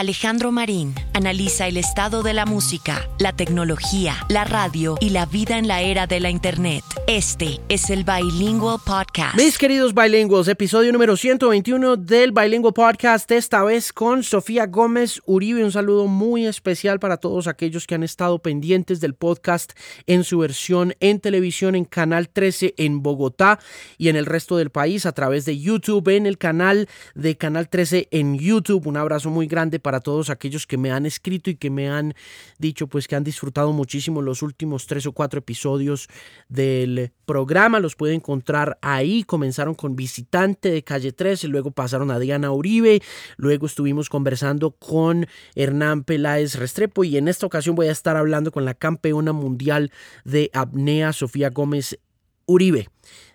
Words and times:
Alejandro 0.00 0.50
Marín 0.50 0.94
analiza 1.12 1.66
el 1.66 1.76
estado 1.76 2.22
de 2.22 2.32
la 2.32 2.46
música, 2.46 3.06
la 3.18 3.34
tecnología, 3.36 4.16
la 4.30 4.44
radio 4.44 4.96
y 4.98 5.10
la 5.10 5.26
vida 5.26 5.58
en 5.58 5.68
la 5.68 5.82
era 5.82 6.06
de 6.06 6.20
la 6.20 6.30
Internet. 6.30 6.82
Este 7.06 7.60
es 7.68 7.90
el 7.90 8.04
Bilingual 8.04 8.78
Podcast. 8.82 9.36
Mis 9.36 9.58
queridos 9.58 9.92
bilingües, 9.94 10.48
episodio 10.48 10.90
número 10.90 11.18
121 11.18 11.98
del 11.98 12.32
Bilingual 12.32 12.72
Podcast, 12.72 13.30
esta 13.30 13.62
vez 13.62 13.92
con 13.92 14.22
Sofía 14.22 14.66
Gómez 14.68 15.20
Uribe. 15.26 15.62
Un 15.62 15.72
saludo 15.72 16.06
muy 16.06 16.46
especial 16.46 16.98
para 16.98 17.18
todos 17.18 17.46
aquellos 17.46 17.86
que 17.86 17.94
han 17.94 18.02
estado 18.02 18.38
pendientes 18.38 19.02
del 19.02 19.12
podcast 19.12 19.72
en 20.06 20.24
su 20.24 20.38
versión 20.38 20.94
en 21.00 21.20
televisión 21.20 21.74
en 21.74 21.84
Canal 21.84 22.30
13 22.30 22.72
en 22.78 23.02
Bogotá 23.02 23.58
y 23.98 24.08
en 24.08 24.16
el 24.16 24.24
resto 24.24 24.56
del 24.56 24.70
país 24.70 25.04
a 25.04 25.12
través 25.12 25.44
de 25.44 25.58
YouTube, 25.58 26.08
en 26.08 26.24
el 26.24 26.38
canal 26.38 26.88
de 27.14 27.36
Canal 27.36 27.68
13 27.68 28.08
en 28.12 28.38
YouTube. 28.38 28.86
Un 28.86 28.96
abrazo 28.96 29.28
muy 29.28 29.46
grande 29.46 29.78
para 29.78 29.89
para 29.90 29.98
todos 29.98 30.30
aquellos 30.30 30.68
que 30.68 30.78
me 30.78 30.92
han 30.92 31.04
escrito 31.04 31.50
y 31.50 31.56
que 31.56 31.68
me 31.68 31.90
han 31.90 32.14
dicho 32.60 32.86
pues 32.86 33.08
que 33.08 33.16
han 33.16 33.24
disfrutado 33.24 33.72
muchísimo 33.72 34.22
los 34.22 34.40
últimos 34.40 34.86
tres 34.86 35.04
o 35.04 35.10
cuatro 35.10 35.40
episodios 35.40 36.06
del 36.48 37.10
programa. 37.26 37.80
Los 37.80 37.96
puede 37.96 38.14
encontrar 38.14 38.78
ahí. 38.82 39.24
Comenzaron 39.24 39.74
con 39.74 39.96
Visitante 39.96 40.70
de 40.70 40.84
Calle 40.84 41.10
13, 41.10 41.48
luego 41.48 41.72
pasaron 41.72 42.12
a 42.12 42.20
Diana 42.20 42.52
Uribe, 42.52 43.02
luego 43.36 43.66
estuvimos 43.66 44.08
conversando 44.08 44.70
con 44.70 45.26
Hernán 45.56 46.04
Peláez 46.04 46.54
Restrepo 46.54 47.02
y 47.02 47.16
en 47.16 47.26
esta 47.26 47.46
ocasión 47.46 47.74
voy 47.74 47.88
a 47.88 47.92
estar 47.92 48.16
hablando 48.16 48.52
con 48.52 48.64
la 48.64 48.74
campeona 48.74 49.32
mundial 49.32 49.90
de 50.24 50.52
apnea, 50.54 51.12
Sofía 51.12 51.50
Gómez 51.50 51.98
Uribe 52.46 52.86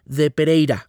de 0.05 0.31
Pereira 0.31 0.87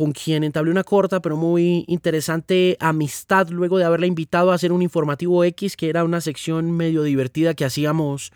con 0.00 0.12
quien 0.12 0.44
entablé 0.44 0.70
una 0.70 0.82
corta 0.82 1.20
pero 1.20 1.36
muy 1.36 1.84
interesante 1.86 2.78
amistad 2.80 3.50
luego 3.50 3.76
de 3.76 3.84
haberla 3.84 4.06
invitado 4.06 4.50
a 4.50 4.54
hacer 4.54 4.72
un 4.72 4.80
informativo 4.80 5.44
X, 5.44 5.76
que 5.76 5.90
era 5.90 6.04
una 6.04 6.22
sección 6.22 6.70
medio 6.70 7.02
divertida 7.02 7.52
que 7.52 7.66
hacíamos 7.66 8.32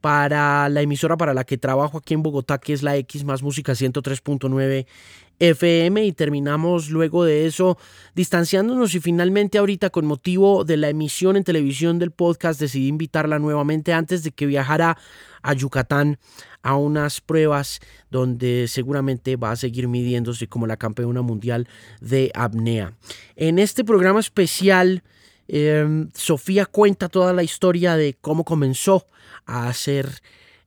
para 0.00 0.68
la 0.70 0.82
emisora 0.82 1.16
para 1.16 1.32
la 1.32 1.44
que 1.44 1.56
trabajo 1.56 1.98
aquí 1.98 2.14
en 2.14 2.24
Bogotá, 2.24 2.58
que 2.58 2.72
es 2.72 2.82
la 2.82 2.96
X 2.96 3.22
más 3.22 3.44
música 3.44 3.74
103.9 3.74 4.86
FM 5.38 6.04
y 6.04 6.12
terminamos 6.12 6.90
luego 6.90 7.24
de 7.24 7.46
eso 7.46 7.78
distanciándonos 8.16 8.96
y 8.96 9.00
finalmente 9.00 9.58
ahorita 9.58 9.90
con 9.90 10.06
motivo 10.06 10.64
de 10.64 10.76
la 10.78 10.88
emisión 10.88 11.36
en 11.36 11.44
televisión 11.44 12.00
del 12.00 12.10
podcast 12.10 12.58
decidí 12.58 12.88
invitarla 12.88 13.38
nuevamente 13.38 13.92
antes 13.92 14.24
de 14.24 14.32
que 14.32 14.46
viajara 14.46 14.98
a 15.42 15.52
Yucatán 15.54 16.18
a 16.64 16.76
unas 16.76 17.20
pruebas 17.20 17.80
donde 18.10 18.66
seguramente 18.68 19.36
va 19.36 19.52
a 19.52 19.56
seguir 19.56 19.86
midiéndose 19.86 20.48
como 20.48 20.66
la 20.66 20.78
campeona 20.78 21.20
mundial 21.20 21.68
de 22.00 22.32
apnea. 22.34 22.94
En 23.36 23.58
este 23.58 23.84
programa 23.84 24.18
especial 24.18 25.04
em, 25.46 26.08
Sofía 26.14 26.64
cuenta 26.64 27.10
toda 27.10 27.34
la 27.34 27.42
historia 27.42 27.96
de 27.96 28.14
cómo 28.14 28.44
comenzó 28.44 29.06
a 29.44 29.68
hacer 29.68 30.08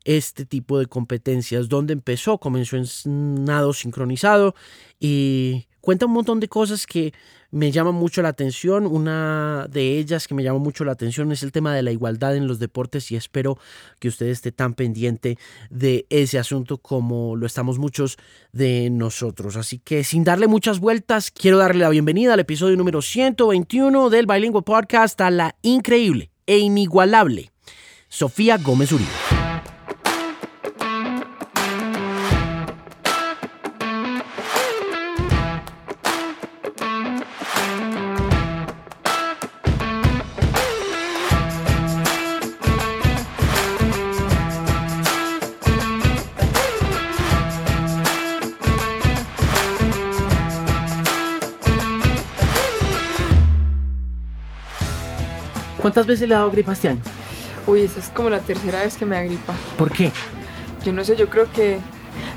este 0.06 0.46
tipo 0.46 0.78
de 0.78 0.86
competencias. 0.86 1.68
¿Dónde 1.68 1.94
empezó? 1.94 2.38
Comenzó 2.38 2.78
en 2.78 3.44
nado 3.44 3.74
sincronizado 3.74 4.54
y 5.00 5.66
cuenta 5.88 6.06
un 6.06 6.12
montón 6.12 6.42
de 6.42 6.50
cosas 6.50 6.86
que 6.86 7.14
me 7.50 7.72
llaman 7.72 7.96
mucho 7.96 8.22
la 8.22 8.28
atención. 8.28 8.86
Una 8.86 9.68
de 9.72 9.98
ellas 9.98 10.28
que 10.28 10.36
me 10.36 10.44
llama 10.44 10.60
mucho 10.60 10.84
la 10.84 10.92
atención 10.92 11.32
es 11.32 11.44
el 11.44 11.54
tema 11.54 11.74
de 11.74 11.82
la 11.82 11.94
igualdad 11.94 12.36
en 12.36 12.46
los 12.46 12.60
deportes 12.60 13.10
y 13.10 13.16
espero 13.16 13.58
que 13.98 14.10
usted 14.10 14.26
esté 14.26 14.52
tan 14.52 14.74
pendiente 14.74 15.38
de 15.70 16.06
ese 16.10 16.40
asunto 16.40 16.78
como 16.80 17.38
lo 17.38 17.46
estamos 17.46 17.80
muchos 17.80 18.18
de 18.52 18.90
nosotros. 18.90 19.56
Así 19.56 19.80
que 19.80 20.04
sin 20.04 20.26
darle 20.26 20.48
muchas 20.48 20.82
vueltas, 20.82 21.32
quiero 21.32 21.58
darle 21.58 21.84
la 21.84 21.90
bienvenida 21.90 22.34
al 22.34 22.42
episodio 22.42 22.76
número 22.76 23.02
121 23.02 24.10
del 24.10 24.26
Bilingual 24.26 24.66
Podcast 24.66 25.22
a 25.22 25.32
la 25.32 25.56
increíble 25.62 26.32
e 26.46 26.58
inigualable 26.58 27.54
Sofía 28.10 28.58
Gómez 28.58 28.92
Uribe. 28.92 29.27
¿Cuántas 55.88 56.06
veces 56.06 56.28
le 56.28 56.36
ha 56.36 56.40
dado 56.40 56.52
gripa 56.52 56.74
este 56.74 56.90
año? 56.90 57.00
Uy, 57.66 57.84
esa 57.84 58.02
es 58.02 58.10
como 58.10 58.30
la 58.30 58.40
tercera 58.42 58.82
vez 58.82 58.98
que 58.98 59.06
me 59.06 59.16
da 59.16 59.24
gripa. 59.24 59.54
¿Por 59.78 59.90
qué? 59.90 60.12
Yo 60.84 60.92
no 60.92 61.02
sé, 61.06 61.16
yo 61.16 61.30
creo 61.30 61.50
que... 61.50 61.80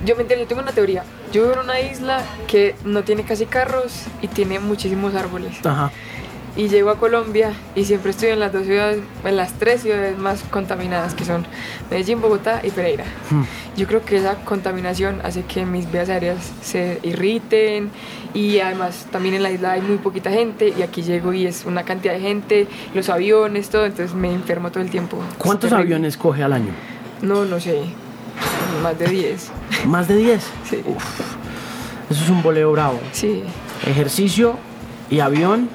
Yo 0.06 0.14
me 0.14 0.22
yo 0.22 0.46
tengo 0.46 0.62
una 0.62 0.70
teoría. 0.70 1.02
Yo 1.32 1.42
vivo 1.42 1.54
en 1.54 1.58
una 1.58 1.80
isla 1.80 2.22
que 2.46 2.76
no 2.84 3.02
tiene 3.02 3.24
casi 3.24 3.46
carros 3.46 4.04
y 4.22 4.28
tiene 4.28 4.60
muchísimos 4.60 5.16
árboles. 5.16 5.66
Ajá. 5.66 5.90
Y 6.56 6.68
llego 6.68 6.90
a 6.90 6.98
Colombia 6.98 7.52
y 7.74 7.84
siempre 7.84 8.10
estoy 8.10 8.30
en 8.30 8.40
las 8.40 8.52
dos 8.52 8.64
ciudades, 8.64 9.00
en 9.24 9.36
las 9.36 9.52
tres 9.54 9.82
ciudades 9.82 10.18
más 10.18 10.42
contaminadas 10.50 11.14
que 11.14 11.24
son 11.24 11.46
Medellín, 11.90 12.20
Bogotá 12.20 12.60
y 12.64 12.70
Pereira. 12.70 13.04
Hmm. 13.30 13.42
Yo 13.76 13.86
creo 13.86 14.04
que 14.04 14.16
esa 14.16 14.34
contaminación 14.36 15.20
hace 15.22 15.42
que 15.44 15.64
mis 15.64 15.90
vías 15.90 16.08
aéreas 16.08 16.38
se 16.60 16.98
irriten 17.02 17.90
y 18.34 18.58
además 18.58 19.06
también 19.10 19.36
en 19.36 19.42
la 19.42 19.50
isla 19.50 19.72
hay 19.72 19.80
muy 19.80 19.98
poquita 19.98 20.30
gente 20.30 20.74
y 20.76 20.82
aquí 20.82 21.02
llego 21.02 21.32
y 21.32 21.46
es 21.46 21.64
una 21.64 21.84
cantidad 21.84 22.14
de 22.14 22.20
gente, 22.20 22.66
los 22.94 23.08
aviones, 23.08 23.70
todo, 23.70 23.86
entonces 23.86 24.14
me 24.14 24.32
enfermo 24.32 24.70
todo 24.70 24.82
el 24.82 24.90
tiempo. 24.90 25.18
¿Cuántos 25.38 25.72
aviones 25.72 26.16
coge 26.16 26.42
al 26.42 26.52
año? 26.52 26.72
No, 27.22 27.44
no 27.44 27.60
sé, 27.60 27.82
más 28.82 28.98
de 28.98 29.06
10. 29.06 29.50
¿Más 29.86 30.08
de 30.08 30.16
10? 30.16 30.42
Sí. 30.68 30.82
Eso 32.10 32.24
es 32.24 32.30
un 32.30 32.42
boleo 32.42 32.72
bravo. 32.72 32.98
Sí, 33.12 33.42
Ejercicio 33.86 34.56
y 35.10 35.20
avión 35.20 35.68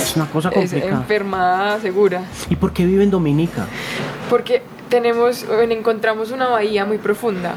es 0.00 0.16
una 0.16 0.26
cosa 0.26 0.48
es 0.50 0.54
complicada. 0.54 0.96
enfermada 0.96 1.80
segura. 1.80 2.22
¿Y 2.50 2.56
por 2.56 2.72
qué 2.72 2.86
vive 2.86 3.04
en 3.04 3.10
Dominica? 3.10 3.66
Porque 4.30 4.62
tenemos, 4.88 5.46
encontramos 5.68 6.30
una 6.30 6.48
bahía 6.48 6.84
muy 6.84 6.98
profunda. 6.98 7.54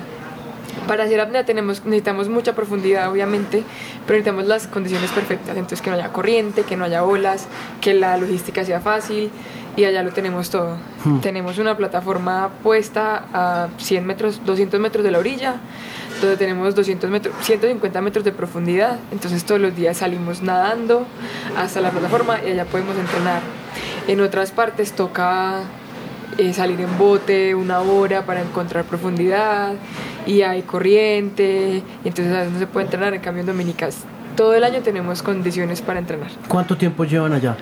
Para 0.87 1.05
hacer 1.05 1.19
apnea 1.19 1.45
tenemos, 1.45 1.83
necesitamos 1.83 2.29
mucha 2.29 2.53
profundidad, 2.53 3.11
obviamente, 3.11 3.63
pero 4.05 4.19
necesitamos 4.19 4.45
las 4.45 4.67
condiciones 4.67 5.09
perfectas. 5.11 5.55
Entonces, 5.55 5.81
que 5.81 5.89
no 5.89 5.95
haya 5.95 6.13
corriente, 6.13 6.63
que 6.63 6.77
no 6.77 6.85
haya 6.85 7.03
olas, 7.03 7.47
que 7.81 7.93
la 7.93 8.17
logística 8.17 8.63
sea 8.63 8.79
fácil 8.79 9.31
y 9.75 9.85
allá 9.85 10.03
lo 10.03 10.11
tenemos 10.11 10.49
todo. 10.49 10.77
Hmm. 11.03 11.19
Tenemos 11.19 11.57
una 11.57 11.75
plataforma 11.75 12.49
puesta 12.63 13.25
a 13.33 13.67
100 13.77 14.05
metros, 14.05 14.41
200 14.45 14.79
metros 14.79 15.03
de 15.03 15.11
la 15.11 15.19
orilla, 15.19 15.55
donde 16.25 16.37
tenemos 16.37 16.75
200 16.75 17.09
metros, 17.09 17.35
150 17.41 18.01
metros 18.01 18.25
de 18.25 18.31
profundidad. 18.31 18.99
Entonces, 19.11 19.43
todos 19.43 19.61
los 19.61 19.75
días 19.75 19.97
salimos 19.97 20.41
nadando 20.41 21.05
hasta 21.57 21.81
la 21.81 21.91
plataforma 21.91 22.39
y 22.45 22.51
allá 22.51 22.65
podemos 22.65 22.97
entrenar. 22.97 23.41
En 24.07 24.21
otras 24.21 24.51
partes 24.51 24.91
toca 24.91 25.61
eh, 26.37 26.53
salir 26.53 26.79
en 26.81 26.97
bote 26.97 27.55
una 27.55 27.81
hora 27.81 28.25
para 28.25 28.41
encontrar 28.41 28.85
profundidad 28.85 29.73
y 30.25 30.41
hay 30.41 30.63
corriente, 30.63 31.83
y 32.03 32.07
entonces 32.07 32.33
a 32.33 32.39
veces 32.39 32.53
no 32.53 32.59
se 32.59 32.67
puede 32.67 32.85
entrenar, 32.85 33.13
en 33.13 33.21
cambio 33.21 33.41
en 33.41 33.47
Dominicas 33.47 34.05
todo 34.35 34.53
el 34.53 34.63
año 34.63 34.81
tenemos 34.81 35.23
condiciones 35.23 35.81
para 35.81 35.99
entrenar. 35.99 36.29
¿Cuánto 36.47 36.77
tiempo 36.77 37.05
llevan 37.05 37.33
allá? 37.33 37.55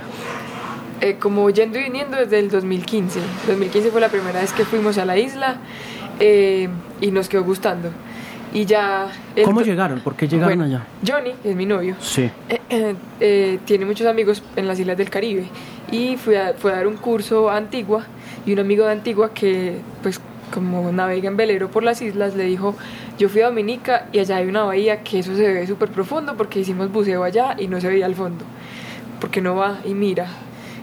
Eh, 1.02 1.18
como 1.19 1.50
yendo 1.50 1.79
y 1.79 1.84
viniendo 1.84 2.18
desde 2.18 2.40
el 2.40 2.50
2015. 2.50 3.19
2015 3.47 3.91
fue 3.91 4.02
la 4.02 4.09
primera 4.09 4.41
vez 4.41 4.52
que 4.53 4.66
fuimos 4.66 4.97
a 4.97 5.06
la 5.06 5.18
isla 5.18 5.57
eh, 6.19 6.69
y 7.02 7.12
nos 7.12 7.29
quedó 7.29 7.44
gustando. 7.44 7.90
Y 8.53 8.66
ya... 8.66 9.08
el 9.36 9.44
¿Cómo 9.46 9.62
llegaron? 9.62 10.00
¿Por 10.02 10.16
qué 10.16 10.28
llegaron 10.28 10.59
Bueno, 10.59 10.75
allá? 10.75 10.86
Johnny, 11.08 11.31
es 11.44 11.56
mi 11.56 11.66
novio, 11.66 11.96
Sí. 12.00 12.30
eh, 12.50 12.59
eh, 12.69 12.96
eh, 13.19 13.59
tiene 13.66 13.86
muchos 13.86 14.06
amigos 14.06 14.44
en 14.56 14.68
las 14.68 14.80
islas 14.80 14.96
del 14.97 15.09
Caribe 15.09 15.46
y 15.91 16.18
fue 16.18 16.40
a, 16.40 16.53
fue 16.53 16.72
a 16.72 16.75
dar 16.75 16.88
un 16.88 16.97
curso 16.97 17.50
a 17.50 17.58
Antigua 17.58 18.05
y 18.46 18.53
un 18.53 18.59
amigo 18.59 18.85
de 18.85 18.91
Antigua 18.91 19.34
que 19.34 19.78
pues 20.03 20.20
como 20.53 20.91
navega 20.91 21.28
en 21.28 21.35
velero 21.38 21.70
por 21.72 21.82
las 21.84 22.02
islas 22.02 22.35
le 22.35 22.44
dijo 22.44 22.76
yo 23.17 23.28
fui 23.28 23.41
a 23.41 23.47
Dominica 23.47 24.08
y 24.11 24.20
allá 24.20 24.38
hay 24.38 24.47
una 24.47 24.64
bahía 24.64 25.02
que 25.03 25.20
eso 25.20 25.35
se 25.35 25.52
ve 25.52 25.66
súper 25.66 25.90
profundo 25.90 26.35
porque 26.38 26.59
hicimos 26.59 26.91
buceo 26.91 27.23
allá 27.23 27.55
y 27.58 27.67
no 27.67 27.82
se 27.82 27.88
veía 27.88 28.05
al 28.05 28.14
fondo 28.16 28.46
porque 29.20 29.41
no 29.41 29.55
va 29.55 29.79
y 29.85 29.94
mira 29.96 30.28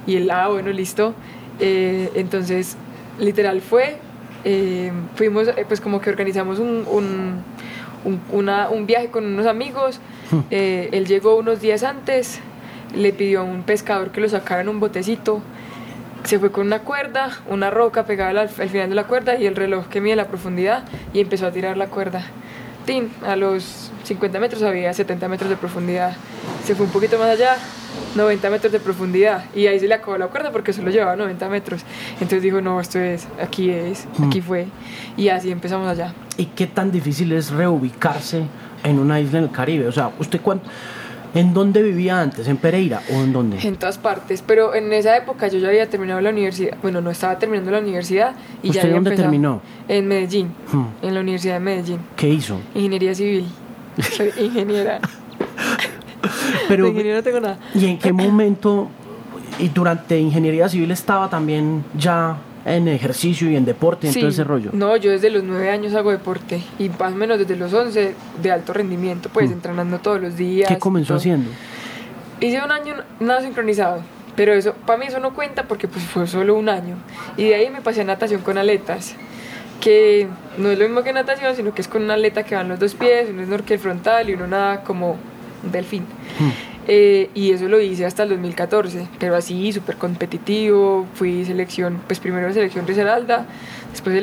y 0.08 0.16
él 0.16 0.28
ah 0.30 0.48
bueno 0.48 0.70
listo 0.70 1.14
Eh, 1.60 2.10
entonces 2.14 2.76
literal 3.18 3.60
fue 3.60 3.98
eh, 4.44 4.92
fuimos 5.16 5.48
eh, 5.48 5.64
pues 5.66 5.80
como 5.80 6.00
que 6.00 6.10
organizamos 6.10 6.58
un, 6.58 6.84
un, 6.90 7.42
un- 8.04 8.20
una- 8.32 8.68
un 8.70 8.86
viaje 8.86 9.08
con 9.10 9.24
unos 9.26 9.46
amigos. 9.46 10.00
Eh, 10.50 10.88
él 10.92 11.06
llegó 11.06 11.36
unos 11.36 11.60
días 11.60 11.82
antes 11.82 12.40
le 12.96 13.12
pidió 13.12 13.40
a 13.40 13.42
un 13.44 13.62
pescador 13.62 14.10
que 14.10 14.20
lo 14.20 14.28
sacara 14.28 14.60
en 14.62 14.68
un 14.68 14.80
botecito. 14.80 15.40
Se 16.24 16.38
fue 16.38 16.50
con 16.52 16.66
una 16.66 16.80
cuerda, 16.80 17.30
una 17.48 17.70
roca 17.70 18.04
pegada 18.04 18.30
al, 18.30 18.38
al 18.38 18.68
final 18.68 18.88
de 18.90 18.94
la 18.94 19.04
cuerda 19.04 19.36
y 19.38 19.46
el 19.46 19.56
reloj 19.56 19.86
que 19.88 20.00
mide 20.00 20.16
la 20.16 20.26
profundidad 20.26 20.84
y 21.14 21.20
empezó 21.20 21.46
a 21.46 21.50
tirar 21.50 21.76
la 21.76 21.86
cuerda. 21.86 22.24
A 23.24 23.36
los 23.36 23.92
50 24.02 24.40
metros 24.40 24.62
había 24.62 24.92
70 24.92 25.28
metros 25.28 25.48
de 25.48 25.56
profundidad. 25.56 26.16
Se 26.64 26.74
fue 26.74 26.86
un 26.86 26.92
poquito 26.92 27.18
más 27.18 27.28
allá, 27.28 27.56
90 28.16 28.50
metros 28.50 28.72
de 28.72 28.80
profundidad 28.80 29.44
y 29.54 29.68
ahí 29.68 29.78
se 29.78 29.86
le 29.86 29.94
acabó 29.94 30.18
la 30.18 30.26
cuerda 30.26 30.50
porque 30.50 30.72
solo 30.72 30.90
llevaba 30.90 31.14
90 31.14 31.48
metros. 31.48 31.82
Entonces 32.14 32.42
dijo, 32.42 32.60
no, 32.60 32.80
esto 32.80 32.98
es, 32.98 33.28
aquí 33.40 33.70
es, 33.70 34.08
aquí 34.26 34.40
fue. 34.40 34.66
Y 35.16 35.28
así 35.28 35.52
empezamos 35.52 35.86
allá. 35.88 36.14
¿Y 36.36 36.46
qué 36.46 36.66
tan 36.66 36.90
difícil 36.90 37.30
es 37.32 37.50
reubicarse 37.52 38.42
en 38.82 38.98
una 38.98 39.20
isla 39.20 39.38
en 39.38 39.44
el 39.44 39.50
Caribe? 39.52 39.86
O 39.86 39.92
sea, 39.92 40.10
¿usted 40.18 40.40
cuánto, 40.40 40.68
en 41.34 41.54
dónde 41.54 41.82
vivía 41.82 42.20
antes? 42.20 42.48
¿En 42.48 42.56
Pereira 42.56 43.02
o 43.10 43.14
en 43.22 43.32
dónde? 43.32 43.58
En 43.66 43.76
todas 43.76 43.98
partes, 43.98 44.42
pero 44.46 44.74
en 44.74 44.92
esa 44.92 45.16
época 45.16 45.48
yo 45.48 45.58
ya 45.58 45.68
había 45.68 45.88
terminado 45.88 46.20
la 46.20 46.30
universidad. 46.30 46.76
Bueno, 46.82 47.00
no 47.00 47.10
estaba 47.10 47.38
terminando 47.38 47.70
la 47.70 47.78
universidad 47.78 48.34
y 48.62 48.66
ya 48.66 48.70
¿Usted 48.70 48.80
había 48.82 48.94
dónde 48.94 49.10
empezado 49.10 49.30
terminó? 49.30 49.62
En 49.88 50.06
Medellín, 50.08 50.48
Hmm. 50.72 50.86
en 51.02 51.14
la 51.14 51.20
Universidad 51.20 51.54
de 51.54 51.60
Medellín. 51.60 51.98
¿Qué 52.16 52.28
hizo? 52.28 52.60
Ingeniería 52.74 53.14
civil. 53.14 53.46
Soy 54.16 54.32
ingeniera. 54.38 55.00
Pero, 56.68 56.84
de 56.84 56.90
ingeniero 56.90 57.16
no 57.18 57.22
tengo 57.22 57.40
nada. 57.40 57.58
¿Y 57.74 57.86
en 57.86 57.98
qué 57.98 58.12
momento, 58.12 58.88
y 59.58 59.68
durante 59.68 60.18
ingeniería 60.18 60.68
civil 60.68 60.90
estaba 60.90 61.28
también 61.28 61.84
ya 61.96 62.36
en 62.64 62.88
ejercicio 62.88 63.50
y 63.50 63.56
en 63.56 63.64
deporte, 63.64 64.06
en 64.06 64.12
Sí, 64.12 64.20
todo 64.20 64.30
ese 64.30 64.44
rollo? 64.44 64.70
No, 64.72 64.96
yo 64.96 65.10
desde 65.10 65.30
los 65.30 65.42
9 65.42 65.70
años 65.70 65.94
hago 65.94 66.10
deporte 66.10 66.62
y 66.78 66.88
más 66.90 67.12
o 67.12 67.16
menos 67.16 67.38
desde 67.38 67.56
los 67.56 67.72
11 67.72 68.14
de 68.42 68.50
alto 68.50 68.72
rendimiento, 68.72 69.30
pues 69.32 69.50
entrenando 69.50 69.98
todos 69.98 70.20
los 70.20 70.36
días. 70.36 70.68
¿Qué 70.68 70.78
comenzó 70.78 71.08
todo. 71.08 71.18
haciendo? 71.18 71.50
Hice 72.40 72.62
un 72.62 72.70
año 72.70 72.94
nada 73.18 73.42
sincronizado, 73.42 74.02
pero 74.36 74.52
eso 74.52 74.74
para 74.86 74.98
mí 74.98 75.06
eso 75.06 75.20
no 75.20 75.34
cuenta 75.34 75.64
porque 75.64 75.88
pues 75.88 76.04
fue 76.04 76.26
solo 76.26 76.54
un 76.54 76.68
año. 76.68 76.96
Y 77.36 77.44
de 77.44 77.54
ahí 77.54 77.70
me 77.70 77.80
pasé 77.80 78.02
a 78.02 78.04
natación 78.04 78.42
con 78.42 78.58
aletas, 78.58 79.14
que 79.80 80.28
no 80.58 80.70
es 80.70 80.78
lo 80.78 80.84
mismo 80.84 81.02
que 81.02 81.12
natación, 81.12 81.56
sino 81.56 81.74
que 81.74 81.80
es 81.82 81.88
con 81.88 82.02
una 82.02 82.14
aleta 82.14 82.42
que 82.42 82.54
van 82.54 82.68
los 82.68 82.78
dos 82.78 82.94
pies, 82.94 83.28
uno 83.30 83.42
es 83.42 83.48
snorkel 83.48 83.78
frontal 83.78 84.28
y 84.28 84.34
uno 84.34 84.46
nada 84.46 84.82
como 84.82 85.16
un 85.62 85.72
delfín. 85.72 86.04
Eh, 86.92 87.30
y 87.34 87.52
eso 87.52 87.68
lo 87.68 87.80
hice 87.80 88.04
hasta 88.04 88.24
el 88.24 88.30
2014, 88.30 89.06
pero 89.20 89.36
así, 89.36 89.72
súper 89.72 89.96
competitivo. 89.96 91.06
Fui 91.14 91.44
selección, 91.44 92.00
pues 92.06 92.18
primero 92.18 92.52
selección 92.52 92.84
Risaralda, 92.84 93.46
después 93.92 94.16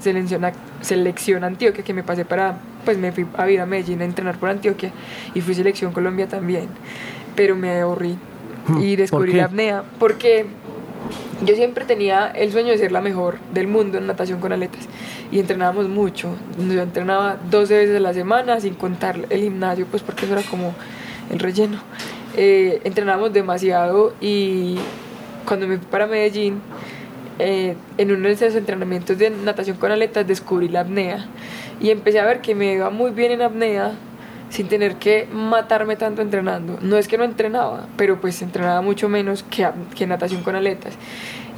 selección, 0.00 0.52
selección, 0.80 1.44
Antioquia, 1.44 1.84
que 1.84 1.92
me 1.92 2.02
pasé 2.02 2.24
para, 2.24 2.58
pues 2.86 2.96
me 2.96 3.12
fui 3.12 3.26
a 3.36 3.44
vivir 3.44 3.60
a 3.60 3.66
Medellín 3.66 4.00
a 4.00 4.04
entrenar 4.06 4.38
por 4.38 4.48
Antioquia, 4.48 4.90
y 5.34 5.42
fui 5.42 5.54
selección 5.54 5.92
Colombia 5.92 6.26
también. 6.26 6.68
Pero 7.36 7.56
me 7.56 7.78
aburrí 7.80 8.16
Hmm, 8.66 8.82
y 8.82 8.90
¿por 8.90 8.98
descubrí 8.98 9.32
la 9.34 9.44
apnea, 9.44 9.84
porque 9.98 10.46
yo 11.44 11.54
siempre 11.54 11.84
tenía 11.84 12.28
el 12.28 12.50
sueño 12.50 12.70
de 12.70 12.78
ser 12.78 12.92
la 12.92 13.02
mejor 13.02 13.36
del 13.52 13.68
mundo 13.68 13.98
en 13.98 14.06
natación 14.06 14.40
con 14.40 14.52
aletas 14.52 14.88
y 15.30 15.38
entrenábamos 15.38 15.88
mucho. 15.88 16.34
Yo 16.58 16.80
entrenaba 16.80 17.36
12 17.50 17.76
veces 17.76 17.96
a 17.96 18.00
la 18.00 18.14
semana 18.14 18.60
sin 18.60 18.74
contar 18.74 19.20
el 19.28 19.40
gimnasio, 19.40 19.86
pues 19.86 20.02
porque 20.02 20.24
eso 20.24 20.34
era 20.34 20.42
como 20.42 20.74
el 21.30 21.38
relleno. 21.38 21.78
Eh, 22.36 22.80
entrenábamos 22.84 23.32
demasiado 23.32 24.12
y 24.20 24.76
cuando 25.46 25.68
me 25.68 25.78
fui 25.78 25.86
para 25.86 26.06
Medellín, 26.06 26.60
eh, 27.38 27.76
en 27.98 28.12
uno 28.12 28.28
de 28.28 28.34
esos 28.34 28.54
entrenamientos 28.54 29.18
de 29.18 29.30
natación 29.30 29.76
con 29.76 29.92
aletas 29.92 30.26
descubrí 30.26 30.68
la 30.68 30.80
apnea 30.80 31.26
y 31.80 31.90
empecé 31.90 32.20
a 32.20 32.24
ver 32.24 32.40
que 32.40 32.54
me 32.54 32.74
iba 32.74 32.90
muy 32.90 33.10
bien 33.10 33.32
en 33.32 33.42
apnea 33.42 33.92
sin 34.50 34.68
tener 34.68 34.96
que 34.96 35.26
matarme 35.32 35.96
tanto 35.96 36.22
entrenando. 36.22 36.78
No 36.80 36.96
es 36.96 37.08
que 37.08 37.18
no 37.18 37.24
entrenaba, 37.24 37.88
pero 37.96 38.20
pues 38.20 38.40
entrenaba 38.42 38.80
mucho 38.82 39.08
menos 39.08 39.42
que, 39.42 39.68
que 39.96 40.06
natación 40.06 40.42
con 40.42 40.54
aletas. 40.54 40.94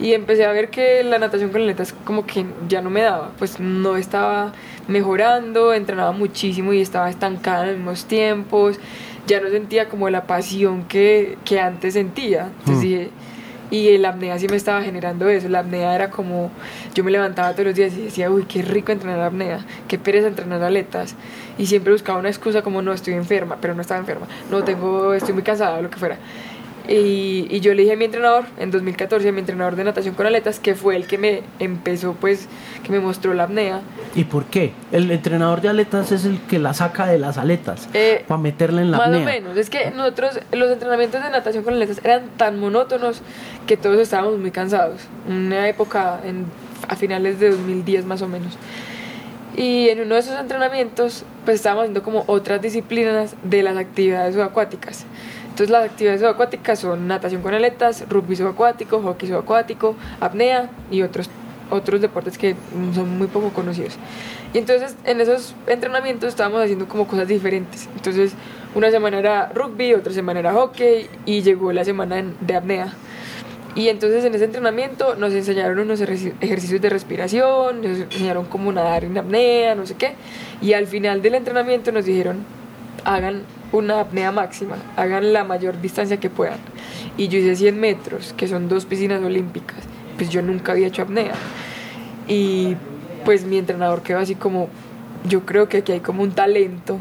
Y 0.01 0.15
empecé 0.15 0.45
a 0.45 0.53
ver 0.53 0.71
que 0.71 1.03
la 1.05 1.19
natación 1.19 1.51
con 1.51 1.63
aletas 1.63 1.95
como 2.05 2.27
que 2.27 2.47
ya 2.69 2.81
no 2.81 2.91
me 2.91 3.03
daba, 3.03 3.33
pues 3.39 3.61
no 3.61 3.97
estaba 3.97 4.53
mejorando, 4.89 5.75
entrenaba 5.75 6.13
muchísimo 6.13 6.73
y 6.73 6.81
estaba 6.81 7.11
estancada 7.11 7.71
en 7.71 7.85
los 7.85 8.07
tiempos, 8.07 8.79
ya 9.27 9.41
no 9.41 9.49
sentía 9.51 9.89
como 9.89 10.09
la 10.11 10.27
pasión 10.27 10.85
que, 10.85 11.37
que 11.45 11.61
antes 11.61 11.95
sentía. 11.95 12.51
Entonces 12.61 12.77
Mm. 12.77 12.81
dije, 12.81 13.11
y 13.69 13.89
el 13.89 14.05
apnea 14.05 14.39
sí 14.39 14.47
me 14.49 14.57
estaba 14.57 14.81
generando 14.83 15.29
eso. 15.29 15.49
La 15.49 15.59
apnea 15.61 15.95
era 15.95 16.11
como, 16.11 16.51
yo 16.95 17.03
me 17.03 17.11
levantaba 17.11 17.53
todos 17.53 17.67
los 17.67 17.75
días 17.75 17.93
y 17.95 18.03
decía, 18.03 18.31
uy, 18.31 18.45
qué 18.45 18.63
rico 18.63 18.93
entrenar 18.93 19.21
apnea, 19.21 19.65
qué 19.89 19.99
pereza 19.99 20.29
entrenar 20.29 20.63
aletas. 20.63 21.17
Y 21.59 21.67
siempre 21.67 21.93
buscaba 21.93 22.19
una 22.19 22.29
excusa 22.29 22.63
como, 22.63 22.81
no, 22.83 22.93
estoy 22.93 23.15
enferma, 23.15 23.57
pero 23.61 23.75
no 23.75 23.81
estaba 23.81 23.99
enferma. 23.99 24.29
No, 24.51 24.63
tengo, 24.63 25.15
estoy 25.15 25.35
muy 25.35 25.43
cansada, 25.43 25.81
lo 25.83 25.91
que 25.91 25.97
fuera. 25.99 26.17
Y, 26.89 27.49
y 27.51 27.61
yo 27.61 27.75
le 27.75 27.83
dije 27.83 27.95
a 27.95 27.97
mi 27.97 28.05
entrenador, 28.05 28.45
en 28.59 28.71
2014, 28.71 29.29
a 29.29 29.33
mi 29.33 29.41
entrenador 29.41 29.75
de 29.75 29.83
natación 29.85 30.15
con 30.15 30.25
aletas, 30.27 30.61
que 30.61 30.75
fue 30.77 30.95
el 30.95 31.07
que 31.09 31.19
me 31.19 31.43
empezó, 31.59 32.13
pues, 32.15 32.47
que 32.85 32.93
me 32.93 33.01
mostró 33.01 33.35
la 33.35 33.45
apnea. 33.45 33.81
¿Y 34.15 34.25
por 34.25 34.45
qué? 34.45 34.73
El 34.93 35.11
entrenador 35.11 35.61
de 35.61 35.69
aletas 35.69 36.13
es 36.13 36.25
el 36.25 36.41
que 36.43 36.59
la 36.61 36.75
saca 36.75 37.07
de 37.07 37.19
las 37.19 37.39
aletas 37.39 37.89
Eh, 37.93 38.25
para 38.29 38.41
meterla 38.41 38.83
en 38.83 38.93
la 38.93 38.99
Más 38.99 39.07
apnea. 39.09 39.23
o 39.23 39.25
menos. 39.25 39.57
Es 39.57 39.69
que 39.69 39.91
nosotros, 39.91 40.39
los 40.53 40.71
entrenamientos 40.71 41.23
de 41.23 41.31
natación 41.31 41.65
con 41.65 41.75
aletas 41.75 42.01
eran 42.05 42.29
tan 42.37 42.61
monótonos 42.61 43.21
que 43.67 43.77
todos 43.77 43.99
estábamos 43.99 44.39
muy 44.39 44.53
cansados. 44.53 45.01
Una 45.29 45.69
época 45.69 46.21
en, 46.25 46.45
a 46.89 46.95
finales 46.95 47.41
de 47.41 47.51
2010 47.51 48.05
más 48.07 48.23
o 48.23 48.29
menos. 48.29 48.57
Y 49.57 49.89
en 49.89 50.03
uno 50.03 50.15
de 50.15 50.21
esos 50.21 50.39
entrenamientos, 50.39 51.25
pues 51.45 51.57
estábamos 51.57 51.85
haciendo 51.85 52.03
como 52.03 52.25
otras 52.27 52.61
disciplinas 52.61 53.35
de 53.43 53.63
las 53.63 53.77
actividades 53.77 54.35
subacuáticas. 54.35 55.05
Entonces 55.57 55.71
las 55.71 55.87
actividades 55.87 56.21
subacuáticas 56.21 56.81
son 56.81 57.09
natación 57.09 57.41
con 57.41 57.55
aletas, 57.55 58.05
rugby 58.11 58.37
subacuático, 58.37 59.01
hockey 59.01 59.27
subacuático, 59.27 59.97
apnea 60.21 60.69
y 60.91 61.01
otros, 61.01 61.31
otros 61.71 62.03
deportes 62.03 62.37
que 62.37 62.55
son 62.95 63.17
muy 63.17 63.27
poco 63.27 63.49
conocidos. 63.55 63.97
Y 64.53 64.59
entonces 64.59 64.97
en 65.05 65.19
esos 65.23 65.55
entrenamientos 65.67 66.29
estábamos 66.29 66.61
haciendo 66.63 66.87
como 66.87 67.07
cosas 67.07 67.27
diferentes. 67.27 67.89
Entonces 67.97 68.35
una 68.75 68.91
semana 68.91 69.19
era 69.19 69.49
rugby, 69.55 69.95
otra 69.95 70.13
semana 70.13 70.41
era 70.41 70.53
hockey 70.53 71.09
y 71.25 71.41
llegó 71.41 71.73
la 71.73 71.87
semana 71.87 72.23
de 72.39 72.55
apnea. 72.55 72.93
Y 73.75 73.89
entonces 73.89 74.27
en 74.27 74.35
ese 74.35 74.45
entrenamiento 74.45 75.15
nos 75.15 75.33
enseñaron 75.33 75.79
unos 75.79 76.03
ejerci- 76.03 76.35
ejercicios 76.43 76.83
de 76.83 76.91
respiración, 76.91 77.81
nos 77.81 77.99
enseñaron 77.99 78.45
cómo 78.45 78.71
nadar 78.73 79.05
en 79.05 79.17
apnea, 79.17 79.75
no 79.75 79.87
sé 79.87 79.95
qué. 79.95 80.17
Y 80.61 80.75
al 80.75 80.87
final 80.87 81.23
del 81.23 81.35
entrenamiento 81.35 81.93
nos 81.93 82.05
dijeron, 82.05 82.45
hagan 83.05 83.45
una 83.73 84.01
apnea 84.01 84.33
máxima, 84.33 84.77
hagan 84.97 85.33
la 85.33 85.45
mayor 85.45 85.81
distancia 85.81 86.19
que 86.19 86.31
puedan. 86.31 86.59
Y 87.17 87.29
yo 87.29 87.39
hice 87.39 87.57
100 87.57 87.81
metros, 87.81 88.35
que 88.37 88.49
son 88.49 88.69
dos 88.69 88.85
piscinas 88.85 89.23
olímpicas. 89.23 89.79
Pues 90.17 90.31
yo 90.31 90.43
nunca 90.43 90.73
había 90.73 90.87
hecho 90.87 91.03
apnea. 91.03 91.35
Y 92.29 92.77
pues 93.25 93.45
mi 93.45 93.59
entrenador 93.59 94.03
quedó 94.03 94.19
así 94.19 94.35
como, 94.35 94.69
yo 95.29 95.45
creo 95.45 95.69
que 95.69 95.79
aquí 95.79 95.93
hay 95.93 96.01
como 96.01 96.23
un 96.23 96.33
talento, 96.33 96.99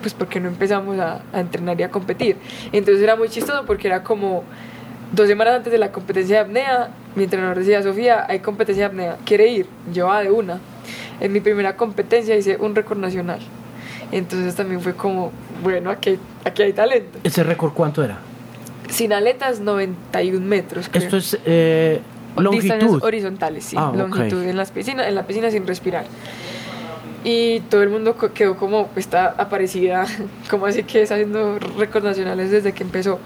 pues 0.00 0.14
porque 0.14 0.40
no 0.40 0.48
empezamos 0.48 0.98
a, 0.98 1.22
a 1.32 1.40
entrenar 1.40 1.80
y 1.80 1.84
a 1.84 1.90
competir. 1.90 2.36
Entonces 2.72 3.02
era 3.02 3.16
muy 3.16 3.28
chistoso 3.28 3.64
porque 3.66 3.88
era 3.88 4.02
como 4.02 4.44
dos 5.12 5.28
semanas 5.28 5.56
antes 5.56 5.72
de 5.72 5.78
la 5.78 5.92
competencia 5.92 6.36
de 6.36 6.42
apnea, 6.42 6.90
mi 7.14 7.24
entrenador 7.24 7.58
decía, 7.58 7.82
Sofía, 7.82 8.26
hay 8.28 8.40
competencia 8.40 8.84
de 8.84 8.86
apnea, 8.86 9.16
¿quiere 9.24 9.48
ir? 9.48 9.66
Yo 9.92 10.06
va 10.06 10.22
de 10.22 10.30
una. 10.30 10.60
En 11.20 11.32
mi 11.32 11.40
primera 11.40 11.76
competencia 11.76 12.36
hice 12.36 12.56
un 12.56 12.74
récord 12.74 12.98
nacional. 12.98 13.40
Entonces 14.12 14.54
también 14.54 14.80
fue 14.80 14.94
como, 14.94 15.30
bueno, 15.62 15.90
aquí, 15.90 16.18
aquí 16.44 16.62
hay 16.62 16.72
talento. 16.72 17.18
¿Ese 17.22 17.44
récord 17.44 17.72
cuánto 17.72 18.02
era? 18.02 18.18
Sin 18.88 19.12
aletas, 19.12 19.60
91 19.60 20.44
metros. 20.44 20.88
creo. 20.88 21.04
Esto 21.04 21.16
es 21.16 21.38
eh, 21.44 22.00
longitud. 22.36 23.02
horizontales, 23.02 23.64
sí. 23.64 23.76
Ah, 23.78 23.92
longitud 23.94 24.42
en, 24.42 24.56
las 24.56 24.72
piscinas, 24.72 25.06
en 25.06 25.14
la 25.14 25.26
piscina 25.26 25.50
sin 25.50 25.66
respirar. 25.66 26.06
Y 27.22 27.60
todo 27.60 27.82
el 27.82 27.90
mundo 27.90 28.16
quedó 28.34 28.56
como, 28.56 28.88
está 28.96 29.26
aparecida, 29.26 30.06
como 30.50 30.66
así 30.66 30.82
que 30.82 31.02
está 31.02 31.14
haciendo 31.14 31.58
récords 31.78 32.04
nacionales 32.04 32.50
desde 32.50 32.72
que 32.72 32.82
empezó. 32.82 33.20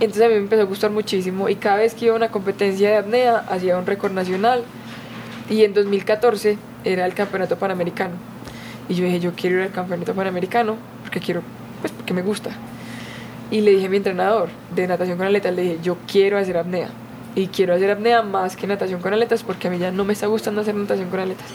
Entonces 0.00 0.24
a 0.24 0.28
mí 0.28 0.34
me 0.34 0.40
empezó 0.40 0.62
a 0.62 0.66
gustar 0.66 0.90
muchísimo 0.90 1.48
y 1.48 1.54
cada 1.54 1.76
vez 1.76 1.94
que 1.94 2.06
iba 2.06 2.14
a 2.14 2.16
una 2.16 2.30
competencia 2.30 2.90
de 2.90 2.96
apnea 2.96 3.38
hacía 3.48 3.78
un 3.78 3.86
récord 3.86 4.12
nacional. 4.12 4.64
Y 5.48 5.62
en 5.62 5.74
2014 5.74 6.58
era 6.84 7.06
el 7.06 7.14
campeonato 7.14 7.56
panamericano. 7.56 8.14
Y 8.88 8.94
yo 8.94 9.04
dije, 9.04 9.20
yo 9.20 9.32
quiero 9.34 9.56
ir 9.56 9.62
al 9.62 9.72
campeonato 9.72 10.14
panamericano 10.14 10.76
porque 11.02 11.20
quiero, 11.20 11.42
pues 11.80 11.92
porque 11.92 12.14
me 12.14 12.22
gusta. 12.22 12.50
Y 13.50 13.60
le 13.60 13.72
dije 13.72 13.86
a 13.86 13.88
mi 13.88 13.96
entrenador 13.98 14.48
de 14.74 14.86
natación 14.86 15.18
con 15.18 15.26
aletas, 15.26 15.54
le 15.54 15.62
dije, 15.62 15.78
yo 15.82 15.96
quiero 16.10 16.38
hacer 16.38 16.56
apnea. 16.56 16.88
Y 17.34 17.48
quiero 17.48 17.74
hacer 17.74 17.90
apnea 17.90 18.22
más 18.22 18.56
que 18.56 18.66
natación 18.66 19.00
con 19.00 19.12
aletas 19.12 19.42
porque 19.42 19.68
a 19.68 19.70
mí 19.70 19.78
ya 19.78 19.90
no 19.90 20.04
me 20.04 20.14
está 20.14 20.26
gustando 20.26 20.62
hacer 20.62 20.74
natación 20.74 21.10
con 21.10 21.20
aletas. 21.20 21.46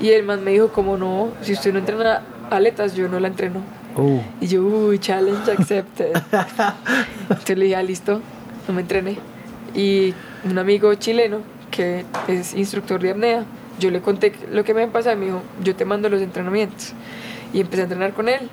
Y 0.00 0.10
el 0.10 0.24
man 0.24 0.42
me 0.42 0.50
dijo, 0.50 0.68
como 0.68 0.96
no, 0.96 1.28
si 1.42 1.52
usted 1.52 1.72
no 1.72 1.78
entrena 1.78 2.22
aletas, 2.50 2.94
yo 2.94 3.08
no 3.08 3.20
la 3.20 3.28
entreno. 3.28 3.60
Uh, 3.96 4.20
Y 4.40 4.48
yo, 4.48 4.62
uy, 4.62 4.98
challenge 4.98 5.50
accepted. 5.50 6.12
Entonces 7.22 7.58
le 7.58 7.64
dije, 7.66 7.76
ah, 7.76 7.82
listo, 7.82 8.20
no 8.66 8.74
me 8.74 8.80
entrené. 8.80 9.18
Y 9.74 10.12
un 10.44 10.58
amigo 10.58 10.92
chileno 10.94 11.38
que 11.70 12.04
es 12.28 12.54
instructor 12.54 13.00
de 13.00 13.10
apnea, 13.10 13.44
yo 13.82 13.90
le 13.90 14.00
conté 14.00 14.32
lo 14.50 14.64
que 14.64 14.72
me 14.72 14.86
pasa 14.86 15.12
y 15.12 15.16
me 15.16 15.26
dijo, 15.26 15.42
yo 15.62 15.74
te 15.74 15.84
mando 15.84 16.08
los 16.08 16.22
entrenamientos. 16.22 16.94
Y 17.52 17.60
empecé 17.60 17.82
a 17.82 17.84
entrenar 17.84 18.12
con 18.12 18.28
él. 18.28 18.48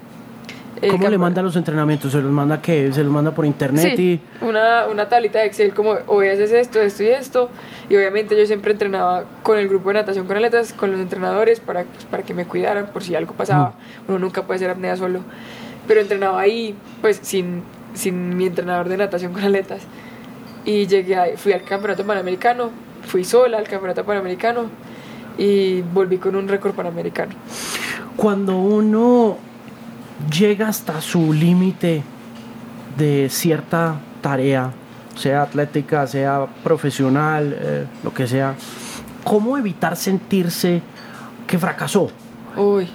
Eh, 0.82 0.90
¿Cómo 0.90 1.10
le 1.10 1.18
manda 1.18 1.42
los 1.42 1.56
entrenamientos? 1.56 2.12
¿Se 2.12 2.22
los 2.22 2.32
manda 2.32 2.62
qué? 2.62 2.92
¿Se 2.94 3.04
los 3.04 3.12
manda 3.12 3.32
por 3.32 3.46
internet? 3.46 3.96
Sí, 3.96 4.22
una, 4.42 4.88
una 4.88 5.10
tablita 5.10 5.40
de 5.40 5.46
Excel 5.46 5.74
como 5.74 5.98
hoy 6.08 6.30
haces 6.30 6.52
esto, 6.52 6.80
esto 6.80 7.04
y 7.04 7.08
esto. 7.08 7.50
Y 7.90 7.96
obviamente 7.96 8.38
yo 8.38 8.46
siempre 8.46 8.72
entrenaba 8.72 9.26
con 9.44 9.58
el 9.58 9.68
grupo 9.68 9.90
de 9.90 9.96
natación 9.96 10.26
con 10.26 10.38
aletas, 10.38 10.74
con 10.74 10.92
los 10.92 11.00
entrenadores 11.00 11.60
para, 11.60 11.84
pues, 11.84 12.06
para 12.06 12.24
que 12.24 12.34
me 12.34 12.46
cuidaran 12.46 12.88
por 12.88 13.04
si 13.04 13.16
algo 13.16 13.34
pasaba. 13.34 13.74
Uno 14.08 14.20
nunca 14.20 14.44
puede 14.44 14.58
hacer 14.58 14.70
apnea 14.70 14.96
solo. 14.96 15.22
Pero 15.88 16.02
entrenaba 16.02 16.40
ahí, 16.40 16.76
pues 17.02 17.20
sin, 17.22 17.64
sin 17.94 18.38
mi 18.38 18.46
entrenador 18.46 18.88
de 18.90 18.98
natación 18.98 19.34
con 19.34 19.44
aletas. 19.44 19.82
Y 20.66 20.88
llegué, 20.88 21.16
ahí, 21.16 21.36
fui 21.36 21.52
al 21.52 21.64
campeonato 21.64 22.06
panamericano, 22.06 22.70
fui 23.06 23.24
sola 23.24 23.58
al 23.58 23.68
campeonato 23.68 24.06
panamericano 24.06 24.70
y 25.40 25.82
volví 25.82 26.18
con 26.18 26.36
un 26.36 26.48
récord 26.48 26.74
panamericano. 26.74 27.32
Cuando 28.18 28.58
uno 28.58 29.38
llega 30.38 30.68
hasta 30.68 31.00
su 31.00 31.32
límite 31.32 32.04
de 32.98 33.30
cierta 33.30 33.96
tarea, 34.22 34.72
sea 35.16 35.44
atlética, 35.44 36.06
sea 36.08 36.46
profesional, 36.62 37.56
eh, 37.58 37.86
lo 38.04 38.14
que 38.14 38.28
sea, 38.28 38.56
¿cómo 39.24 39.58
evitar 39.58 39.96
sentirse 39.96 40.82
que 41.48 41.58
fracasó? 41.58 42.10
Uy. 42.58 42.90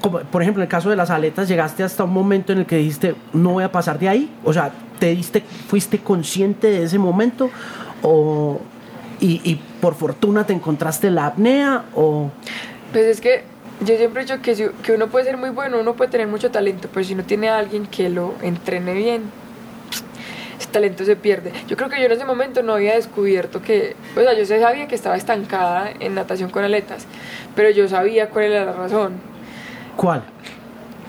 Como, 0.00 0.20
por 0.20 0.40
ejemplo, 0.40 0.62
en 0.62 0.66
el 0.66 0.70
caso 0.70 0.88
de 0.88 0.96
las 0.96 1.10
aletas, 1.10 1.48
llegaste 1.48 1.82
hasta 1.82 2.04
un 2.04 2.14
momento 2.14 2.52
en 2.52 2.60
el 2.60 2.66
que 2.66 2.76
dijiste, 2.76 3.14
no 3.34 3.50
voy 3.50 3.64
a 3.64 3.70
pasar 3.70 3.98
de 3.98 4.08
ahí. 4.08 4.30
O 4.42 4.54
sea, 4.54 4.72
¿te 4.98 5.14
diste, 5.14 5.42
fuiste 5.68 5.98
consciente 5.98 6.68
de 6.68 6.84
ese 6.84 6.98
momento? 6.98 7.50
O, 8.02 8.58
y, 9.20 9.40
y 9.44 9.60
por 9.80 9.94
fortuna 9.94 10.44
te 10.46 10.52
encontraste 10.52 11.10
la 11.10 11.26
apnea? 11.26 11.84
O... 11.94 12.30
Pues 12.92 13.04
es 13.04 13.20
que 13.20 13.44
yo 13.84 13.96
siempre 13.96 14.22
he 14.22 14.24
dicho 14.24 14.40
que, 14.42 14.54
si- 14.54 14.68
que 14.82 14.92
uno 14.92 15.08
puede 15.08 15.24
ser 15.26 15.36
muy 15.36 15.50
bueno, 15.50 15.78
uno 15.80 15.94
puede 15.94 16.10
tener 16.10 16.26
mucho 16.28 16.50
talento, 16.50 16.88
pero 16.92 17.04
si 17.04 17.14
no 17.14 17.22
tiene 17.24 17.48
a 17.48 17.58
alguien 17.58 17.86
que 17.86 18.08
lo 18.08 18.34
entrene 18.42 18.92
bien, 18.94 19.22
ese 20.58 20.68
talento 20.68 21.04
se 21.04 21.16
pierde. 21.16 21.52
Yo 21.68 21.76
creo 21.76 21.88
que 21.88 21.98
yo 21.98 22.06
en 22.06 22.12
ese 22.12 22.24
momento 22.24 22.62
no 22.62 22.74
había 22.74 22.94
descubierto 22.94 23.62
que, 23.62 23.96
o 24.16 24.20
sea, 24.20 24.34
yo 24.34 24.44
sabía 24.44 24.86
que 24.88 24.94
estaba 24.94 25.16
estancada 25.16 25.90
en 26.00 26.14
natación 26.14 26.50
con 26.50 26.64
aletas, 26.64 27.06
pero 27.56 27.70
yo 27.70 27.88
sabía 27.88 28.28
cuál 28.28 28.46
era 28.46 28.64
la 28.66 28.72
razón. 28.72 29.14
¿Cuál? 29.96 30.22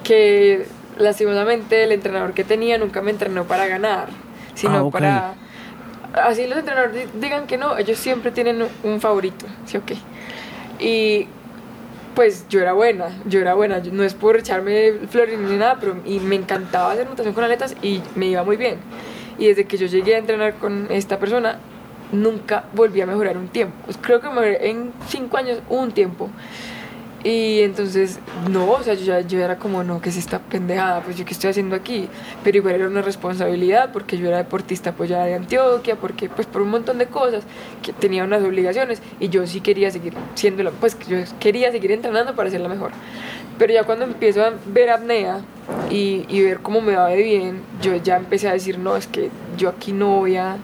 Que 0.03 0.65
lastimosamente 0.97 1.83
el 1.83 1.91
entrenador 1.91 2.33
que 2.33 2.43
tenía 2.43 2.77
nunca 2.77 3.01
me 3.01 3.11
entrenó 3.11 3.45
para 3.45 3.67
ganar, 3.67 4.07
sino 4.55 4.87
Ah, 4.87 4.91
para... 4.91 5.33
Así 6.13 6.45
los 6.47 6.57
entrenadores 6.59 6.93
di- 7.13 7.19
digan 7.19 7.47
que 7.47 7.57
no, 7.57 7.77
ellos 7.77 7.97
siempre 7.97 8.31
tienen 8.31 8.63
un 8.83 8.99
favorito, 9.01 9.45
¿sí 9.65 9.77
o 9.77 9.85
qué? 9.85 9.95
Y 10.79 11.27
pues 12.15 12.45
yo 12.49 12.59
era 12.59 12.73
buena, 12.73 13.07
yo 13.25 13.39
era 13.39 13.53
buena, 13.53 13.79
no 13.91 14.03
es 14.03 14.13
por 14.13 14.35
echarme 14.37 14.91
flores 15.09 15.39
ni 15.39 15.55
nada, 15.55 15.77
pero 15.79 15.95
y 16.05 16.19
me 16.19 16.35
encantaba 16.35 16.91
hacer 16.91 17.07
natación 17.09 17.33
con 17.33 17.43
aletas 17.45 17.75
y 17.81 18.01
me 18.15 18.25
iba 18.27 18.43
muy 18.43 18.57
bien. 18.57 18.77
Y 19.37 19.47
desde 19.47 19.65
que 19.65 19.77
yo 19.77 19.87
llegué 19.87 20.15
a 20.15 20.17
entrenar 20.17 20.55
con 20.55 20.87
esta 20.91 21.17
persona, 21.17 21.57
nunca 22.11 22.65
volví 22.73 22.99
a 22.99 23.05
mejorar 23.05 23.37
un 23.37 23.47
tiempo. 23.47 23.73
Pues 23.85 23.97
creo 24.01 24.19
que 24.19 24.27
mejoré 24.27 24.69
en 24.69 24.91
cinco 25.07 25.37
años 25.37 25.59
un 25.69 25.91
tiempo. 25.93 26.29
Y 27.23 27.59
entonces, 27.61 28.17
no, 28.49 28.71
o 28.71 28.81
sea, 28.83 28.95
yo, 28.95 29.03
ya, 29.05 29.21
yo 29.21 29.39
era 29.39 29.57
como, 29.57 29.83
no, 29.83 30.01
que 30.01 30.09
es 30.09 30.17
esta 30.17 30.39
pendejada? 30.39 31.01
Pues 31.01 31.17
yo 31.17 31.23
qué 31.25 31.33
estoy 31.33 31.51
haciendo 31.51 31.75
aquí. 31.75 32.07
Pero 32.43 32.57
igual 32.57 32.75
era 32.75 32.87
una 32.87 33.03
responsabilidad 33.03 33.91
porque 33.93 34.17
yo 34.17 34.27
era 34.27 34.37
deportista 34.37 34.89
apoyada 34.89 35.25
de 35.25 35.35
Antioquia, 35.35 35.95
porque 35.97 36.29
pues 36.29 36.47
por 36.47 36.63
un 36.63 36.69
montón 36.69 36.97
de 36.97 37.05
cosas 37.05 37.43
que 37.83 37.93
tenía 37.93 38.23
unas 38.23 38.41
obligaciones 38.43 39.01
y 39.19 39.29
yo 39.29 39.45
sí 39.45 39.61
quería 39.61 39.91
seguir 39.91 40.13
siendo, 40.33 40.63
la- 40.63 40.71
pues 40.71 40.97
yo 41.07 41.17
quería 41.39 41.71
seguir 41.71 41.91
entrenando 41.91 42.35
para 42.35 42.49
ser 42.49 42.61
la 42.61 42.69
mejor. 42.69 42.91
Pero 43.59 43.71
ya 43.71 43.83
cuando 43.83 44.05
empiezo 44.05 44.43
a 44.43 44.53
ver 44.65 44.89
apnea 44.89 45.41
y, 45.91 46.25
y 46.27 46.41
ver 46.41 46.61
cómo 46.61 46.81
me 46.81 46.95
va 46.95 47.09
de 47.09 47.21
bien, 47.21 47.61
yo 47.83 47.95
ya 47.97 48.17
empecé 48.17 48.49
a 48.49 48.53
decir, 48.53 48.79
no, 48.79 48.95
es 48.97 49.05
que 49.05 49.29
yo 49.57 49.69
aquí 49.69 49.91
no 49.93 50.17
voy 50.17 50.37
a, 50.37 50.57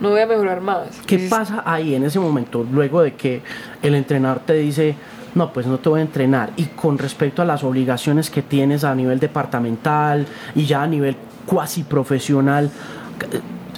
no 0.00 0.08
voy 0.08 0.20
a 0.22 0.26
mejorar 0.26 0.62
más. 0.62 0.88
¿Qué 1.06 1.16
Entonces, 1.16 1.28
pasa 1.28 1.62
ahí 1.66 1.94
en 1.94 2.04
ese 2.04 2.18
momento, 2.18 2.64
luego 2.72 3.02
de 3.02 3.12
que 3.14 3.42
el 3.82 3.94
entrenador 3.94 4.40
te 4.40 4.54
dice, 4.54 4.94
no, 5.36 5.52
pues 5.52 5.66
no 5.66 5.78
te 5.78 5.90
voy 5.90 6.00
a 6.00 6.02
entrenar? 6.02 6.50
Y 6.56 6.64
con 6.64 6.96
respecto 6.96 7.42
a 7.42 7.44
las 7.44 7.62
obligaciones 7.62 8.30
que 8.30 8.40
tienes 8.40 8.84
a 8.84 8.94
nivel 8.94 9.20
departamental 9.20 10.26
y 10.54 10.64
ya 10.64 10.82
a 10.82 10.86
nivel 10.86 11.14
cuasi 11.44 11.82
profesional, 11.82 12.70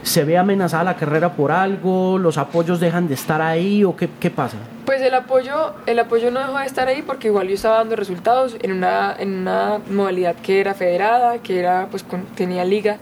¿se 0.04 0.24
ve 0.24 0.38
amenazada 0.38 0.84
la 0.84 0.96
carrera 0.96 1.32
por 1.32 1.50
algo? 1.50 2.16
¿Los 2.16 2.38
apoyos 2.38 2.78
dejan 2.78 3.08
de 3.08 3.14
estar 3.14 3.42
ahí 3.42 3.82
o 3.82 3.96
qué, 3.96 4.08
qué 4.20 4.30
pasa? 4.30 4.56
Pues 4.86 5.02
el 5.02 5.12
apoyo, 5.14 5.74
el 5.86 5.98
apoyo 5.98 6.30
no 6.30 6.38
dejó 6.38 6.58
de 6.58 6.66
estar 6.66 6.86
ahí 6.86 7.02
porque 7.02 7.26
igual 7.26 7.48
yo 7.48 7.54
estaba 7.54 7.78
dando 7.78 7.96
resultados 7.96 8.56
en 8.62 8.70
una, 8.72 9.16
en 9.18 9.38
una 9.38 9.80
modalidad 9.90 10.36
que 10.36 10.60
era 10.60 10.74
federada, 10.74 11.38
que 11.38 11.58
era 11.58 11.88
pues 11.90 12.04
tenía 12.36 12.64
liga 12.64 12.98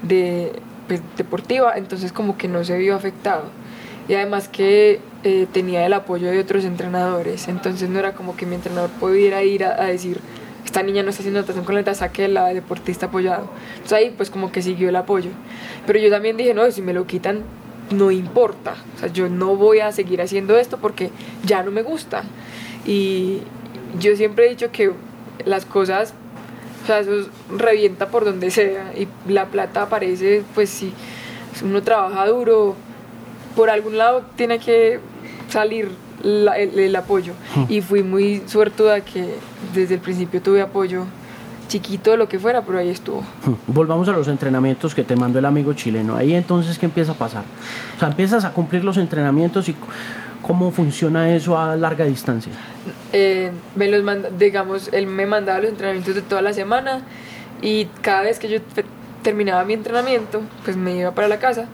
de 0.00 0.52
pues, 0.86 1.02
deportiva, 1.18 1.74
entonces 1.76 2.10
como 2.10 2.38
que 2.38 2.48
no 2.48 2.64
se 2.64 2.78
vio 2.78 2.96
afectado. 2.96 3.44
Y 4.08 4.14
además 4.14 4.48
que 4.48 5.02
eh, 5.24 5.46
tenía 5.52 5.84
el 5.84 5.92
apoyo 5.92 6.30
de 6.30 6.38
otros 6.38 6.64
entrenadores, 6.64 7.48
entonces 7.48 7.88
no 7.88 7.98
era 7.98 8.14
como 8.14 8.36
que 8.36 8.46
mi 8.46 8.54
entrenador 8.54 8.90
pudiera 8.90 9.42
ir 9.42 9.64
a, 9.64 9.84
decir, 9.86 10.20
esta 10.64 10.82
niña 10.82 11.02
no 11.02 11.10
está 11.10 11.22
haciendo 11.22 11.40
natación 11.40 11.64
con 11.64 11.74
la 11.74 11.94
saque 11.94 12.28
la 12.28 12.46
deportista 12.48 13.06
apoyado. 13.06 13.48
Entonces 13.74 13.92
ahí 13.94 14.14
pues 14.16 14.30
como 14.30 14.52
que 14.52 14.62
siguió 14.62 14.90
el 14.90 14.96
apoyo. 14.96 15.30
Pero 15.86 15.98
yo 15.98 16.10
también 16.10 16.36
dije, 16.36 16.54
no, 16.54 16.70
si 16.70 16.82
me 16.82 16.92
lo 16.92 17.06
quitan, 17.06 17.42
no 17.90 18.10
importa. 18.10 18.74
O 18.96 18.98
sea, 19.00 19.08
yo 19.08 19.28
no 19.28 19.56
voy 19.56 19.80
a 19.80 19.92
seguir 19.92 20.20
haciendo 20.20 20.56
esto 20.56 20.78
porque 20.78 21.10
ya 21.44 21.62
no 21.62 21.70
me 21.70 21.82
gusta. 21.82 22.22
Y 22.86 23.38
yo 23.98 24.14
siempre 24.14 24.46
he 24.46 24.50
dicho 24.50 24.70
que 24.70 24.92
las 25.44 25.64
cosas, 25.64 26.14
o 26.84 26.86
sea, 26.86 27.00
eso 27.00 27.18
es- 27.20 27.26
revienta 27.50 28.08
por 28.08 28.24
donde 28.24 28.50
sea 28.50 28.92
y 28.96 29.08
la 29.30 29.46
plata 29.46 29.82
aparece, 29.82 30.42
pues 30.54 30.70
si 30.70 30.92
uno 31.62 31.82
trabaja 31.82 32.26
duro, 32.26 32.76
por 33.58 33.70
algún 33.70 33.98
lado 33.98 34.22
tiene 34.36 34.60
que 34.60 35.00
salir 35.48 35.90
la- 36.22 36.56
el, 36.56 36.78
el 36.78 36.94
apoyo. 36.94 37.32
Y 37.68 37.80
fui 37.80 38.04
muy 38.04 38.40
suertuda 38.46 39.00
que 39.00 39.34
desde 39.74 39.94
el 39.94 40.00
principio 40.00 40.40
tuve 40.40 40.60
apoyo 40.62 41.06
chiquito, 41.66 42.16
lo 42.16 42.28
que 42.28 42.38
fuera, 42.38 42.62
pero 42.62 42.78
ahí 42.78 42.88
estuvo. 42.88 43.22
Hmm, 43.44 43.54
Volvamos 43.66 44.08
a 44.08 44.12
los 44.12 44.28
entrenamientos 44.28 44.94
que 44.94 45.02
te 45.02 45.16
mandó 45.16 45.40
el 45.40 45.44
amigo 45.44 45.72
chileno. 45.72 46.14
Ahí 46.14 46.34
entonces, 46.34 46.78
¿qué 46.78 46.86
empieza 46.86 47.12
a 47.12 47.14
pasar? 47.16 47.42
O 47.96 47.98
sea, 47.98 48.08
empiezas 48.08 48.44
a 48.44 48.52
cumplir 48.52 48.84
los 48.84 48.96
entrenamientos 48.96 49.68
y 49.68 49.74
cómo 50.40 50.70
funciona 50.70 51.34
eso 51.34 51.58
a 51.58 51.74
larga 51.74 52.04
distancia. 52.04 52.52
eh, 53.12 53.50
me 53.74 53.88
los 53.88 54.04
manda- 54.04 54.30
digamos, 54.30 54.88
él 54.92 55.08
me 55.08 55.26
mandaba 55.26 55.58
los 55.58 55.70
entrenamientos 55.70 56.14
de 56.14 56.22
toda 56.22 56.42
la 56.42 56.52
semana 56.52 57.00
y 57.60 57.86
cada 58.02 58.22
vez 58.22 58.38
que 58.38 58.48
yo 58.48 58.62
te- 58.62 58.84
terminaba 59.24 59.64
mi 59.64 59.72
entrenamiento, 59.74 60.42
pues 60.64 60.76
me 60.76 60.94
iba 60.96 61.10
para 61.10 61.26
la 61.26 61.38
casa 61.40 61.66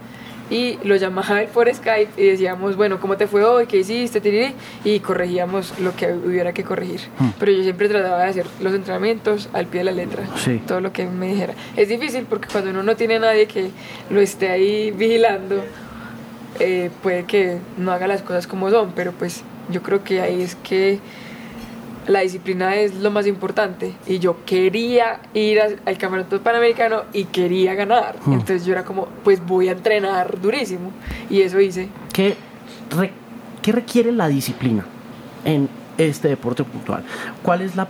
y 0.51 0.79
lo 0.85 0.97
llamaba 0.97 1.41
él 1.43 1.49
por 1.49 1.73
Skype 1.73 2.21
y 2.23 2.27
decíamos, 2.27 2.77
bueno, 2.77 3.01
¿cómo 3.01 3.17
te 3.17 3.27
fue 3.27 3.45
hoy? 3.45 3.67
¿Qué 3.67 3.79
hiciste? 3.79 4.55
Y 4.85 5.01
corregíamos 5.01 5.79
lo 5.81 5.97
que 5.97 6.13
hubiera 6.13 6.53
que 6.53 6.65
corregir. 6.65 7.01
Hmm. 7.19 7.29
Pero 7.39 7.53
yo 7.53 7.63
siempre 7.63 7.89
trataba 7.89 8.23
de 8.25 8.31
hacer 8.31 8.47
los 8.61 8.75
entrenamientos 8.75 9.49
al 9.53 9.67
pie 9.67 9.81
de 9.81 9.85
la 9.85 9.93
letra, 9.93 10.25
Sí. 10.37 10.61
todo 10.67 10.81
lo 10.81 10.93
que 10.93 11.07
me 11.07 11.29
dijera. 11.29 11.55
Es 11.77 11.89
difícil 11.89 12.27
porque 12.29 12.49
cuando 12.51 12.71
uno 12.71 12.83
no 12.83 12.97
tiene 12.97 13.17
a 13.17 13.21
nadie 13.21 13.47
que 13.47 13.71
lo 14.11 14.21
esté 14.21 14.51
ahí 14.51 14.91
vigilando, 14.91 15.65
eh, 16.61 16.91
puede 17.03 17.25
que 17.25 17.59
no 17.79 17.93
haga 17.93 18.07
las 18.07 18.23
cosas 18.23 18.47
como 18.47 18.71
son, 18.71 18.93
pero 18.95 19.13
pues 19.13 19.43
yo 19.71 19.83
creo 19.83 20.05
que 20.05 20.21
ahí 20.21 20.43
es 20.43 20.55
que 20.57 20.99
la 22.07 22.21
disciplina 22.21 22.77
es 22.77 22.95
lo 22.97 23.11
más 23.11 23.27
importante 23.27 23.95
y 24.07 24.19
yo 24.19 24.45
quería 24.45 25.21
ir 25.33 25.61
a- 25.61 25.69
al 25.87 25.99
campeonato 25.99 26.41
panamericano 26.41 27.03
y 27.13 27.25
quería 27.25 27.75
ganar, 27.75 28.17
Hmm. 28.25 28.33
entonces 28.35 28.65
yo 28.65 28.73
era 28.73 28.85
como, 28.85 29.07
pues 29.25 29.45
voy 29.45 29.69
a 29.69 29.73
entrenar 29.73 30.41
durísimo 30.41 30.91
y 31.31 31.41
eso 31.43 31.61
hice. 31.61 31.89
¿Qué, 32.13 32.37
re- 32.97 33.13
qué 33.63 33.73
requiere 33.73 34.13
la 34.13 34.29
disciplina 34.29 34.85
en 35.45 35.69
este 35.99 36.29
deporte 36.29 36.65
puntual? 36.65 37.05
¿Cuál 37.43 37.63
es 37.63 37.75
la... 37.77 37.89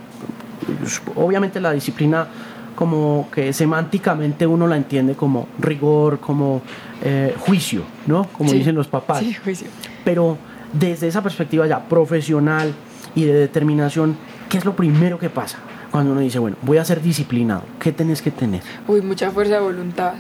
Obviamente 1.17 1.61
la 1.61 1.73
disciplina 1.73 2.27
como 2.75 3.29
que 3.33 3.53
semánticamente 3.53 4.47
uno 4.47 4.67
la 4.67 4.77
entiende 4.77 5.15
como 5.15 5.47
rigor, 5.59 6.19
como 6.21 6.63
eh, 7.03 7.35
juicio, 7.39 7.83
¿no? 8.07 8.25
Como 8.29 8.51
Sí. 8.51 8.59
dicen 8.59 8.75
los 8.75 8.89
papás. 8.89 9.19
Sí, 9.21 9.35
juicio. 9.35 9.69
Pero 10.05 10.39
desde 10.73 11.07
esa 11.07 11.23
perspectiva 11.23 11.67
ya 11.67 11.81
profesional 11.81 12.73
y 13.15 13.25
de 13.25 13.33
determinación, 13.33 14.17
¿qué 14.49 14.59
es 14.59 14.65
lo 14.65 14.75
primero 14.77 15.19
que 15.19 15.31
pasa? 15.31 15.59
Cuando 15.91 16.13
uno 16.13 16.21
dice, 16.21 16.39
bueno, 16.39 16.57
voy 16.63 16.79
a 16.79 16.85
ser 16.85 17.01
disciplinado, 17.01 17.63
¿qué 17.79 17.93
tenés 17.93 18.21
que 18.21 18.31
tener? 18.31 18.63
Uy, 18.89 19.01
mucha 19.01 19.31
fuerza 19.31 19.55
de 19.55 19.61
voluntad. 19.61 20.15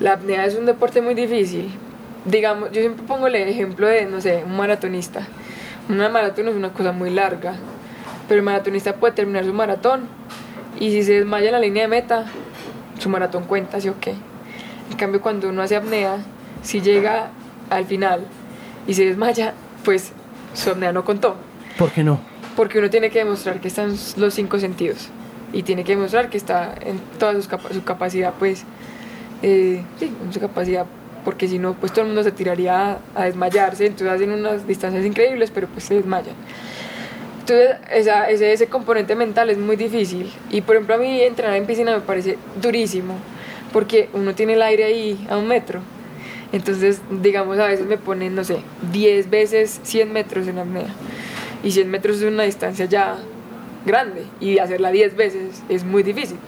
La 0.00 0.14
apnea 0.14 0.46
es 0.46 0.54
un 0.54 0.66
deporte 0.66 1.02
muy 1.02 1.14
difícil. 1.14 1.70
Digamos, 2.24 2.70
yo 2.72 2.80
siempre 2.80 3.04
pongo 3.06 3.26
el 3.26 3.34
ejemplo 3.34 3.86
de, 3.86 4.06
no 4.06 4.20
sé, 4.20 4.42
un 4.46 4.56
maratonista. 4.56 5.26
Una 5.88 6.08
maratón 6.08 6.48
es 6.48 6.54
una 6.54 6.72
cosa 6.72 6.92
muy 6.92 7.10
larga, 7.10 7.56
pero 8.28 8.38
el 8.38 8.44
maratonista 8.44 8.94
puede 8.94 9.12
terminar 9.12 9.44
su 9.44 9.52
maratón 9.52 10.02
y 10.80 10.90
si 10.90 11.02
se 11.02 11.14
desmaya 11.14 11.46
en 11.46 11.52
la 11.52 11.58
línea 11.58 11.82
de 11.82 11.88
meta, 11.88 12.24
su 12.98 13.08
maratón 13.08 13.44
cuenta, 13.44 13.80
¿sí 13.80 13.88
o 13.88 14.00
qué? 14.00 14.14
En 14.90 14.96
cambio, 14.96 15.20
cuando 15.20 15.48
uno 15.48 15.62
hace 15.62 15.76
apnea, 15.76 16.18
si 16.62 16.80
llega 16.80 17.30
al 17.68 17.84
final 17.84 18.20
y 18.86 18.94
se 18.94 19.04
desmaya, 19.04 19.54
pues 19.84 20.12
su 20.54 20.70
apnea 20.70 20.92
no 20.92 21.04
contó. 21.04 21.36
¿Por 21.78 21.90
qué 21.90 22.04
no? 22.04 22.20
Porque 22.56 22.78
uno 22.78 22.90
tiene 22.90 23.10
que 23.10 23.18
demostrar 23.20 23.60
que 23.60 23.68
están 23.68 23.94
los 24.16 24.34
cinco 24.34 24.58
sentidos 24.58 25.08
y 25.52 25.62
tiene 25.62 25.84
que 25.84 25.92
demostrar 25.96 26.28
que 26.30 26.36
está 26.36 26.74
en 26.80 26.98
toda 27.18 27.32
sus 27.34 27.48
capa- 27.48 27.72
su 27.72 27.82
capacidad, 27.84 28.34
pues, 28.38 28.64
eh, 29.42 29.82
sí, 29.98 30.12
en 30.24 30.32
su 30.32 30.40
capacidad, 30.40 30.86
porque 31.24 31.48
si 31.48 31.58
no, 31.58 31.74
pues 31.74 31.92
todo 31.92 32.02
el 32.02 32.08
mundo 32.08 32.22
se 32.22 32.32
tiraría 32.32 32.92
a, 32.92 32.98
a 33.14 33.24
desmayarse, 33.24 33.86
entonces 33.86 34.08
hacen 34.08 34.32
unas 34.32 34.66
distancias 34.66 35.04
increíbles, 35.04 35.50
pero 35.50 35.66
pues 35.68 35.84
se 35.84 35.94
desmayan. 35.94 36.34
Entonces, 37.40 37.76
esa- 37.92 38.28
ese, 38.30 38.52
ese 38.52 38.66
componente 38.68 39.14
mental 39.16 39.50
es 39.50 39.58
muy 39.58 39.76
difícil. 39.76 40.30
Y 40.50 40.60
por 40.60 40.76
ejemplo, 40.76 40.94
a 40.94 40.98
mí 40.98 41.20
entrenar 41.22 41.56
en 41.56 41.66
piscina 41.66 41.92
me 41.94 42.00
parece 42.00 42.38
durísimo, 42.60 43.14
porque 43.72 44.08
uno 44.12 44.34
tiene 44.34 44.54
el 44.54 44.62
aire 44.62 44.84
ahí 44.84 45.26
a 45.28 45.36
un 45.38 45.48
metro. 45.48 45.80
Entonces, 46.52 47.00
digamos, 47.22 47.58
a 47.58 47.66
veces 47.66 47.86
me 47.86 47.96
ponen, 47.98 48.34
no 48.34 48.44
sé, 48.44 48.58
10 48.92 49.28
veces 49.30 49.80
100 49.82 50.12
metros 50.12 50.46
en 50.46 50.58
apnea. 50.58 50.86
Y 51.62 51.70
100 51.70 51.90
metros 51.90 52.16
es 52.18 52.24
una 52.24 52.42
distancia 52.42 52.86
ya 52.86 53.16
grande 53.84 54.24
y 54.40 54.58
hacerla 54.58 54.90
10 54.90 55.16
veces 55.16 55.62
es 55.68 55.84
muy 55.84 56.02
difícil. 56.02 56.38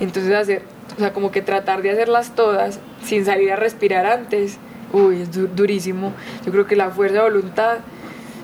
Entonces, 0.00 0.34
hacer, 0.34 0.62
o 0.96 1.00
sea, 1.00 1.12
como 1.12 1.30
que 1.30 1.42
tratar 1.42 1.82
de 1.82 1.90
hacerlas 1.90 2.34
todas 2.34 2.80
sin 3.04 3.24
salir 3.24 3.52
a 3.52 3.56
respirar 3.56 4.06
antes, 4.06 4.58
uy, 4.92 5.22
es 5.22 5.56
durísimo. 5.56 6.12
Yo 6.44 6.52
creo 6.52 6.66
que 6.66 6.76
la 6.76 6.90
fuerza 6.90 7.16
de 7.16 7.30
voluntad 7.30 7.78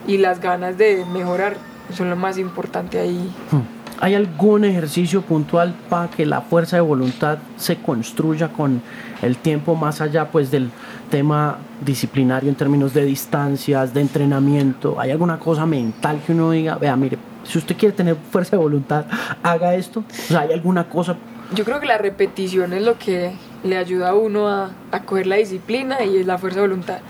y 0.07 0.19
las 0.19 0.41
ganas 0.41 0.79
de 0.79 1.05
mejorar 1.13 1.57
son 1.95 2.11
lo 2.11 2.17
más 2.17 2.39
importante 2.39 2.99
ahí. 2.99 3.33
Hmm. 3.51 3.80
¿Hay 4.03 4.15
algún 4.15 4.65
ejercicio 4.65 5.21
puntual 5.21 5.75
para 5.91 6.09
que 6.11 6.25
la 6.25 6.41
fuerza 6.41 6.77
de 6.77 6.81
voluntad 6.81 7.37
se 7.59 7.77
construya 7.77 8.49
con 8.49 8.81
el 9.21 9.37
tiempo 9.37 9.75
más 9.75 10.01
allá 10.01 10.31
pues 10.31 10.51
del 10.51 10.71
tema 11.11 11.59
disciplinario 11.85 12.49
en 12.49 12.57
términos 12.57 12.95
de 12.95 13.05
distancias, 13.05 13.93
de 13.93 14.01
entrenamiento? 14.01 14.99
¿Hay 14.99 15.11
alguna 15.11 15.39
cosa 15.39 15.67
mental 15.67 16.19
que 16.27 16.33
uno 16.33 16.51
diga, 16.51 16.77
vea, 16.77 16.97
mire, 16.97 17.19
si 17.45 17.59
usted 17.59 17.77
quiere 17.77 17.95
tener 17.95 18.17
fuerza 18.17 18.53
de 18.53 18.63
voluntad, 18.63 19.05
haga 19.43 19.75
esto? 19.75 20.03
¿hay 20.31 20.51
alguna 20.55 20.89
cosa? 20.89 21.17
Yo 21.55 21.67
creo 21.67 21.79
que 21.79 21.87
la 21.87 21.99
repetición 21.99 22.73
es 22.73 22.83
lo 22.83 22.99
que 22.99 23.33
le 23.65 23.77
ayuda 23.77 24.11
a 24.11 24.15
uno 24.15 24.49
a, 24.49 24.71
a 24.93 25.03
coger 25.03 25.27
la 25.27 25.37
disciplina 25.37 26.03
y 26.05 26.17
es 26.17 26.27
la 26.27 26.39
fuerza 26.39 26.61
de 26.61 26.69
voluntad. 26.69 27.01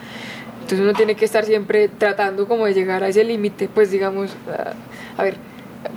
Entonces 0.62 0.80
uno 0.80 0.92
tiene 0.94 1.14
que 1.14 1.24
estar 1.24 1.44
siempre 1.44 1.88
tratando 1.88 2.48
como 2.48 2.66
de 2.66 2.74
llegar 2.74 3.04
a 3.04 3.08
ese 3.08 3.22
límite, 3.22 3.68
pues 3.68 3.92
digamos, 3.92 4.30
a 5.16 5.22
ver, 5.22 5.36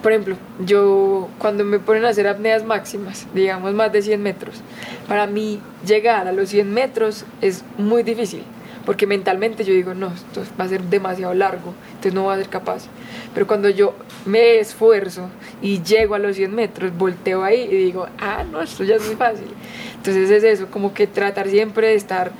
por 0.01 0.11
ejemplo, 0.11 0.35
yo 0.59 1.29
cuando 1.37 1.63
me 1.63 1.79
ponen 1.79 2.05
a 2.05 2.09
hacer 2.09 2.27
apneas 2.27 2.63
máximas, 2.65 3.27
digamos 3.33 3.73
más 3.73 3.91
de 3.91 4.01
100 4.01 4.21
metros, 4.21 4.61
para 5.07 5.27
mí 5.27 5.59
llegar 5.85 6.27
a 6.27 6.31
los 6.31 6.49
100 6.49 6.73
metros 6.73 7.25
es 7.41 7.63
muy 7.77 8.03
difícil, 8.03 8.43
porque 8.85 9.07
mentalmente 9.07 9.63
yo 9.63 9.73
digo, 9.73 9.93
no, 9.93 10.07
esto 10.07 10.43
va 10.59 10.65
a 10.65 10.67
ser 10.69 10.83
demasiado 10.83 11.33
largo, 11.33 11.73
entonces 11.87 12.13
no 12.13 12.23
voy 12.23 12.35
a 12.35 12.37
ser 12.37 12.49
capaz. 12.49 12.85
Pero 13.33 13.47
cuando 13.47 13.69
yo 13.69 13.95
me 14.25 14.59
esfuerzo 14.59 15.29
y 15.61 15.81
llego 15.81 16.15
a 16.15 16.19
los 16.19 16.35
100 16.35 16.53
metros, 16.53 16.97
volteo 16.97 17.43
ahí 17.43 17.61
y 17.61 17.75
digo, 17.75 18.07
ah, 18.19 18.43
no, 18.49 18.61
esto 18.61 18.83
ya 18.83 18.95
es 18.95 19.05
muy 19.05 19.15
fácil. 19.15 19.47
Entonces 19.95 20.29
es 20.29 20.43
eso, 20.43 20.67
como 20.69 20.93
que 20.93 21.07
tratar 21.07 21.47
siempre 21.47 21.87
de 21.87 21.95
estar 21.95 22.31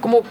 como, 0.00 0.22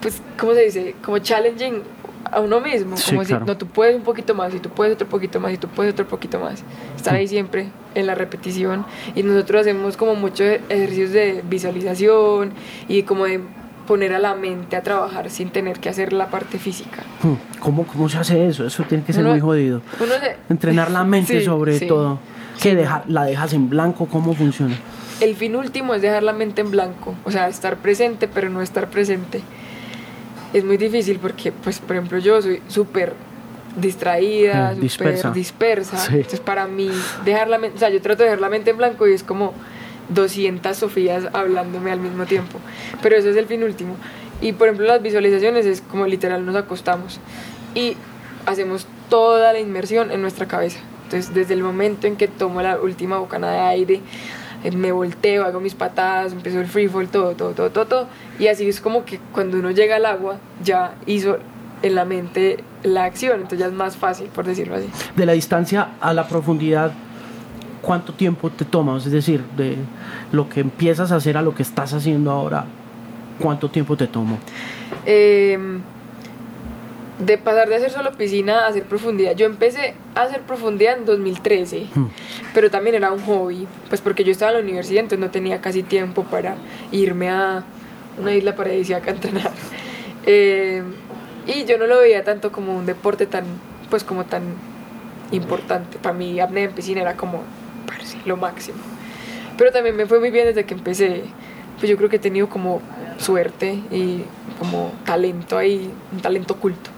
pues, 0.00 0.22
¿cómo 0.38 0.54
se 0.54 0.64
dice? 0.64 0.94
Como 1.02 1.18
challenging 1.18 1.82
a 2.30 2.40
uno 2.40 2.60
mismo, 2.60 2.96
como 3.06 3.20
decir, 3.20 3.40
no, 3.40 3.56
tú 3.56 3.66
puedes 3.66 3.96
un 3.96 4.02
poquito 4.02 4.34
más, 4.34 4.54
y 4.54 4.58
tú 4.58 4.68
puedes 4.68 4.94
otro 4.94 5.08
poquito 5.08 5.40
más, 5.40 5.52
y 5.52 5.58
tú 5.58 5.68
puedes 5.68 5.92
otro 5.92 6.06
poquito 6.06 6.38
más. 6.38 6.62
Estar 6.96 7.14
ahí 7.14 7.28
siempre 7.28 7.68
en 7.94 8.06
la 8.06 8.14
repetición. 8.14 8.84
Y 9.14 9.22
nosotros 9.22 9.62
hacemos 9.62 9.96
como 9.96 10.14
muchos 10.14 10.46
ejercicios 10.68 11.10
de 11.10 11.42
visualización 11.48 12.52
y 12.88 13.02
como 13.02 13.24
de 13.24 13.40
poner 13.86 14.12
a 14.12 14.18
la 14.18 14.34
mente 14.34 14.76
a 14.76 14.82
trabajar 14.82 15.30
sin 15.30 15.50
tener 15.50 15.80
que 15.80 15.88
hacer 15.88 16.12
la 16.12 16.28
parte 16.28 16.58
física. 16.58 17.02
Hmm, 17.22 17.58
¿Cómo, 17.58 17.86
cómo 17.86 18.08
se 18.08 18.18
hace 18.18 18.46
eso? 18.46 18.66
Eso 18.66 18.84
tiene 18.84 19.02
que 19.02 19.12
ser 19.12 19.24
muy 19.24 19.40
jodido. 19.40 19.80
Entrenar 20.48 20.90
la 20.90 21.04
mente 21.04 21.40
sobre 21.44 21.80
todo. 21.80 22.18
¿Qué 22.62 22.74
deja, 22.74 23.04
la 23.06 23.24
dejas 23.24 23.52
en 23.54 23.70
blanco? 23.70 24.06
¿Cómo 24.06 24.34
funciona? 24.34 24.76
El 25.20 25.34
fin 25.34 25.56
último 25.56 25.94
es 25.94 26.02
dejar 26.02 26.22
la 26.22 26.32
mente 26.32 26.60
en 26.60 26.70
blanco, 26.70 27.14
o 27.24 27.30
sea, 27.32 27.48
estar 27.48 27.76
presente 27.78 28.28
pero 28.28 28.50
no 28.50 28.62
estar 28.62 28.88
presente 28.88 29.40
es 30.52 30.64
muy 30.64 30.76
difícil 30.76 31.18
porque, 31.18 31.52
pues, 31.52 31.78
por 31.78 31.96
ejemplo, 31.96 32.18
yo 32.18 32.40
soy 32.40 32.62
súper 32.68 33.12
distraída, 33.76 34.74
mm, 34.74 34.88
súper 34.88 35.32
dispersa. 35.32 36.06
Entonces, 36.06 36.40
para 36.40 36.66
mí, 36.66 36.90
dejar 37.24 37.48
la 37.48 37.58
mente, 37.58 37.76
o 37.76 37.78
sea, 37.78 37.90
yo 37.90 38.00
trato 38.00 38.22
de 38.22 38.30
dejar 38.30 38.40
la 38.40 38.48
mente 38.48 38.70
en 38.70 38.76
blanco 38.76 39.06
y 39.06 39.12
es 39.12 39.22
como 39.22 39.52
200 40.08 40.76
Sofías 40.76 41.24
hablándome 41.32 41.90
al 41.90 42.00
mismo 42.00 42.24
tiempo. 42.26 42.58
Pero 43.02 43.16
ese 43.16 43.30
es 43.30 43.36
el 43.36 43.46
fin 43.46 43.62
último. 43.62 43.96
Y, 44.40 44.52
por 44.52 44.68
ejemplo, 44.68 44.86
las 44.86 45.02
visualizaciones 45.02 45.66
es 45.66 45.80
como 45.80 46.06
literal 46.06 46.44
nos 46.46 46.56
acostamos 46.56 47.20
y 47.74 47.96
hacemos 48.46 48.86
toda 49.10 49.52
la 49.52 49.58
inmersión 49.58 50.10
en 50.10 50.22
nuestra 50.22 50.46
cabeza. 50.46 50.78
Entonces, 51.04 51.34
desde 51.34 51.54
el 51.54 51.62
momento 51.62 52.06
en 52.06 52.16
que 52.16 52.28
tomo 52.28 52.62
la 52.62 52.80
última 52.80 53.18
bocanada 53.18 53.54
de 53.54 53.60
aire, 53.60 54.00
me 54.72 54.92
volteo, 54.92 55.44
hago 55.44 55.60
mis 55.60 55.74
patadas, 55.74 56.32
empiezo 56.32 56.60
el 56.60 56.66
free 56.66 56.88
fall, 56.88 57.08
todo, 57.08 57.34
todo, 57.34 57.52
todo, 57.52 57.70
todo, 57.70 57.86
todo. 57.86 58.08
Y 58.38 58.48
así 58.48 58.68
es 58.68 58.80
como 58.80 59.04
que 59.04 59.20
cuando 59.32 59.58
uno 59.58 59.70
llega 59.70 59.96
al 59.96 60.06
agua, 60.06 60.38
ya 60.62 60.94
hizo 61.06 61.38
en 61.82 61.94
la 61.94 62.04
mente 62.04 62.64
la 62.82 63.04
acción, 63.04 63.36
entonces 63.36 63.60
ya 63.60 63.66
es 63.66 63.72
más 63.72 63.96
fácil, 63.96 64.28
por 64.28 64.44
decirlo 64.44 64.76
así. 64.76 64.88
De 65.16 65.26
la 65.26 65.32
distancia 65.32 65.90
a 66.00 66.12
la 66.12 66.26
profundidad, 66.26 66.92
¿cuánto 67.82 68.12
tiempo 68.12 68.50
te 68.50 68.64
tomas? 68.64 69.06
Es 69.06 69.12
decir, 69.12 69.44
de 69.56 69.76
lo 70.32 70.48
que 70.48 70.60
empiezas 70.60 71.12
a 71.12 71.16
hacer 71.16 71.36
a 71.36 71.42
lo 71.42 71.54
que 71.54 71.62
estás 71.62 71.92
haciendo 71.92 72.30
ahora, 72.30 72.64
¿cuánto 73.38 73.70
tiempo 73.70 73.96
te 73.96 74.06
toma? 74.06 74.36
Eh, 75.06 75.58
de 77.18 77.36
pasar 77.36 77.68
de 77.68 77.76
hacer 77.76 77.90
solo 77.90 78.12
piscina 78.12 78.64
a 78.64 78.68
hacer 78.68 78.84
profundidad. 78.84 79.34
Yo 79.34 79.46
empecé 79.46 79.94
a 80.14 80.22
hacer 80.22 80.42
profundidad 80.42 80.98
en 80.98 81.04
2013, 81.04 81.86
hmm. 81.94 82.06
pero 82.54 82.70
también 82.70 82.94
era 82.94 83.12
un 83.12 83.20
hobby, 83.20 83.66
pues 83.88 84.00
porque 84.00 84.24
yo 84.24 84.32
estaba 84.32 84.52
en 84.52 84.58
la 84.58 84.62
universidad, 84.62 85.00
entonces 85.00 85.18
no 85.18 85.30
tenía 85.30 85.60
casi 85.60 85.82
tiempo 85.82 86.24
para 86.24 86.56
irme 86.92 87.30
a 87.30 87.64
una 88.18 88.34
isla 88.34 88.54
paradisíaca 88.54 89.10
a 89.10 89.14
entrenar. 89.14 89.52
Eh, 90.30 90.82
y 91.46 91.64
yo 91.64 91.78
no 91.78 91.86
lo 91.86 92.00
veía 92.00 92.22
tanto 92.22 92.52
como 92.52 92.76
un 92.76 92.84
deporte 92.84 93.24
tan, 93.24 93.44
pues 93.88 94.04
como 94.04 94.26
tan 94.26 94.42
importante. 95.30 95.96
Para 95.96 96.14
mí 96.14 96.38
apnea 96.38 96.64
en 96.64 96.72
piscina 96.72 97.00
era 97.00 97.16
como 97.16 97.44
lo 98.26 98.36
máximo. 98.36 98.76
Pero 99.56 99.72
también 99.72 99.96
me 99.96 100.04
fue 100.04 100.20
muy 100.20 100.30
bien 100.30 100.44
desde 100.44 100.66
que 100.66 100.74
empecé. 100.74 101.22
Pues 101.78 101.88
yo 101.88 101.96
creo 101.96 102.10
que 102.10 102.16
he 102.16 102.18
tenido 102.18 102.50
como 102.50 102.82
suerte 103.16 103.80
y 103.90 104.24
como 104.58 104.92
talento 105.06 105.56
ahí, 105.56 105.90
un 106.12 106.20
talento 106.20 106.54
oculto. 106.54 106.90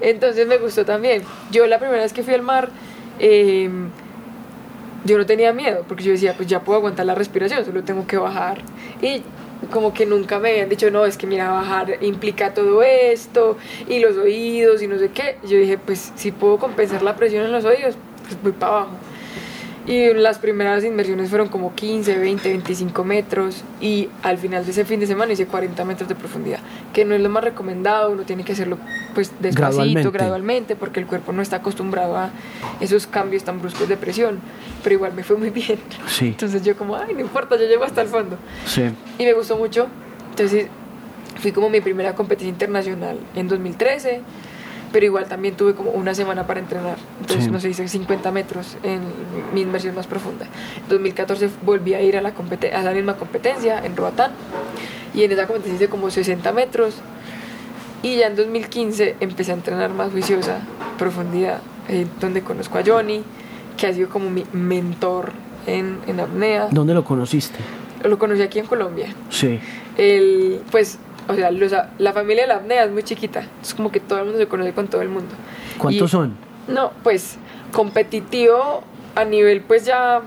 Entonces 0.00 0.46
me 0.46 0.58
gustó 0.58 0.84
también. 0.84 1.22
Yo 1.50 1.66
la 1.66 1.78
primera 1.78 2.02
vez 2.02 2.12
que 2.12 2.22
fui 2.22 2.34
al 2.34 2.42
mar, 2.42 2.70
em, 3.18 3.88
yo 5.04 5.18
no 5.18 5.26
tenía 5.26 5.52
miedo, 5.52 5.84
porque 5.88 6.04
yo 6.04 6.12
decía, 6.12 6.34
pues 6.34 6.48
ya 6.48 6.60
puedo 6.60 6.78
aguantar 6.78 7.06
la 7.06 7.14
respiración, 7.14 7.64
solo 7.64 7.82
tengo 7.82 8.06
que 8.06 8.16
bajar. 8.16 8.62
Y 9.00 9.22
como 9.70 9.92
que 9.92 10.06
nunca 10.06 10.38
me 10.38 10.50
habían 10.50 10.68
dicho, 10.68 10.90
no, 10.90 11.04
es 11.04 11.16
que 11.16 11.26
mira, 11.26 11.50
bajar 11.50 12.02
implica 12.02 12.54
todo 12.54 12.82
esto, 12.82 13.56
y 13.88 13.98
los 14.00 14.16
oídos, 14.16 14.82
y 14.82 14.86
no 14.86 14.98
sé 14.98 15.10
qué. 15.10 15.38
Yo 15.42 15.56
dije, 15.58 15.78
pues 15.78 16.12
si 16.16 16.32
puedo 16.32 16.58
compensar 16.58 17.02
la 17.02 17.16
presión 17.16 17.44
en 17.44 17.52
los 17.52 17.64
oídos, 17.64 17.96
pues 18.22 18.42
voy 18.42 18.52
para 18.52 18.72
abajo. 18.72 18.90
Y 19.88 20.12
las 20.12 20.38
primeras 20.38 20.84
inmersiones 20.84 21.30
fueron 21.30 21.48
como 21.48 21.74
15, 21.74 22.18
20, 22.18 22.46
25 22.50 23.04
metros 23.04 23.64
y 23.80 24.10
al 24.22 24.36
final 24.36 24.62
de 24.66 24.72
ese 24.72 24.84
fin 24.84 25.00
de 25.00 25.06
semana 25.06 25.32
hice 25.32 25.46
40 25.46 25.82
metros 25.86 26.06
de 26.10 26.14
profundidad, 26.14 26.60
que 26.92 27.06
no 27.06 27.14
es 27.14 27.22
lo 27.22 27.30
más 27.30 27.42
recomendado, 27.42 28.10
uno 28.10 28.24
tiene 28.24 28.44
que 28.44 28.52
hacerlo 28.52 28.76
pues 29.14 29.32
despacito, 29.40 30.12
gradualmente. 30.12 30.76
porque 30.76 31.00
el 31.00 31.06
cuerpo 31.06 31.32
no 31.32 31.40
está 31.40 31.56
acostumbrado 31.56 32.18
a 32.18 32.30
esos 32.80 33.06
cambios 33.06 33.44
tan 33.44 33.62
bruscos 33.62 33.88
de 33.88 33.96
presión, 33.96 34.40
pero 34.84 34.94
igual 34.94 35.14
me 35.14 35.24
fue 35.24 35.38
muy 35.38 35.48
bien. 35.48 35.78
Entonces 36.20 36.62
yo 36.62 36.76
como, 36.76 36.94
ay, 36.94 37.14
no 37.14 37.20
importa, 37.20 37.56
yo 37.56 37.64
llego 37.64 37.84
hasta 37.84 38.02
el 38.02 38.08
fondo. 38.08 38.36
Y 39.18 39.24
me 39.24 39.32
gustó 39.32 39.56
mucho, 39.56 39.86
entonces 40.28 40.66
fui 41.40 41.50
como 41.52 41.70
mi 41.70 41.80
primera 41.80 42.14
competencia 42.14 42.50
internacional 42.50 43.18
en 43.34 43.48
2013 43.48 44.20
pero 44.92 45.06
igual 45.06 45.26
también 45.26 45.54
tuve 45.54 45.74
como 45.74 45.90
una 45.90 46.14
semana 46.14 46.46
para 46.46 46.60
entrenar. 46.60 46.96
Entonces, 47.20 47.50
no 47.50 47.60
sé, 47.60 47.70
hice 47.70 47.86
50 47.88 48.30
metros 48.30 48.76
en 48.82 49.00
mi 49.54 49.62
inmersión 49.62 49.94
más 49.94 50.06
profunda. 50.06 50.46
En 50.82 50.88
2014 50.88 51.50
volví 51.64 51.94
a 51.94 52.02
ir 52.02 52.16
a 52.16 52.22
la, 52.22 52.32
a 52.72 52.82
la 52.82 52.92
misma 52.92 53.16
competencia 53.16 53.84
en 53.84 53.96
Roatán 53.96 54.32
y 55.14 55.22
en 55.24 55.32
esa 55.32 55.46
competencia 55.46 55.76
hice 55.76 55.88
como 55.88 56.10
60 56.10 56.52
metros. 56.52 56.94
Y 58.02 58.16
ya 58.16 58.28
en 58.28 58.36
2015 58.36 59.16
empecé 59.20 59.50
a 59.50 59.54
entrenar 59.54 59.90
más 59.90 60.12
juiciosa, 60.12 60.60
profundidad, 60.98 61.60
eh, 61.88 62.06
donde 62.20 62.42
conozco 62.42 62.78
a 62.78 62.82
Johnny, 62.86 63.22
que 63.76 63.86
ha 63.88 63.92
sido 63.92 64.08
como 64.08 64.30
mi 64.30 64.44
mentor 64.52 65.32
en, 65.66 65.98
en 66.06 66.20
apnea. 66.20 66.68
¿Dónde 66.70 66.94
lo 66.94 67.04
conociste? 67.04 67.58
Lo 68.04 68.18
conocí 68.18 68.42
aquí 68.42 68.60
en 68.60 68.66
Colombia. 68.66 69.08
Sí. 69.30 69.58
El, 69.96 70.60
pues 70.70 70.98
o 71.28 71.34
sea, 71.34 71.90
la 71.98 72.12
familia 72.12 72.42
de 72.42 72.48
la 72.48 72.56
apnea 72.56 72.84
es 72.84 72.90
muy 72.90 73.02
chiquita. 73.02 73.44
Es 73.62 73.74
como 73.74 73.92
que 73.92 74.00
todo 74.00 74.18
el 74.18 74.24
mundo 74.24 74.38
se 74.38 74.46
conoce 74.48 74.72
con 74.72 74.88
todo 74.88 75.02
el 75.02 75.08
mundo. 75.08 75.34
¿Cuántos 75.76 76.10
son? 76.10 76.34
No, 76.66 76.92
pues 77.02 77.36
competitivo 77.72 78.82
a 79.14 79.24
nivel 79.24 79.60
pues 79.62 79.84
ya 79.84 80.22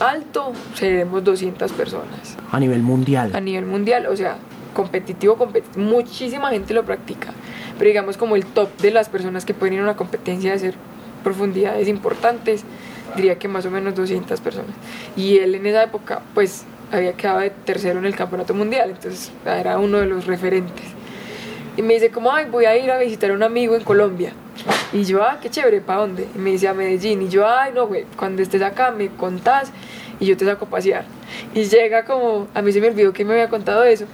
alto, 0.00 0.52
seremos 0.74 1.24
200 1.24 1.72
personas. 1.72 2.36
A 2.50 2.60
nivel 2.60 2.82
mundial. 2.82 3.32
A 3.34 3.40
nivel 3.40 3.66
mundial, 3.66 4.06
o 4.06 4.16
sea, 4.16 4.36
competitivo, 4.74 5.36
muchísima 5.76 6.50
gente 6.50 6.74
lo 6.74 6.84
practica. 6.84 7.32
Pero 7.78 7.88
digamos 7.88 8.16
como 8.16 8.36
el 8.36 8.44
top 8.46 8.76
de 8.78 8.90
las 8.90 9.08
personas 9.08 9.44
que 9.44 9.54
pueden 9.54 9.74
ir 9.74 9.80
a 9.80 9.84
una 9.84 9.96
competencia 9.96 10.50
de 10.50 10.56
hacer 10.56 10.74
profundidades 11.22 11.88
importantes, 11.88 12.64
diría 13.16 13.38
que 13.38 13.48
más 13.48 13.66
o 13.66 13.70
menos 13.70 13.94
200 13.94 14.40
personas. 14.40 14.70
Y 15.16 15.38
él 15.38 15.54
en 15.54 15.66
esa 15.66 15.82
época, 15.82 16.22
pues 16.34 16.64
había 16.94 17.12
quedado 17.14 17.40
de 17.40 17.50
tercero 17.50 17.98
en 17.98 18.04
el 18.04 18.14
campeonato 18.14 18.54
mundial, 18.54 18.90
entonces 18.90 19.32
era 19.44 19.78
uno 19.78 19.98
de 19.98 20.06
los 20.06 20.26
referentes. 20.26 20.86
Y 21.76 21.82
me 21.82 21.94
dice, 21.94 22.10
como, 22.10 22.32
ay, 22.32 22.46
voy 22.50 22.66
a 22.66 22.76
ir 22.76 22.90
a 22.90 22.98
visitar 22.98 23.30
a 23.30 23.34
un 23.34 23.42
amigo 23.42 23.74
en 23.74 23.82
Colombia. 23.82 24.32
Y 24.92 25.04
yo, 25.04 25.24
ah, 25.24 25.38
qué 25.42 25.50
chévere, 25.50 25.80
¿para 25.80 26.00
dónde? 26.00 26.28
Y 26.34 26.38
me 26.38 26.50
dice, 26.50 26.68
a 26.68 26.74
Medellín. 26.74 27.22
Y 27.22 27.28
yo, 27.28 27.48
ay, 27.48 27.72
no, 27.74 27.88
güey, 27.88 28.04
cuando 28.16 28.42
estés 28.42 28.62
acá 28.62 28.92
me 28.92 29.08
contás 29.08 29.72
y 30.20 30.26
yo 30.26 30.36
te 30.36 30.44
saco 30.44 30.66
a 30.66 30.68
pasear. 30.68 31.04
Y 31.52 31.64
llega 31.64 32.04
como, 32.04 32.46
a 32.54 32.62
mí 32.62 32.72
se 32.72 32.80
me 32.80 32.88
olvidó 32.88 33.12
que 33.12 33.24
me 33.24 33.32
había 33.32 33.48
contado 33.48 33.82
eso. 33.82 34.06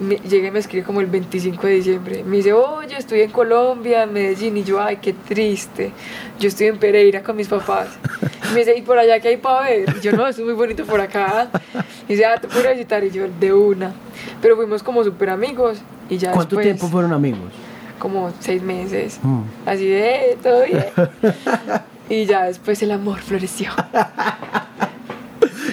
Me, 0.00 0.16
llega 0.16 0.48
y 0.48 0.50
me 0.50 0.58
escribe 0.60 0.84
como 0.84 1.00
el 1.00 1.06
25 1.06 1.66
de 1.66 1.72
diciembre. 1.74 2.24
Me 2.24 2.36
dice, 2.36 2.52
oye, 2.52 2.96
estoy 2.96 3.22
en 3.22 3.30
Colombia, 3.30 4.04
en 4.04 4.12
Medellín. 4.12 4.56
Y 4.56 4.64
yo, 4.64 4.80
ay, 4.80 4.98
qué 4.98 5.12
triste. 5.12 5.92
Yo 6.38 6.48
estoy 6.48 6.68
en 6.68 6.78
Pereira 6.78 7.22
con 7.22 7.36
mis 7.36 7.48
papás. 7.48 7.88
Y 8.50 8.54
me 8.54 8.60
dice, 8.60 8.76
¿y 8.76 8.82
por 8.82 8.98
allá 8.98 9.18
qué 9.20 9.28
hay 9.28 9.36
para 9.36 9.68
ver? 9.68 9.96
Y 9.96 10.00
yo, 10.00 10.12
no, 10.12 10.26
es 10.26 10.38
muy 10.38 10.52
bonito 10.52 10.84
por 10.84 11.00
acá. 11.00 11.48
Y 12.08 12.12
dice, 12.12 12.26
ah, 12.26 12.40
te 12.40 12.48
puedo 12.48 12.70
visitar. 12.70 13.02
Y 13.04 13.10
yo, 13.10 13.26
de 13.28 13.52
una. 13.52 13.92
Pero 14.40 14.56
fuimos 14.56 14.82
como 14.82 15.02
súper 15.02 15.30
amigos. 15.30 15.78
Y 16.08 16.18
ya 16.18 16.32
¿Cuánto 16.32 16.56
después, 16.56 16.64
tiempo 16.64 16.88
fueron 16.88 17.12
amigos? 17.12 17.52
Como 17.98 18.32
seis 18.40 18.62
meses. 18.62 19.18
Mm. 19.22 19.42
Así 19.66 19.86
de, 19.86 20.38
todo 20.42 20.64
bien. 20.64 20.86
y 22.08 22.24
ya 22.24 22.44
después 22.44 22.80
el 22.82 22.92
amor 22.92 23.18
floreció. 23.18 23.70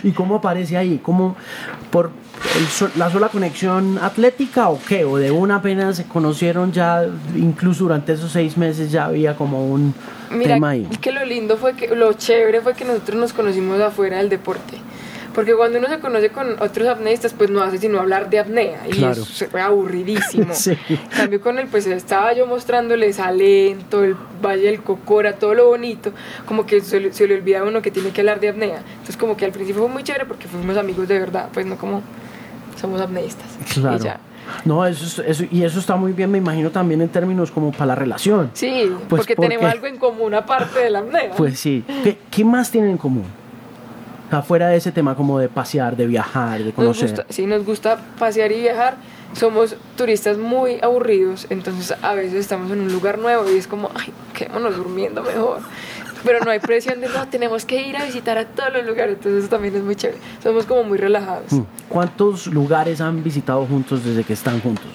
¿Y 0.04 0.12
cómo 0.12 0.36
aparece 0.36 0.78
ahí? 0.78 1.00
¿Cómo 1.02 1.36
por 1.90 2.12
la 2.98 3.10
sola 3.10 3.30
conexión 3.30 3.98
atlética 4.02 4.69
o 4.69 4.80
qué? 4.88 5.06
¿O 5.06 5.17
de 5.17 5.32
una 5.32 5.58
apenas 5.58 5.98
se 5.98 6.06
conocieron 6.06 6.71
ya, 6.71 7.06
incluso 7.36 7.84
durante 7.84 8.13
esos 8.13 8.32
seis 8.32 8.58
meses 8.58 8.91
ya 8.91 9.06
había 9.06 9.36
como 9.36 9.65
un 9.67 9.93
Mira, 10.32 10.56
tema 10.56 10.69
ahí? 10.69 10.88
que 11.02 11.12
lo 11.12 11.26
lindo 11.26 11.58
fue 11.58 11.74
que, 11.76 11.95
lo 11.95 12.13
chévere 12.13 12.62
fue 12.62 12.74
que 12.74 12.86
nosotros 12.86 13.17
nos 13.19 13.34
conocimos 13.34 13.80
afuera 13.82 14.17
del 14.17 14.30
deporte. 14.30 14.78
Porque 15.34 15.54
cuando 15.54 15.80
uno 15.80 15.89
se 15.89 16.00
conoce 16.00 16.30
con 16.30 16.62
otros 16.62 16.88
apneístas, 16.88 17.34
pues 17.34 17.50
no 17.50 17.62
hace 17.62 17.78
sino 17.78 18.00
hablar 18.00 18.30
de 18.30 18.39
apnea. 18.39 18.88
Y 18.88 18.91
Claro. 18.91 19.12
eso 19.12 19.26
se 19.26 19.48
fue 19.48 19.60
aburridísimo. 19.62 20.48
Sí. 20.54 20.78
En 20.88 20.98
cambio 21.10 21.41
con 21.41 21.60
él, 21.60 21.67
pues 21.69 21.86
estaba 21.88 22.32
yo 22.32 22.48
mostrándole 22.48 23.12
Salento, 23.12 24.06
el 24.06 24.15
Valle 24.41 24.67
del 24.67 24.82
Cocora, 24.82 25.34
todo 25.34 25.54
lo 25.54 25.65
bonito. 25.67 26.13
Como 26.45 26.65
que 26.65 26.80
se, 26.80 27.02
le- 27.02 27.12
se 27.12 27.28
le 27.28 27.36
olvida 27.36 27.60
a 27.60 27.63
uno 27.65 27.82
que 27.82 27.91
tiene 27.91 28.12
que 28.12 28.21
hablar 28.21 28.39
de 28.39 28.48
apnea. 28.48 28.78
Entonces 28.93 29.17
como 29.17 29.36
que 29.36 29.43
al 29.43 29.52
principio 29.52 29.82
fue 29.82 29.91
muy 29.91 30.04
chévere 30.04 30.24
porque 30.26 30.48
fuimos 30.48 30.78
amigos 30.78 31.06
de 31.10 31.19
verdad. 31.19 31.50
Pues 31.54 31.65
no 31.65 31.76
como 31.76 32.02
somos 32.76 33.02
apneístas. 33.02 33.48
Claro. 33.74 33.98
Y 33.98 34.00
ya. 34.00 34.20
No, 34.64 34.86
eso, 34.86 35.06
es- 35.24 35.28
eso- 35.42 35.46
y 35.52 35.64
eso 35.64 35.80
está 35.80 35.96
muy 35.96 36.14
bien, 36.14 36.30
me 36.30 36.38
imagino 36.38 36.70
también 36.70 37.02
en 37.02 37.10
términos 37.10 37.50
como 37.52 37.72
para 37.72 37.88
la 37.88 37.96
relación. 37.96 38.52
Sí, 38.54 38.92
Pues, 39.10 39.22
porque 39.22 39.36
¿por 39.36 39.48
tenemos 39.48 39.72
algo 39.72 39.88
en 39.88 39.98
común 39.98 40.34
aparte 40.36 40.80
de 40.80 40.90
la 40.92 41.00
apnea. 41.00 41.32
Pues 41.36 41.60
sí. 41.60 41.84
¿Qué, 42.04 42.18
qué 42.30 42.46
más 42.46 42.70
tienen 42.70 42.92
en 42.92 42.98
común? 42.98 43.26
Afuera 44.32 44.68
de 44.70 44.78
ese 44.78 44.92
tema 44.92 45.16
como 45.16 45.40
de 45.40 45.50
pasear, 45.50 45.96
de 45.96 46.08
viajar, 46.08 46.58
de 46.60 46.66
Nos 46.66 46.74
conocer. 46.74 47.10
gusta, 47.10 47.26
sí, 47.30 47.46
nos 47.46 47.64
gusta 47.66 47.98
pasear 48.20 48.52
y 48.52 48.60
viajar. 48.62 48.98
Somos 49.34 49.76
turistas 49.98 50.38
muy 50.38 50.80
aburridos, 50.82 51.46
entonces 51.50 51.96
a 52.02 52.14
veces 52.14 52.34
estamos 52.36 52.72
en 52.72 52.82
un 52.82 52.92
lugar 52.92 53.18
nuevo 53.20 53.50
y 53.52 53.58
es 53.58 53.68
como, 53.68 53.90
ay, 53.96 54.12
quedémonos 54.34 54.78
durmiendo 54.78 55.22
mejor. 55.24 55.60
Pero 56.26 56.40
no 56.44 56.50
hay 56.52 56.60
presión 56.60 57.00
de, 57.00 57.08
no, 57.08 57.28
tenemos 57.28 57.66
que 57.66 57.88
ir 57.88 57.96
a 57.96 58.04
visitar 58.06 58.38
a 58.38 58.46
todos 58.46 58.74
los 58.74 58.86
lugares, 58.86 59.16
entonces 59.16 59.42
eso 59.42 59.50
también 59.50 59.76
es 59.76 59.84
muy 59.84 59.96
chévere. 59.96 60.20
Somos 60.42 60.66
como 60.66 60.84
muy 60.84 60.98
relajados. 60.98 61.52
Mm. 61.52 61.62
¿Cuántos 61.88 62.48
lugares 62.48 63.00
han 63.00 63.24
visitado 63.24 63.66
juntos 63.66 64.04
desde 64.04 64.24
que 64.24 64.34
están 64.34 64.60
juntos? 64.60 64.88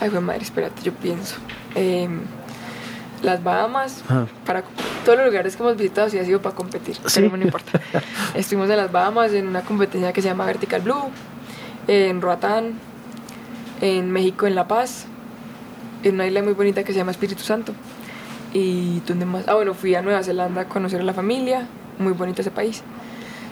Ay, 0.00 0.08
güey, 0.10 0.20
madre, 0.22 0.42
espérate, 0.42 0.82
yo 0.82 0.92
pienso. 0.92 1.36
Em, 1.74 2.20
las 3.22 3.42
Bahamas, 3.42 4.02
Ajá. 4.08 4.26
para 4.44 4.62
todos 5.04 5.18
los 5.18 5.26
lugares 5.28 5.56
que 5.56 5.62
hemos 5.62 5.76
visitado 5.76 6.08
sí 6.08 6.18
ha 6.18 6.24
sido 6.24 6.40
para 6.42 6.54
competir, 6.54 6.96
Sí. 7.06 7.20
pero 7.22 7.36
no 7.36 7.42
importa. 7.44 7.80
Estuvimos 8.34 8.68
en 8.70 8.76
las 8.76 8.90
Bahamas 8.92 9.32
en 9.32 9.46
una 9.48 9.62
competencia 9.62 10.12
que 10.12 10.22
se 10.22 10.28
llama 10.28 10.44
Vertical 10.46 10.82
Blue, 10.82 11.10
en 11.86 12.20
Roatán, 12.20 12.74
en 13.80 14.10
México 14.10 14.46
en 14.46 14.54
La 14.54 14.66
Paz, 14.68 15.06
en 16.02 16.14
una 16.14 16.26
isla 16.26 16.42
muy 16.42 16.52
bonita 16.52 16.84
que 16.84 16.92
se 16.92 16.98
llama 16.98 17.10
Espíritu 17.12 17.42
Santo. 17.42 17.72
¿Y 18.52 19.00
dónde 19.06 19.26
más? 19.26 19.46
Ah, 19.46 19.54
bueno, 19.54 19.74
fui 19.74 19.94
a 19.94 20.02
Nueva 20.02 20.22
Zelanda 20.22 20.62
a 20.62 20.64
conocer 20.68 21.00
a 21.00 21.04
la 21.04 21.12
familia, 21.12 21.66
muy 21.98 22.12
bonito 22.12 22.40
ese 22.40 22.50
país. 22.50 22.82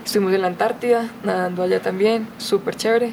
Estuvimos 0.04 0.32
en 0.32 0.42
la 0.42 0.46
Antártida, 0.48 1.10
nadando 1.24 1.62
allá 1.62 1.82
también, 1.82 2.28
súper 2.38 2.76
chévere. 2.76 3.12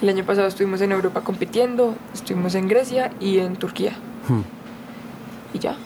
El 0.00 0.08
año 0.08 0.24
pasado 0.24 0.46
estuvimos 0.46 0.80
en 0.80 0.92
Europa 0.92 1.20
compitiendo, 1.20 1.94
estuvimos 2.14 2.54
en 2.54 2.68
Grecia 2.68 3.10
y 3.20 3.38
en 3.38 3.56
Turquía. 3.56 3.92
Hmm. 4.28 4.42
Y 5.52 5.58
ya. 5.58 5.76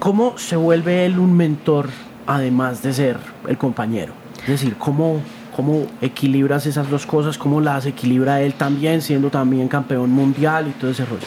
¿Cómo 0.00 0.36
se 0.38 0.56
vuelve 0.56 1.06
él 1.06 1.18
un 1.18 1.36
mentor 1.36 1.90
además 2.26 2.82
de 2.82 2.92
ser 2.92 3.18
el 3.46 3.56
compañero? 3.56 4.12
Es 4.42 4.48
decir, 4.48 4.76
¿cómo, 4.76 5.20
cómo 5.54 5.86
equilibras 6.00 6.66
esas 6.66 6.90
dos 6.90 7.06
cosas? 7.06 7.38
¿Cómo 7.38 7.60
las 7.60 7.86
equilibra 7.86 8.40
él 8.40 8.54
también, 8.54 9.00
siendo 9.00 9.30
también 9.30 9.68
campeón 9.68 10.10
mundial 10.10 10.66
y 10.68 10.72
todo 10.72 10.90
ese 10.90 11.04
rollo? 11.04 11.26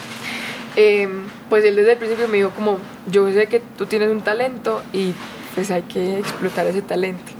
Eh, 0.76 1.08
pues 1.50 1.64
él 1.66 1.76
desde 1.76 1.94
el 1.94 1.98
principio 1.98 2.28
me 2.28 2.38
dijo 2.38 2.52
como, 2.52 2.78
yo 3.10 3.32
sé 3.32 3.48
que 3.48 3.62
tú 3.78 3.86
tienes 3.86 4.10
un 4.10 4.22
talento 4.22 4.82
y 4.94 5.14
pues 5.56 5.72
hay 5.72 5.84
que 5.84 6.20
explotar 6.20 6.68
ese 6.68 6.82
talento. 6.82 7.32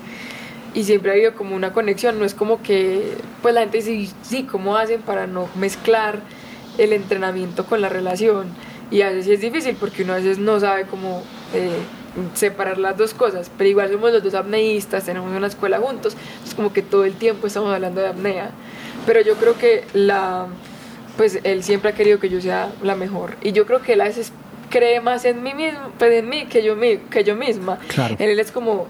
Y 0.74 0.84
siempre 0.84 1.12
ha 1.12 1.14
habido 1.14 1.34
como 1.36 1.56
una 1.56 1.74
conexión, 1.74 2.20
no 2.20 2.26
es 2.26 2.34
como 2.34 2.62
que, 2.62 3.18
pues 3.42 3.54
la 3.54 3.62
gente 3.62 3.78
dice, 3.82 4.14
sí, 4.22 4.44
¿cómo 4.44 4.78
hacen 4.78 5.02
para 5.02 5.28
no 5.28 5.50
mezclar 5.56 6.20
el 6.78 6.94
entrenamiento 6.94 7.66
con 7.66 7.82
la 7.82 7.90
relación? 7.90 8.48
Y 8.92 9.02
a 9.02 9.10
veces 9.10 9.26
sí 9.26 9.34
es 9.34 9.42
difícil 9.42 9.76
porque 9.80 10.04
uno 10.04 10.14
a 10.14 10.18
veces 10.18 10.38
no 10.40 10.60
sabe 10.60 10.86
cómo 10.86 11.24
eh, 11.54 11.78
separar 12.34 12.78
las 12.78 12.98
dos 12.98 13.14
cosas, 13.14 13.52
pero 13.58 13.70
igual 13.70 13.92
somos 13.92 14.12
los 14.12 14.24
dos 14.24 14.34
apneístas, 14.34 15.06
tenemos 15.06 15.36
una 15.36 15.48
escuela 15.48 15.80
juntos, 15.80 16.16
es 16.46 16.54
como 16.56 16.72
que 16.72 16.82
todo 16.82 17.06
el 17.06 17.14
tiempo 17.14 17.48
estamos 17.48 17.74
hablando 17.74 18.02
de 18.02 18.08
apnea. 18.08 18.52
Pero 19.06 19.22
yo 19.22 19.36
creo 19.36 19.58
que 19.58 19.86
la, 19.94 20.48
pues 21.18 21.40
él 21.44 21.64
siempre 21.64 21.90
ha 21.92 21.94
querido 21.96 22.20
que 22.20 22.30
yo 22.30 22.40
sea 22.42 22.72
la 22.84 22.96
mejor. 22.96 23.36
Y 23.42 23.52
yo 23.52 23.66
creo 23.66 23.82
que 23.82 23.94
él 23.94 24.02
a 24.02 24.06
veces 24.06 24.32
cree 24.70 25.02
más 25.02 25.26
en 25.26 25.42
mí 25.44 25.54
mismo, 25.54 25.80
pues 25.98 26.12
en 26.14 26.30
mí 26.30 26.46
que 26.46 26.64
yo, 26.64 26.76
mi- 26.76 26.98
que 26.98 27.24
yo 27.24 27.36
misma. 27.36 27.80
Claro. 27.88 28.16
Él 28.20 28.40
es 28.40 28.52
como, 28.52 28.88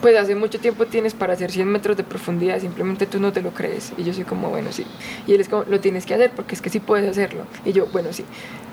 pues 0.00 0.16
hace 0.16 0.34
mucho 0.34 0.58
tiempo 0.58 0.86
tienes 0.86 1.14
para 1.14 1.34
hacer 1.34 1.50
100 1.50 1.68
metros 1.68 1.96
de 1.96 2.02
profundidad, 2.04 2.58
simplemente 2.60 3.06
tú 3.06 3.20
no 3.20 3.32
te 3.32 3.40
lo 3.42 3.50
crees. 3.50 3.92
Y 3.98 4.04
yo 4.04 4.12
soy 4.14 4.24
como, 4.24 4.48
bueno, 4.50 4.72
sí. 4.72 4.84
Y 5.26 5.34
él 5.34 5.40
es 5.40 5.48
como, 5.48 5.64
lo 5.68 5.78
tienes 5.80 6.06
que 6.06 6.14
hacer 6.14 6.30
porque 6.34 6.54
es 6.54 6.60
que 6.62 6.70
sí 6.70 6.80
puedes 6.80 7.08
hacerlo. 7.08 7.44
Y 7.64 7.72
yo, 7.72 7.86
bueno, 7.86 8.12
sí. 8.12 8.24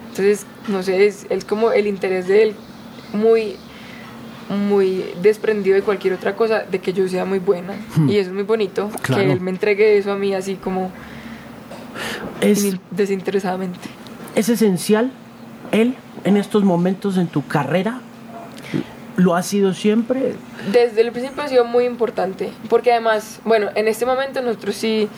Entonces, 0.10 0.46
no 0.68 0.82
sé, 0.84 1.06
es, 1.06 1.28
es 1.30 1.46
como 1.46 1.72
el 1.74 1.86
interés 1.86 2.28
de 2.28 2.44
él 2.44 2.56
muy 3.14 3.56
muy 4.50 5.04
desprendido 5.22 5.76
de 5.76 5.82
cualquier 5.82 6.14
otra 6.14 6.36
cosa, 6.36 6.64
de 6.64 6.80
que 6.80 6.94
yo 6.94 7.08
sea 7.10 7.26
muy 7.26 7.40
buena. 7.40 7.74
Hmm. 7.98 8.10
Y 8.10 8.18
eso 8.18 8.30
es 8.30 8.34
muy 8.34 8.44
bonito, 8.44 8.90
Claro. 9.02 9.24
que 9.26 9.32
él 9.34 9.42
me 9.42 9.52
entregue 9.52 9.98
eso 9.98 10.12
a 10.14 10.16
mí 10.16 10.34
así 10.34 10.56
como 10.56 10.90
¿Es, 12.42 12.78
desinteresadamente. 12.92 13.90
¿Es 14.36 14.50
esencial 14.50 15.12
él 15.72 15.96
en 16.24 16.38
estos 16.38 16.64
momentos 16.64 17.18
en 17.18 17.28
tu 17.28 17.46
carrera? 17.46 18.02
¿Lo 19.16 19.36
ha 19.36 19.42
sido 19.42 19.74
siempre? 19.74 20.36
Desde 20.72 21.02
el 21.02 21.12
principio 21.12 21.42
ha 21.42 21.48
sido 21.48 21.66
muy 21.66 21.86
importante, 21.86 22.52
porque 22.70 22.92
además, 22.92 23.40
bueno, 23.46 23.70
en 23.76 23.88
este 23.88 24.06
momento 24.06 24.42
nosotros 24.42 24.76
sí 24.76 25.10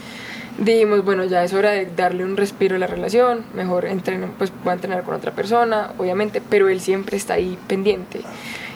dijimos, 0.58 1.04
bueno, 1.04 1.26
ya 1.26 1.44
es 1.44 1.54
hora 1.54 1.72
de 1.72 1.86
darle 1.86 2.24
un 2.24 2.38
respiro 2.38 2.76
a 2.76 2.80
la 2.80 2.88
relación, 2.88 3.44
mejor 3.54 3.86
entreno, 3.86 4.34
pues 4.38 4.52
voy 4.64 4.72
a 4.72 4.74
entrenar 4.74 5.04
con 5.04 5.16
otra 5.16 5.32
persona, 5.32 5.92
obviamente, 5.98 6.42
pero 6.42 6.70
él 6.70 6.80
siempre 6.80 7.18
está 7.18 7.36
ahí 7.36 7.58
pendiente. 7.68 8.22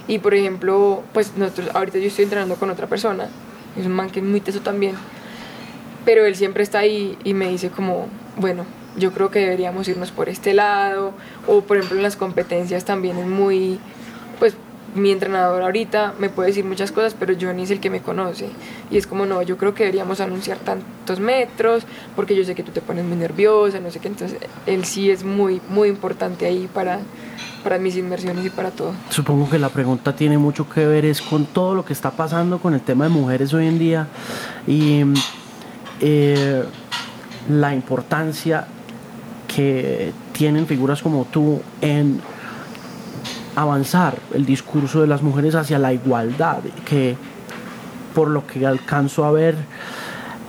Y 0.08 0.20
por 0.20 0.34
ejemplo, 0.34 1.04
pues 1.13 1.38
nosotros, 1.38 1.70
ahorita 1.74 2.00
yo 2.00 2.08
estoy 2.08 2.24
entrenando 2.24 2.56
con 2.56 2.70
otra 2.70 2.88
persona, 2.88 3.28
es 3.78 3.86
un 3.86 3.94
man 3.94 4.10
que 4.10 4.20
es 4.20 4.26
muy 4.26 4.42
teso 4.42 4.60
también, 4.60 4.96
pero 6.06 6.26
él 6.26 6.36
siempre 6.36 6.63
está 6.63 6.80
ahí 6.80 7.18
y 7.24 7.34
me 7.34 7.50
dice 7.50 7.70
como, 7.70 8.08
bueno, 8.38 8.66
yo 8.98 9.12
creo 9.12 9.32
que 9.32 9.39
deberíamos 9.39 9.88
irnos 9.88 10.12
por 10.12 10.30
este 10.30 10.54
lado, 10.54 11.13
o 11.48 11.62
por 11.62 11.78
ejemplo 11.78 11.98
en 11.98 12.04
las 12.04 12.16
competencias 12.16 12.86
también 12.86 13.18
es 13.18 13.28
muy, 13.28 13.80
pues 14.39 14.56
mi 14.96 15.12
entrenador 15.12 15.63
ahorita 15.63 16.13
me 16.20 16.30
puede 16.30 16.50
decir 16.50 16.66
muchas 16.66 16.92
cosas, 16.92 17.16
pero 17.18 17.34
Johnny 17.39 17.63
es 17.63 17.72
el 17.72 17.80
que 17.80 17.89
me 17.89 18.02
conoce. 18.02 18.50
Y 18.92 18.98
es 18.98 19.08
como, 19.08 19.26
no, 19.26 19.42
yo 19.42 19.58
creo 19.58 19.74
que 19.74 19.84
deberíamos 19.84 20.20
anunciar 20.20 20.58
tantos 20.58 21.20
metros, 21.20 21.84
porque 22.16 22.36
yo 22.36 22.44
sé 22.44 22.56
que 22.56 22.63
tú 22.63 22.72
te 22.72 22.82
pones 22.82 23.04
muy 23.04 23.18
nerviosa, 23.18 23.80
no 23.80 23.92
sé 23.92 24.00
qué. 24.00 24.08
Entonces, 24.08 24.38
él 24.66 24.86
sí 24.86 25.10
es 25.10 25.24
muy, 25.24 25.62
muy 25.70 25.89
importante 25.89 26.46
ahí 26.46 26.70
para, 26.72 27.00
para 27.63 27.80
mis 27.80 27.98
inmersiones 27.98 28.46
y 28.46 28.50
para 28.50 28.72
todo. 28.72 28.94
Supongo 29.10 29.50
que 29.50 29.58
la 29.58 29.70
pregunta 29.70 30.16
tiene 30.16 30.38
mucho 30.38 30.70
que 30.70 30.86
ver 30.86 31.06
es 31.06 31.22
con 31.22 31.46
todo 31.46 31.74
lo 31.74 31.86
que 31.86 31.94
está 31.94 32.12
pasando 32.12 32.60
con 32.60 32.74
el 32.74 32.82
tema 32.82 33.06
de 33.06 33.10
mujeres 33.10 33.54
hoy 33.54 33.68
en 33.68 33.80
día 33.80 34.08
y 34.68 35.04
eh, 35.99 36.63
la 37.49 37.73
importancia 37.73 38.67
que 39.47 40.12
tienen 40.32 40.65
figuras 40.65 41.01
como 41.01 41.25
tú 41.25 41.62
en 41.82 42.19
avanzar 43.56 44.17
el 44.34 44.45
discurso 44.45 45.01
de 45.01 45.08
las 45.08 45.21
mujeres 45.21 45.56
hacia 45.56 45.77
la 45.77 45.93
igualdad, 45.93 46.60
que 46.86 47.15
por 48.15 48.29
lo 48.29 48.45
que 48.47 48.65
alcanzo 48.65 49.25
a 49.25 49.32
ver 49.32 49.56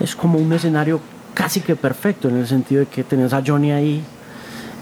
es 0.00 0.14
como 0.16 0.38
un 0.38 0.52
escenario 0.52 1.00
casi 1.34 1.60
que 1.60 1.76
perfecto 1.76 2.28
en 2.28 2.36
el 2.36 2.46
sentido 2.46 2.80
de 2.80 2.86
que 2.86 3.04
tenés 3.04 3.32
a 3.32 3.42
Johnny 3.44 3.72
ahí 3.72 4.02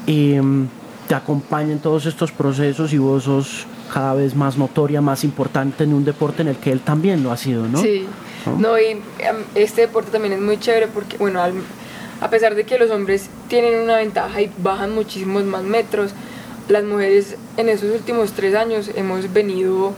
y 0.06 0.34
mm, 0.40 0.68
te 1.08 1.14
acompaña 1.14 1.72
en 1.72 1.78
todos 1.78 2.06
estos 2.06 2.32
procesos 2.32 2.92
y 2.92 2.98
vos 2.98 3.24
sos 3.24 3.66
cada 3.92 4.14
vez 4.14 4.34
más 4.34 4.56
notoria, 4.56 5.00
más 5.00 5.24
importante 5.24 5.84
en 5.84 5.92
un 5.92 6.04
deporte 6.04 6.42
en 6.42 6.48
el 6.48 6.56
que 6.56 6.72
él 6.72 6.80
también 6.80 7.22
lo 7.22 7.30
ha 7.30 7.36
sido, 7.36 7.66
¿no? 7.68 7.78
Sí, 7.78 8.06
¿No? 8.46 8.58
no, 8.58 8.78
y 8.78 8.86
em, 8.90 9.00
este 9.54 9.82
deporte 9.82 10.10
también 10.10 10.34
es 10.34 10.40
muy 10.40 10.58
chévere 10.58 10.88
porque, 10.88 11.16
bueno, 11.18 11.42
al- 11.42 11.54
a 12.20 12.30
pesar 12.30 12.54
de 12.54 12.64
que 12.64 12.78
los 12.78 12.90
hombres 12.90 13.28
tienen 13.48 13.80
una 13.80 13.96
ventaja 13.96 14.40
y 14.40 14.50
bajan 14.58 14.94
muchísimos 14.94 15.44
más 15.44 15.62
metros, 15.64 16.12
las 16.68 16.84
mujeres 16.84 17.36
en 17.56 17.68
esos 17.68 17.90
últimos 17.90 18.32
tres 18.32 18.54
años 18.54 18.90
hemos 18.94 19.32
venido 19.32 19.92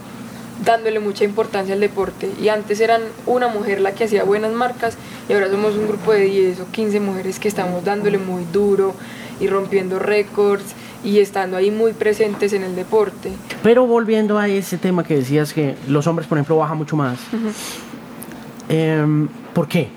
dándole 0.65 0.99
mucha 0.99 1.23
importancia 1.23 1.73
al 1.75 1.79
deporte. 1.81 2.29
Y 2.41 2.47
antes 2.49 2.79
eran 2.79 3.01
una 3.25 3.47
mujer 3.47 3.81
la 3.81 3.91
que 3.93 4.05
hacía 4.05 4.23
buenas 4.23 4.53
marcas 4.53 4.97
y 5.29 5.33
ahora 5.33 5.49
somos 5.49 5.75
un 5.75 5.87
grupo 5.87 6.13
de 6.13 6.21
10 6.21 6.59
o 6.61 6.65
15 6.71 6.99
mujeres 6.99 7.39
que 7.39 7.47
estamos 7.47 7.83
dándole 7.83 8.17
muy 8.17 8.43
duro 8.51 8.93
y 9.39 9.47
rompiendo 9.47 9.99
récords 9.99 10.63
y 11.03 11.19
estando 11.19 11.57
ahí 11.57 11.69
muy 11.71 11.93
presentes 11.93 12.53
en 12.53 12.63
el 12.63 12.75
deporte. 12.75 13.31
Pero 13.61 13.85
volviendo 13.85 14.39
a 14.39 14.47
ese 14.47 14.77
tema 14.77 15.03
que 15.03 15.15
decías 15.17 15.53
que 15.53 15.75
los 15.87 16.07
hombres, 16.07 16.27
por 16.27 16.37
ejemplo, 16.37 16.57
bajan 16.57 16.77
mucho 16.77 16.95
más. 16.95 17.19
Em, 18.69 19.27
¿Por 19.53 19.67
qué? 19.67 19.89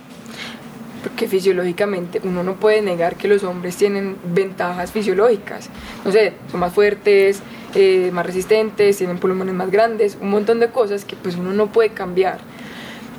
Porque 1.03 1.29
fisiológicamente 1.29 2.21
uno 2.25 2.43
no 2.43 2.57
puede 2.57 2.83
negar 2.83 3.17
que 3.17 3.29
los 3.29 3.45
hombres 3.45 3.77
tienen 3.77 4.17
ventajas 4.25 4.93
fisiológicas. 4.93 5.71
No 6.05 6.13
sé, 6.13 6.35
son 6.51 6.61
más 6.61 6.73
fuertes, 6.73 7.41
eh, 7.75 8.11
más 8.13 8.27
resistentes, 8.27 8.97
tienen 8.97 9.19
pulmones 9.19 9.55
más 9.55 9.71
grandes, 9.71 10.19
un 10.21 10.31
montón 10.31 10.61
de 10.61 10.69
cosas 10.69 11.05
que 11.05 11.17
pues 11.17 11.37
uno 11.37 11.53
no 11.53 11.73
puede 11.73 11.91
cambiar. 11.91 12.39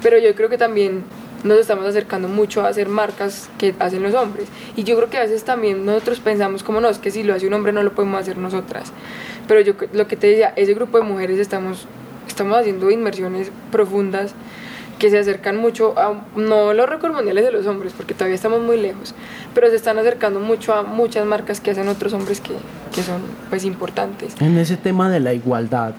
Pero 0.02 0.18
yo 0.18 0.36
creo 0.36 0.50
que 0.50 0.58
también 0.58 1.04
nos 1.44 1.58
estamos 1.60 1.86
acercando 1.86 2.28
mucho 2.28 2.62
a 2.62 2.68
hacer 2.68 2.90
marcas 2.90 3.50
que 3.58 3.74
hacen 3.80 4.04
los 4.04 4.14
hombres. 4.14 4.48
Y 4.76 4.84
yo 4.84 4.96
creo 4.98 5.10
que 5.10 5.18
a 5.18 5.22
veces 5.22 5.44
también 5.44 5.86
nosotros 5.86 6.20
pensamos 6.20 6.64
como 6.64 6.82
no, 6.82 6.90
es 6.90 7.00
que 7.00 7.12
si 7.12 7.24
lo 7.24 7.34
hace 7.34 7.48
un 7.48 7.54
hombre 7.54 7.72
no 7.72 7.84
lo 7.84 7.94
podemos 7.94 8.20
hacer 8.20 8.38
nosotras. 8.38 8.92
Pero 9.48 9.62
yo 9.62 9.74
lo 9.94 10.08
que 10.08 10.16
te 10.16 10.28
decía, 10.28 10.54
ese 10.56 10.74
grupo 10.74 10.98
de 10.98 11.04
mujeres 11.06 11.40
estamos, 11.40 11.88
estamos 12.28 12.58
haciendo 12.58 12.92
inmersiones 12.92 13.52
profundas 13.72 14.34
que 15.00 15.10
se 15.10 15.18
acercan 15.18 15.58
mucho 15.58 15.98
a, 15.98 16.14
no 16.36 16.74
los 16.74 16.88
récords 16.88 17.16
mundiales 17.16 17.46
de 17.46 17.52
los 17.52 17.66
hombres, 17.66 17.94
porque 17.96 18.14
todavía 18.14 18.36
estamos 18.36 18.62
muy 18.62 18.80
lejos, 18.80 19.16
pero 19.56 19.70
se 19.70 19.78
están 19.78 19.98
acercando 19.98 20.40
mucho 20.40 20.74
a 20.74 20.84
muchas 20.84 21.26
marcas 21.26 21.62
que 21.62 21.72
hacen 21.72 21.88
otros 21.88 22.14
hombres 22.14 22.42
que, 22.42 22.54
que 22.94 23.02
son 23.02 23.22
pues 23.50 23.64
importantes. 23.64 24.36
En 24.40 24.58
ese 24.58 24.78
tema 24.78 25.10
de 25.10 25.22
la 25.22 25.34
igualdad, 25.34 25.94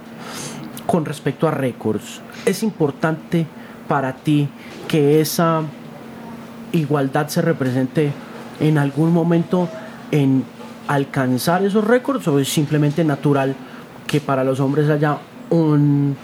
con 0.86 1.04
respecto 1.04 1.48
a 1.48 1.50
récords, 1.50 2.20
es 2.44 2.62
importante 2.62 3.46
para 3.88 4.12
ti 4.12 4.48
que 4.86 5.20
esa 5.20 5.62
igualdad 6.72 7.28
se 7.28 7.42
represente 7.42 8.12
en 8.60 8.78
algún 8.78 9.12
momento 9.12 9.68
en 10.12 10.44
alcanzar 10.86 11.64
esos 11.64 11.84
récords 11.84 12.28
o 12.28 12.38
es 12.38 12.48
simplemente 12.48 13.02
natural 13.02 13.54
que 14.06 14.20
para 14.20 14.44
los 14.44 14.60
hombres 14.60 14.88
haya 14.90 15.18
un 15.50 16.16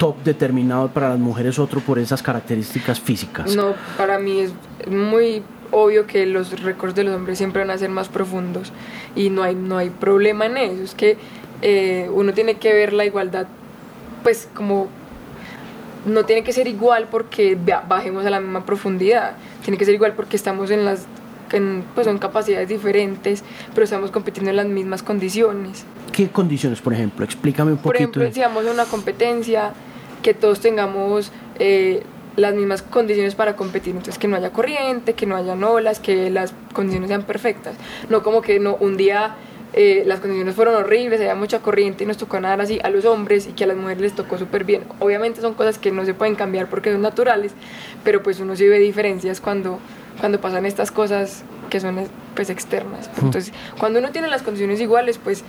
top 0.00 0.16
determinado 0.24 0.88
para 0.88 1.10
las 1.10 1.18
mujeres 1.18 1.58
otro 1.58 1.80
por 1.80 1.98
esas 1.98 2.22
características 2.22 2.98
físicas? 2.98 3.54
No, 3.54 3.74
para 3.98 4.18
mí 4.18 4.40
es 4.40 4.52
muy 4.90 5.42
obvio 5.70 6.06
que 6.06 6.24
los 6.24 6.62
récords 6.62 6.94
de 6.94 7.04
los 7.04 7.14
hombres 7.14 7.36
siempre 7.36 7.60
van 7.60 7.70
a 7.70 7.76
ser 7.76 7.90
más 7.90 8.08
profundos 8.08 8.72
y 9.14 9.28
no 9.28 9.42
hay, 9.42 9.54
no 9.54 9.76
hay 9.76 9.90
problema 9.90 10.46
en 10.46 10.56
eso, 10.56 10.82
es 10.82 10.94
que 10.94 11.18
eh, 11.60 12.08
uno 12.12 12.32
tiene 12.32 12.54
que 12.54 12.72
ver 12.72 12.94
la 12.94 13.04
igualdad 13.04 13.46
pues 14.22 14.48
como 14.54 14.88
no 16.06 16.24
tiene 16.24 16.42
que 16.44 16.54
ser 16.54 16.66
igual 16.66 17.08
porque 17.10 17.58
bajemos 17.86 18.24
a 18.24 18.30
la 18.30 18.40
misma 18.40 18.64
profundidad, 18.64 19.34
tiene 19.62 19.76
que 19.76 19.84
ser 19.84 19.94
igual 19.94 20.14
porque 20.14 20.34
estamos 20.34 20.70
en 20.70 20.86
las 20.86 21.06
pues 21.96 22.06
son 22.06 22.18
capacidades 22.18 22.68
diferentes, 22.68 23.42
pero 23.74 23.82
estamos 23.82 24.12
compitiendo 24.12 24.50
en 24.50 24.56
las 24.56 24.66
mismas 24.66 25.02
condiciones. 25.02 25.84
¿Qué 26.12 26.28
condiciones, 26.28 26.80
por 26.80 26.92
ejemplo? 26.92 27.24
Explícame 27.24 27.72
un 27.72 27.78
poquito. 27.78 27.88
Por 27.88 27.96
ejemplo, 27.96 28.32
si 28.32 28.38
vamos 28.38 28.64
a 28.68 28.70
una 28.70 28.84
competencia, 28.84 29.72
que 30.22 30.34
todos 30.34 30.60
tengamos 30.60 31.32
eh, 31.58 32.02
las 32.36 32.54
mismas 32.54 32.82
condiciones 32.82 33.34
para 33.34 33.56
competir, 33.56 33.90
entonces 33.90 34.18
que 34.18 34.28
no 34.28 34.36
haya 34.36 34.50
corriente, 34.50 35.14
que 35.14 35.26
no 35.26 35.36
haya 35.36 35.54
olas, 35.54 36.00
que 36.00 36.30
las 36.30 36.54
condiciones 36.72 37.08
sean 37.08 37.22
perfectas, 37.24 37.74
no 38.08 38.22
como 38.22 38.40
que 38.40 38.60
no 38.60 38.76
un 38.76 38.96
día 38.96 39.36
eh, 39.72 40.02
las 40.04 40.18
condiciones 40.18 40.56
fueron 40.56 40.74
horribles, 40.74 41.20
había 41.20 41.36
mucha 41.36 41.60
corriente 41.60 42.02
y 42.02 42.06
nos 42.06 42.16
tocó 42.16 42.40
nadar 42.40 42.60
así 42.60 42.80
a 42.82 42.90
los 42.90 43.04
hombres 43.04 43.46
y 43.46 43.52
que 43.52 43.64
a 43.64 43.66
las 43.68 43.76
mujeres 43.76 44.02
les 44.02 44.14
tocó 44.14 44.36
súper 44.36 44.64
bien. 44.64 44.82
Obviamente 44.98 45.40
son 45.40 45.54
cosas 45.54 45.78
que 45.78 45.92
no 45.92 46.04
se 46.04 46.12
pueden 46.12 46.34
cambiar 46.34 46.68
porque 46.68 46.90
son 46.90 47.02
naturales, 47.02 47.52
pero 48.02 48.22
pues 48.22 48.40
uno 48.40 48.56
sí 48.56 48.66
ve 48.66 48.80
diferencias 48.80 49.40
cuando, 49.40 49.78
cuando 50.18 50.40
pasan 50.40 50.66
estas 50.66 50.90
cosas 50.90 51.44
que 51.68 51.78
son 51.78 52.00
pues 52.34 52.50
externas. 52.50 53.08
Mm. 53.16 53.26
Entonces, 53.26 53.52
cuando 53.78 54.00
uno 54.00 54.10
tiene 54.10 54.26
las 54.26 54.42
condiciones 54.42 54.80
iguales, 54.80 55.18
pues, 55.22 55.44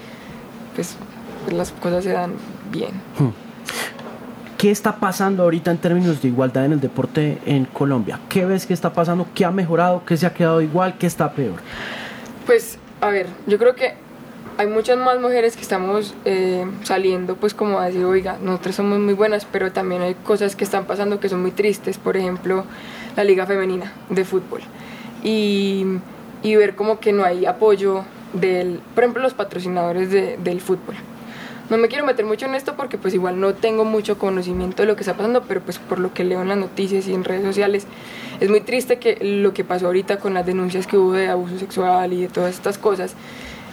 pues, 0.76 0.96
pues 1.44 1.58
las 1.58 1.72
cosas 1.72 2.04
se 2.04 2.12
dan 2.12 2.34
bien. 2.72 2.92
Mm. 3.18 3.30
¿Qué 4.62 4.69
está 4.69 4.97
pasando 4.97 5.41
ahorita 5.41 5.71
en 5.71 5.80
términos 5.80 6.21
de 6.21 6.28
igualdad 6.28 6.65
en 6.65 6.74
el 6.74 6.80
deporte 6.80 7.39
en 7.47 7.65
Colombia? 7.65 8.19
¿Qué 8.30 8.45
ves 8.45 8.67
que 8.67 8.76
está 8.76 8.93
pasando? 8.93 9.26
¿Qué 9.34 9.43
ha 9.43 9.50
mejorado? 9.50 10.04
¿Qué 10.06 10.15
se 10.15 10.28
ha 10.28 10.36
quedado 10.36 10.62
igual? 10.62 11.00
¿Qué 11.00 11.08
está 11.08 11.32
peor? 11.32 11.56
Pues, 12.45 12.78
a 13.02 13.10
ver, 13.10 13.26
yo 13.47 13.58
creo 13.58 13.74
que 13.74 13.95
hay 14.60 14.67
muchas 14.67 15.00
más 15.00 15.19
mujeres 15.19 15.56
que 15.56 15.63
estamos 15.63 16.13
eh, 16.26 16.63
saliendo, 16.84 17.38
pues 17.38 17.56
como 17.56 17.80
a 17.80 17.88
decir, 17.88 18.06
oiga, 18.06 18.38
nosotros 18.39 18.76
somos 18.76 19.00
muy 19.00 19.15
buenas, 19.15 19.47
pero 19.52 19.71
también 19.71 20.04
hay 20.04 20.13
cosas 20.13 20.56
que 20.56 20.63
están 20.63 20.86
pasando 20.86 21.19
que 21.19 21.28
son 21.28 21.41
muy 21.41 21.50
tristes, 21.50 21.97
por 21.97 22.15
ejemplo, 22.15 22.65
la 23.15 23.24
liga 23.24 23.47
femenina 23.47 23.91
de 24.12 24.26
fútbol. 24.26 24.62
Y, 25.24 25.88
y 26.43 26.56
ver 26.56 26.76
como 26.76 27.00
que 27.00 27.13
no 27.13 27.24
hay 27.24 27.47
apoyo 27.47 28.04
del, 28.34 28.80
por 28.93 29.06
ejemplo, 29.06 29.24
los 29.24 29.34
patrocinadores 29.34 30.12
de, 30.12 30.38
del 30.38 30.62
fútbol. 30.62 30.93
No 31.72 31.78
me 31.78 31.88
quiero 31.88 32.06
meter 32.06 32.26
mucho 32.26 32.48
en 32.48 32.56
esto 32.56 32.76
porque 32.76 32.98
pues 32.98 33.14
igual 33.14 33.40
no 33.40 33.54
tengo 33.54 33.86
mucho 33.86 34.20
conocimiento 34.20 34.84
de 34.84 34.88
lo 34.88 34.98
que 34.98 35.04
está 35.04 35.16
pasando, 35.16 35.44
pero 35.44 35.62
pues 35.62 35.80
por 35.80 36.00
lo 36.00 36.14
que 36.14 36.26
leo 36.26 36.42
en 36.42 36.50
las 36.50 36.58
noticias 36.58 37.08
y 37.08 37.14
en 37.14 37.24
redes 37.24 37.46
sociales, 37.46 37.88
es 38.42 38.50
muy 38.50 38.60
triste 38.60 39.00
que 39.00 39.18
lo 39.22 39.54
que 39.54 39.64
pasó 39.64 39.86
ahorita 39.86 40.18
con 40.18 40.34
las 40.34 40.46
denuncias 40.46 40.86
que 40.86 40.98
hubo 40.98 41.14
de 41.14 41.30
abuso 41.30 41.58
sexual 41.58 42.12
y 42.12 42.24
de 42.24 42.28
todas 42.28 42.54
estas 42.54 42.78
cosas, 42.78 43.14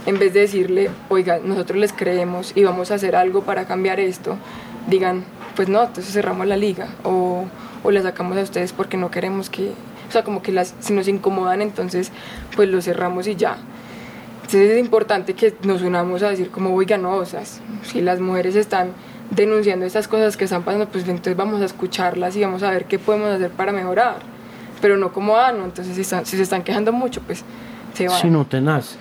en 0.06 0.16
vez 0.16 0.32
de 0.32 0.42
decirle, 0.42 0.90
oiga, 1.08 1.40
nosotros 1.42 1.76
les 1.76 1.92
creemos 1.92 2.52
y 2.54 2.62
vamos 2.62 2.92
a 2.92 2.94
hacer 2.94 3.16
algo 3.16 3.42
para 3.42 3.66
cambiar 3.66 3.98
esto, 3.98 4.38
digan, 4.86 5.24
pues 5.56 5.68
no, 5.68 5.82
entonces 5.82 6.12
cerramos 6.12 6.46
la 6.46 6.56
liga 6.56 6.90
o, 7.02 7.46
o 7.82 7.90
la 7.90 8.00
sacamos 8.00 8.38
a 8.38 8.42
ustedes 8.42 8.72
porque 8.72 8.96
no 8.96 9.10
queremos 9.10 9.50
que, 9.50 9.72
o 10.08 10.12
sea, 10.12 10.22
como 10.22 10.40
que 10.40 10.52
las, 10.52 10.72
si 10.78 10.92
nos 10.92 11.08
incomodan, 11.08 11.62
entonces 11.62 12.12
pues 12.54 12.68
lo 12.68 12.80
cerramos 12.80 13.26
y 13.26 13.34
ya. 13.34 13.58
Entonces 14.48 14.70
es 14.70 14.80
importante 14.80 15.34
que 15.34 15.54
nos 15.62 15.82
unamos 15.82 16.22
a 16.22 16.30
decir 16.30 16.50
como, 16.50 16.74
oiga, 16.74 16.96
no, 16.96 17.16
o 17.16 17.26
sea, 17.26 17.42
si 17.82 18.00
las 18.00 18.18
mujeres 18.18 18.56
están 18.56 18.92
denunciando 19.30 19.84
estas 19.84 20.08
cosas 20.08 20.38
que 20.38 20.44
están 20.44 20.62
pasando, 20.62 20.88
pues 20.88 21.06
entonces 21.06 21.36
vamos 21.36 21.60
a 21.60 21.66
escucharlas 21.66 22.34
y 22.34 22.40
vamos 22.40 22.62
a 22.62 22.70
ver 22.70 22.86
qué 22.86 22.98
podemos 22.98 23.28
hacer 23.28 23.50
para 23.50 23.72
mejorar. 23.72 24.16
Pero 24.80 24.96
no 24.96 25.12
como, 25.12 25.36
ah, 25.36 25.52
no, 25.52 25.66
entonces 25.66 25.94
si, 25.94 26.02
si 26.02 26.36
se 26.38 26.42
están 26.42 26.62
quejando 26.62 26.94
mucho, 26.94 27.20
pues 27.20 27.44
si 28.06 28.30
no 28.30 28.46
tenaz. 28.46 28.96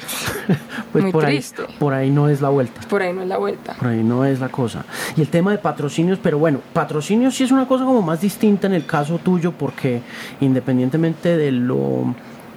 pues 0.91 1.03
Muy 1.03 1.11
por 1.11 1.23
triste. 1.25 1.61
Ahí, 1.61 1.75
por 1.79 1.93
ahí 1.93 2.09
no 2.09 2.29
es 2.29 2.41
la 2.41 2.49
vuelta. 2.49 2.81
Por 2.89 3.01
ahí 3.01 3.13
no 3.13 3.21
es 3.21 3.27
la 3.27 3.37
vuelta. 3.37 3.73
Por 3.75 3.87
ahí 3.87 4.03
no 4.03 4.25
es 4.25 4.39
la 4.39 4.49
cosa. 4.49 4.85
Y 5.15 5.21
el 5.21 5.29
tema 5.29 5.51
de 5.51 5.59
patrocinios, 5.59 6.19
pero 6.21 6.39
bueno, 6.39 6.59
patrocinios 6.73 7.35
sí 7.35 7.43
es 7.43 7.51
una 7.51 7.67
cosa 7.67 7.85
como 7.85 8.01
más 8.01 8.21
distinta 8.21 8.67
en 8.67 8.73
el 8.73 8.85
caso 8.85 9.19
tuyo 9.19 9.51
porque 9.51 10.01
independientemente 10.41 11.37
de 11.37 11.51
lo 11.51 12.13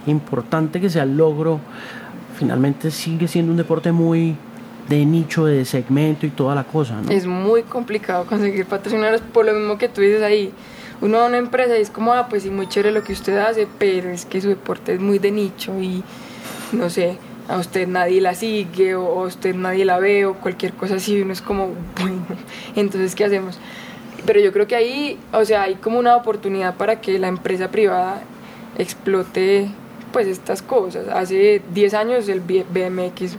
importante 0.07 0.81
que 0.81 0.89
sea 0.89 1.03
el 1.03 1.15
logro, 1.15 1.59
finalmente 2.41 2.89
sigue 2.89 3.27
siendo 3.27 3.51
un 3.51 3.57
deporte 3.57 3.91
muy 3.91 4.35
de 4.89 5.05
nicho, 5.05 5.45
de 5.45 5.63
segmento 5.63 6.25
y 6.25 6.31
toda 6.31 6.55
la 6.55 6.63
cosa, 6.63 6.99
¿no? 6.99 7.11
Es 7.11 7.27
muy 7.27 7.61
complicado 7.61 8.25
conseguir 8.25 8.65
patrocinadores 8.65 9.21
por 9.21 9.45
lo 9.45 9.53
mismo 9.53 9.77
que 9.77 9.87
tú 9.87 10.01
dices 10.01 10.23
ahí 10.23 10.51
uno 11.01 11.17
va 11.17 11.25
a 11.25 11.27
una 11.27 11.37
empresa 11.37 11.77
y 11.77 11.81
es 11.81 11.91
como, 11.91 12.13
ah, 12.13 12.27
pues 12.29 12.43
sí, 12.43 12.49
muy 12.49 12.67
chévere 12.67 12.91
lo 12.91 13.03
que 13.03 13.13
usted 13.13 13.37
hace, 13.37 13.67
pero 13.77 14.09
es 14.09 14.25
que 14.25 14.41
su 14.41 14.49
deporte 14.49 14.95
es 14.95 14.99
muy 14.99 15.19
de 15.19 15.29
nicho 15.29 15.79
y 15.79 16.03
no 16.71 16.89
sé, 16.89 17.17
a 17.47 17.57
usted 17.57 17.87
nadie 17.87 18.21
la 18.21 18.33
sigue 18.33 18.95
o 18.95 19.21
a 19.21 19.27
usted 19.27 19.53
nadie 19.53 19.85
la 19.85 19.99
ve 19.99 20.25
o 20.25 20.33
cualquier 20.33 20.73
cosa 20.73 20.95
así, 20.95 21.21
uno 21.21 21.33
es 21.33 21.41
como, 21.41 21.69
bueno, 22.01 22.25
entonces, 22.75 23.13
¿qué 23.13 23.25
hacemos? 23.25 23.59
Pero 24.25 24.39
yo 24.39 24.51
creo 24.51 24.65
que 24.65 24.75
ahí, 24.75 25.19
o 25.31 25.45
sea, 25.45 25.63
hay 25.63 25.75
como 25.75 25.99
una 25.99 26.15
oportunidad 26.15 26.75
para 26.75 27.01
que 27.01 27.19
la 27.19 27.27
empresa 27.27 27.69
privada 27.69 28.23
explote 28.79 29.69
pues 30.11 30.27
estas 30.27 30.61
cosas. 30.61 31.07
Hace 31.07 31.61
10 31.73 31.93
años 31.93 32.29
el 32.29 32.41
BMX 32.41 33.37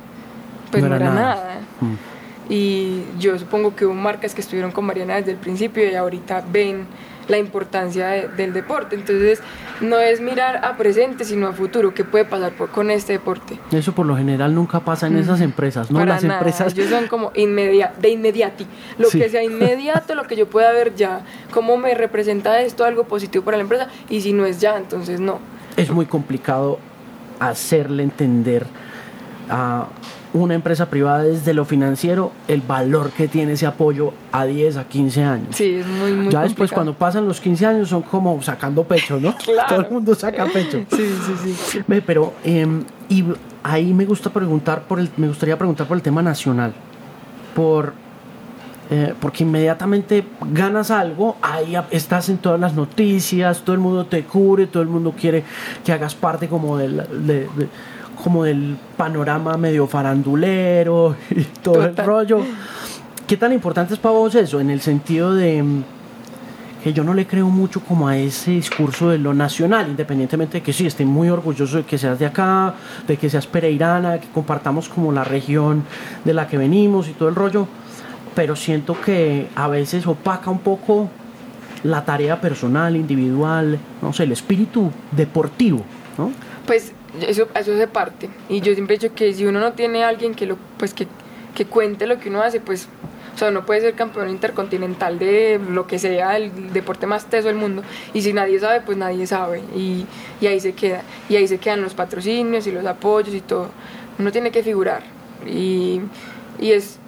pues 0.71 0.83
no, 0.83 0.97
era, 0.97 1.11
nada. 1.11 1.61
Mm. 1.81 1.95
Y 2.53 3.05
yo 3.19 3.39
supongo 3.39 3.77
que 3.77 3.87
hubo 3.87 3.95
marcas 3.95 4.35
que 4.35 4.41
estuvieron 4.41 4.73
con 4.73 4.85
Mariana 4.85 5.17
desde 5.17 5.33
el 5.33 5.37
principio 5.37 5.89
y 5.89 5.95
ahorita 5.95 6.45
ven 6.51 6.87
la 7.29 7.39
importancia 7.39 8.29
del 8.29 8.53
deporte. 8.53 8.97
Entonces, 8.97 9.41
no 9.81 9.99
es 9.99 10.21
mirar 10.21 10.65
a 10.65 10.77
presente, 10.77 11.25
sino 11.25 11.47
a 11.47 11.53
futuro, 11.53 11.95
qué 11.95 12.05
puede 12.05 12.25
pasar 12.25 12.53
con 12.55 12.91
este 12.91 13.15
deporte. 13.15 13.59
Eso 13.71 13.93
por 13.93 14.07
lo 14.07 14.17
general 14.17 14.55
nunca 14.55 14.81
pasa 14.81 15.07
en 15.07 15.17
esas 15.17 15.41
empresas, 15.41 15.91
¿no? 15.91 16.05
Las 16.05 16.25
empresas. 16.25 16.73
Ellos 16.73 16.91
son 16.91 17.07
como 17.07 17.33
inmedia 17.35 17.93
de 18.01 18.11
inmediati. 18.11 18.67
Lo 18.99 19.09
que 19.09 19.29
sea 19.29 19.43
inmediato, 19.43 20.15
lo 20.15 20.25
que 20.25 20.37
yo 20.37 20.49
pueda 20.49 20.73
ver 20.73 20.95
ya, 20.95 21.23
cómo 21.53 21.77
me 21.77 21.95
representa 21.95 22.61
esto 22.61 22.85
algo 22.85 23.05
positivo 23.05 23.45
para 23.45 23.57
la 23.57 23.63
empresa, 23.63 23.89
y 24.09 24.21
si 24.21 24.33
no 24.33 24.45
es 24.45 24.61
ya, 24.61 24.77
entonces 24.77 25.21
no. 25.21 25.39
Es 25.77 25.91
muy 25.91 26.07
complicado 26.07 26.79
hacerle 27.41 28.03
entender 28.03 28.67
a 29.49 29.87
una 30.35 30.55
empresa 30.55 30.87
privada 30.87 31.25
desde 31.25 31.53
lo 31.53 31.65
financiero 31.65 32.33
el 32.49 32.63
valor 32.63 33.11
que 33.11 33.29
tiene 33.29 33.53
ese 33.53 33.67
apoyo 33.67 34.15
a 34.31 34.47
10, 34.47 34.77
a 34.79 34.85
15 34.85 35.25
años. 35.25 35.57
Sí, 35.57 35.75
es 35.75 35.87
muy, 35.87 36.13
muy 36.13 36.33
Ya 36.33 36.43
después 36.43 36.71
cuando 36.71 36.95
pasan 36.95 37.27
los 37.27 37.41
15 37.41 37.67
años 37.67 37.89
son 37.89 38.03
como 38.03 38.41
sacando 38.43 38.85
pecho, 38.85 39.21
¿no? 39.21 39.37
claro. 39.37 39.69
Todo 39.69 39.81
el 39.81 39.91
mundo 39.91 40.15
saca 40.15 40.47
pecho. 40.47 40.85
sí, 40.91 41.17
sí, 41.45 41.55
sí. 41.55 41.85
Pero, 42.07 42.33
eh, 42.45 42.67
y 43.09 43.25
ahí 43.63 43.93
me 43.93 44.07
gusta 44.07 44.31
preguntar 44.31 44.83
por 44.83 45.01
el, 45.01 45.11
me 45.17 45.29
gustaría 45.29 45.59
preguntar 45.59 45.87
por 45.87 45.97
el 45.97 46.03
tema 46.03 46.23
nacional. 46.23 46.73
Por 47.55 47.93
eh, 48.91 49.15
porque 49.21 49.45
inmediatamente 49.45 50.25
ganas 50.51 50.91
algo, 50.91 51.37
ahí 51.41 51.75
estás 51.91 52.29
en 52.29 52.39
todas 52.39 52.61
las 52.61 52.75
noticias, 52.75 53.63
todo 53.63 53.75
el 53.75 53.81
mundo 53.81 54.07
te 54.07 54.25
cubre, 54.25 54.67
todo 54.67 54.83
el 54.83 54.89
mundo 54.89 55.15
quiere 55.19 55.45
que 55.85 55.93
hagas 55.93 56.15
parte 56.15 56.49
como 56.49 56.77
del, 56.77 57.03
como 58.23 58.45
del 58.45 58.77
panorama 58.97 59.57
medio 59.57 59.87
farandulero 59.87 61.17
y 61.31 61.43
todo 61.63 61.85
el 61.85 61.97
rollo. 61.97 62.41
¿Qué 63.27 63.37
tan 63.37 63.53
importante 63.53 63.95
es 63.95 64.01
para 64.01 64.15
vos 64.15 64.35
eso? 64.35 64.61
En 64.61 64.69
el 64.69 64.81
sentido 64.81 65.35
de 65.35 65.65
que 66.83 66.93
yo 66.93 67.05
no 67.05 67.15
le 67.15 67.27
creo 67.27 67.49
mucho 67.49 67.81
como 67.81 68.09
a 68.09 68.17
ese 68.17 68.51
discurso 68.51 69.09
de 69.09 69.19
lo 69.19 69.33
nacional, 69.33 69.89
independientemente 69.89 70.59
de 70.59 70.63
que 70.63 70.73
sí, 70.73 70.87
estoy 70.87 71.07
muy 71.07 71.29
orgulloso 71.29 71.77
de 71.77 71.85
que 71.85 71.97
seas 71.97 72.19
de 72.19 72.27
acá, 72.27 72.75
de 73.07 73.17
que 73.17 73.31
seas 73.31 73.47
pereirana, 73.47 74.19
que 74.19 74.29
compartamos 74.29 74.89
como 74.89 75.13
la 75.13 75.23
región 75.23 75.85
de 76.25 76.35
la 76.35 76.49
que 76.49 76.59
venimos 76.59 77.09
y 77.09 77.13
todo 77.13 77.29
el 77.29 77.37
rollo, 77.37 77.69
pero 78.35 78.57
siento 78.57 79.01
que 79.01 79.49
a 79.55 79.69
veces 79.69 80.07
opaca 80.07 80.51
un 80.51 80.61
poco 80.61 81.11
la 81.83 82.05
tarea 82.05 82.41
personal, 82.41 82.97
individual, 82.97 83.79
no 84.01 84.13
sé, 84.13 84.25
el 84.25 84.33
espíritu 84.33 84.91
deportivo, 85.11 85.85
¿no? 86.17 86.33
Pues 86.67 86.93
eso, 87.21 87.49
eso 87.55 87.73
hace 87.73 87.89
parte, 87.89 88.31
y 88.49 88.61
yo 88.61 88.75
siempre 88.75 88.97
he 88.97 88.99
dicho 88.99 89.15
que 89.15 89.33
si 89.35 89.45
uno 89.45 89.61
no 89.61 89.73
tiene 89.73 90.05
a 90.05 90.09
alguien 90.09 90.35
que, 90.35 90.47
lo, 90.47 90.57
pues 90.79 90.95
que, 90.95 91.07
que 91.55 91.67
cuente 91.67 92.07
lo 92.07 92.19
que 92.19 92.29
uno 92.29 92.43
hace, 92.43 92.61
pues 92.61 92.89
o 93.35 93.39
sea, 93.39 93.49
uno 93.49 93.65
puede 93.65 93.81
ser 93.81 93.95
campeón 93.95 94.29
intercontinental 94.29 95.19
de 95.19 95.59
lo 95.59 95.87
que 95.87 95.99
sea, 95.99 96.37
el 96.37 96.73
deporte 96.73 97.07
más 97.07 97.27
teso 97.27 97.49
del 97.49 97.57
mundo. 97.57 97.83
Y 98.13 98.23
si 98.23 98.33
nadie 98.33 98.61
sabe, 98.61 98.83
pues 98.83 98.99
nadie 98.99 99.27
sabe. 99.27 99.63
Y, 99.75 100.05
y 100.41 100.47
ahí 100.47 100.61
se 100.61 100.75
queda. 100.75 101.03
Y 101.29 101.37
ahí 101.37 101.49
se 101.49 101.59
quedan 101.59 101.81
los 101.81 101.95
patrocinios 101.95 102.67
y 102.67 102.73
los 102.73 102.85
apoyos 102.85 103.35
y 103.35 103.41
todo. 103.41 103.71
Uno 104.19 104.31
tiene 104.31 104.51
que 104.51 104.63
figurar. 104.63 105.03
Y, 105.47 106.03
y 106.61 106.73
es 106.73 106.99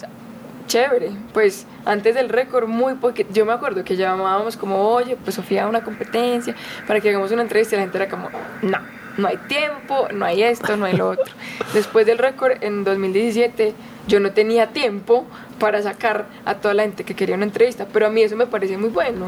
chévere. 0.74 1.10
Pues 1.32 1.66
antes 1.84 2.16
del 2.16 2.28
récord, 2.28 2.66
muy 2.66 2.94
porque 2.94 3.26
yo 3.32 3.46
me 3.46 3.52
acuerdo 3.52 3.84
que 3.84 3.96
llamábamos 3.96 4.56
como, 4.56 4.88
oye, 4.88 5.16
pues 5.22 5.37
Sofía, 5.37 5.68
una 5.68 5.84
competencia 5.84 6.54
para 6.87 7.00
que 7.00 7.10
hagamos 7.10 7.30
una 7.30 7.42
entrevista. 7.42 7.76
Y 7.76 7.78
la 7.78 7.84
gente 7.84 7.98
era 7.98 8.08
como, 8.08 8.28
no, 8.62 8.78
no 9.16 9.28
hay 9.28 9.37
tiempo, 9.48 10.08
no 10.12 10.24
hay 10.24 10.42
esto, 10.42 10.76
no 10.76 10.87
hay 10.87 10.94
lo 10.94 11.10
otro. 11.10 11.32
Después 11.74 12.06
del 12.06 12.18
récord, 12.18 12.52
en 12.60 12.82
2017 12.82 13.72
yo 14.08 14.18
no 14.18 14.32
tenía 14.32 14.68
tiempo 14.68 15.26
para 15.60 15.80
sacar 15.80 16.26
a 16.44 16.56
toda 16.56 16.74
la 16.74 16.82
gente 16.82 17.04
que 17.04 17.14
quería 17.14 17.37
una 17.37 17.44
entrevista, 17.44 17.87
pero 17.92 18.06
a 18.06 18.10
mí 18.10 18.22
eso 18.22 18.37
me 18.37 18.46
parece 18.46 18.76
muy 18.76 18.90
bueno. 18.90 19.26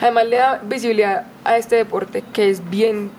Además 0.00 0.26
le 0.26 0.36
da 0.36 0.60
visibilidad 0.64 1.26
a 1.44 1.58
este 1.58 1.76
deporte 1.76 2.24
que 2.32 2.48
es 2.48 2.68
bien 2.70 3.10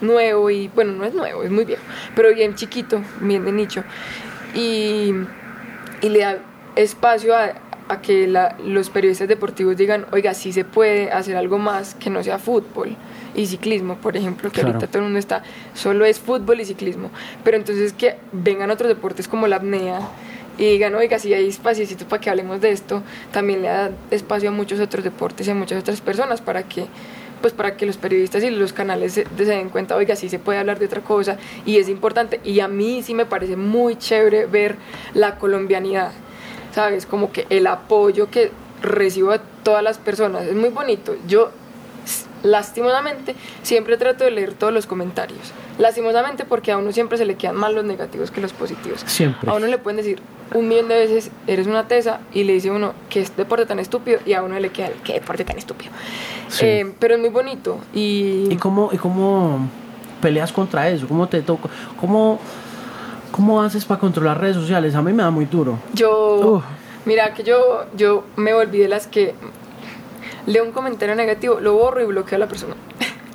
nuevo 0.00 0.50
y, 0.50 0.68
bueno, 0.68 0.92
no 0.92 1.04
es 1.04 1.14
nuevo, 1.14 1.42
es 1.42 1.50
muy 1.50 1.64
viejo, 1.64 1.82
pero 2.14 2.32
bien 2.32 2.54
chiquito, 2.54 3.02
bien 3.20 3.44
de 3.44 3.52
nicho. 3.52 3.82
Y, 4.54 5.12
y 6.00 6.08
le 6.08 6.20
da 6.20 6.38
espacio 6.82 7.36
a, 7.36 7.54
a 7.88 8.00
que 8.00 8.26
la, 8.26 8.56
los 8.64 8.90
periodistas 8.90 9.28
deportivos 9.28 9.76
digan, 9.76 10.06
oiga, 10.12 10.34
sí 10.34 10.52
se 10.52 10.64
puede 10.64 11.10
hacer 11.10 11.36
algo 11.36 11.58
más 11.58 11.94
que 11.94 12.10
no 12.10 12.22
sea 12.22 12.38
fútbol 12.38 12.96
y 13.34 13.46
ciclismo, 13.46 13.96
por 13.96 14.16
ejemplo, 14.16 14.50
que 14.50 14.62
ahorita 14.62 14.86
todo 14.86 14.98
el 14.98 15.04
mundo 15.04 15.18
está, 15.18 15.42
solo 15.74 16.04
es 16.04 16.18
fútbol 16.18 16.60
y 16.60 16.64
ciclismo, 16.64 17.10
pero 17.44 17.56
entonces 17.56 17.92
que 17.92 18.16
vengan 18.32 18.70
otros 18.70 18.88
deportes 18.88 19.28
como 19.28 19.46
la 19.46 19.56
apnea, 19.56 20.00
y 20.58 20.72
digan, 20.72 20.94
oiga, 20.96 21.20
si 21.20 21.32
hay 21.32 21.48
espacio 21.48 21.86
para 22.08 22.20
que 22.20 22.30
hablemos 22.30 22.60
de 22.60 22.72
esto, 22.72 23.02
también 23.30 23.62
le 23.62 23.68
da 23.68 23.90
espacio 24.10 24.48
a 24.48 24.52
muchos 24.52 24.80
otros 24.80 25.04
deportes 25.04 25.46
y 25.46 25.52
a 25.52 25.54
muchas 25.54 25.80
otras 25.80 26.00
personas 26.00 26.40
para 26.40 26.64
que 26.64 26.86
pues 27.40 27.52
para 27.52 27.76
que 27.76 27.86
los 27.86 27.96
periodistas 27.96 28.42
y 28.42 28.50
los 28.50 28.72
canales 28.72 29.12
se, 29.12 29.24
den 29.24 29.68
cuenta, 29.68 29.94
oiga, 29.94 30.16
sí 30.16 30.28
se 30.28 30.40
puede 30.40 30.58
hablar 30.58 30.80
de 30.80 30.86
otra 30.86 31.02
cosa 31.02 31.36
y 31.64 31.78
es 31.78 31.88
importante. 31.88 32.40
Y 32.42 32.58
a 32.58 32.66
mí 32.66 33.00
sí 33.04 33.14
me 33.14 33.26
parece 33.26 33.54
muy 33.54 33.96
chévere 33.96 34.46
ver 34.46 34.74
la 35.14 35.38
colombianidad, 35.38 36.10
¿sabes? 36.74 37.06
Como 37.06 37.32
que 37.32 37.46
el 37.50 37.66
apoyo 37.66 38.30
que 38.30 38.50
recibo 38.82 39.32
de 39.32 39.40
todas 39.62 39.82
las 39.82 39.98
personas 39.98 40.44
es 40.46 40.54
muy 40.54 40.70
bonito. 40.70 41.16
Yo 41.26 41.50
lastimosamente, 42.42 43.34
siempre 43.62 43.96
trato 43.96 44.24
de 44.24 44.30
leer 44.30 44.54
todos 44.54 44.72
los 44.72 44.86
comentarios. 44.86 45.52
Lastimosamente 45.78 46.44
porque 46.44 46.72
a 46.72 46.78
uno 46.78 46.92
siempre 46.92 47.18
se 47.18 47.24
le 47.24 47.36
quedan 47.36 47.56
más 47.56 47.72
los 47.72 47.84
negativos 47.84 48.30
que 48.30 48.40
los 48.40 48.52
positivos. 48.52 49.02
Siempre. 49.06 49.50
A 49.50 49.54
uno 49.54 49.66
le 49.66 49.78
pueden 49.78 49.96
decir 49.96 50.20
un 50.54 50.68
millón 50.68 50.88
de 50.88 50.94
veces, 50.94 51.30
eres 51.46 51.66
una 51.66 51.86
tesa, 51.88 52.20
y 52.32 52.44
le 52.44 52.54
dice 52.54 52.70
uno, 52.70 52.94
qué 53.10 53.26
deporte 53.36 53.66
tan 53.66 53.78
estúpido, 53.78 54.18
y 54.24 54.32
a 54.32 54.42
uno 54.42 54.58
le 54.58 54.70
queda, 54.70 54.90
qué 55.04 55.14
deporte 55.14 55.44
tan 55.44 55.58
estúpido. 55.58 55.92
Eh, 56.60 56.92
pero 56.98 57.14
es 57.14 57.20
muy 57.20 57.28
bonito. 57.28 57.78
¿Y, 57.92 58.46
¿Y 58.50 58.56
cómo, 58.56 58.88
¿Y 58.92 58.96
cómo 58.96 59.68
peleas 60.22 60.52
contra 60.52 60.88
eso? 60.88 61.06
¿Cómo 61.06 61.28
te 61.28 61.42
toca? 61.42 61.68
¿Cómo, 62.00 62.40
¿Cómo 63.30 63.62
haces 63.62 63.84
para 63.84 64.00
controlar 64.00 64.40
redes 64.40 64.56
sociales? 64.56 64.94
A 64.94 65.02
mí 65.02 65.12
me 65.12 65.22
da 65.22 65.30
muy 65.30 65.46
duro. 65.46 65.78
Yo... 65.94 66.62
Mira 67.04 67.32
que 67.32 67.42
yo, 67.42 67.86
yo 67.96 68.24
me 68.36 68.52
volví 68.52 68.78
de 68.78 68.88
las 68.88 69.06
que 69.06 69.34
leo 70.44 70.64
un 70.64 70.72
comentario 70.72 71.14
negativo, 71.14 71.58
lo 71.58 71.72
borro 71.74 72.02
y 72.02 72.04
bloqueo 72.04 72.36
a 72.36 72.38
la 72.40 72.48
persona. 72.48 72.74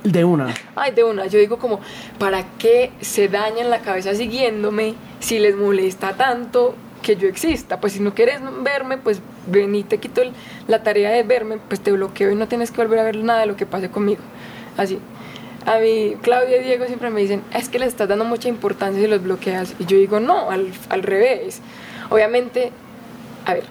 De 0.03 0.23
una. 0.23 0.53
Ay, 0.75 0.91
de 0.91 1.03
una. 1.03 1.25
Yo 1.27 1.39
digo 1.39 1.57
como, 1.57 1.79
¿para 2.19 2.43
qué 2.57 2.91
se 3.01 3.29
dañan 3.29 3.69
la 3.69 3.79
cabeza 3.79 4.13
siguiéndome 4.13 4.95
si 5.19 5.39
les 5.39 5.55
molesta 5.55 6.13
tanto 6.13 6.75
que 7.01 7.15
yo 7.15 7.27
exista? 7.27 7.79
Pues 7.79 7.93
si 7.93 7.99
no 7.99 8.13
quieres 8.13 8.41
verme, 8.61 8.97
pues 8.97 9.21
ven 9.47 9.73
y 9.75 9.83
te 9.83 9.97
quito 9.97 10.21
la 10.67 10.83
tarea 10.83 11.11
de 11.11 11.23
verme, 11.23 11.57
pues 11.67 11.81
te 11.81 11.91
bloqueo 11.91 12.31
y 12.31 12.35
no 12.35 12.47
tienes 12.47 12.71
que 12.71 12.81
volver 12.81 12.99
a 12.99 13.03
ver 13.03 13.17
nada 13.17 13.41
de 13.41 13.45
lo 13.45 13.55
que 13.55 13.65
pase 13.65 13.89
conmigo. 13.89 14.21
Así. 14.77 14.99
A 15.65 15.79
mí, 15.79 16.15
Claudia 16.21 16.61
y 16.61 16.63
Diego 16.63 16.85
siempre 16.85 17.09
me 17.09 17.21
dicen, 17.21 17.41
es 17.53 17.69
que 17.69 17.79
le 17.79 17.85
estás 17.85 18.07
dando 18.07 18.25
mucha 18.25 18.49
importancia 18.49 19.01
y 19.01 19.07
los 19.07 19.23
bloqueas. 19.23 19.75
Y 19.79 19.85
yo 19.85 19.97
digo, 19.97 20.19
no, 20.19 20.49
al, 20.49 20.67
al 20.89 21.03
revés. 21.03 21.61
Obviamente, 22.09 22.71
a 23.45 23.53
ver, 23.53 23.63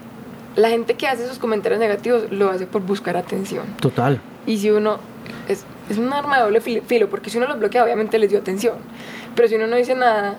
la 0.56 0.68
gente 0.68 0.94
que 0.94 1.06
hace 1.06 1.24
esos 1.24 1.38
comentarios 1.38 1.80
negativos 1.80 2.30
lo 2.30 2.50
hace 2.50 2.66
por 2.66 2.82
buscar 2.82 3.16
atención. 3.16 3.66
Total. 3.80 4.20
Y 4.46 4.58
si 4.58 4.70
uno, 4.70 4.98
es, 5.48 5.64
es 5.88 5.98
un 5.98 6.12
arma 6.12 6.38
de 6.38 6.42
doble 6.44 6.60
filo, 6.60 7.08
porque 7.08 7.30
si 7.30 7.38
uno 7.38 7.46
los 7.46 7.58
bloquea, 7.58 7.84
obviamente 7.84 8.18
les 8.18 8.30
dio 8.30 8.38
atención. 8.38 8.76
Pero 9.34 9.48
si 9.48 9.54
uno 9.56 9.66
no 9.66 9.76
dice 9.76 9.94
nada, 9.94 10.36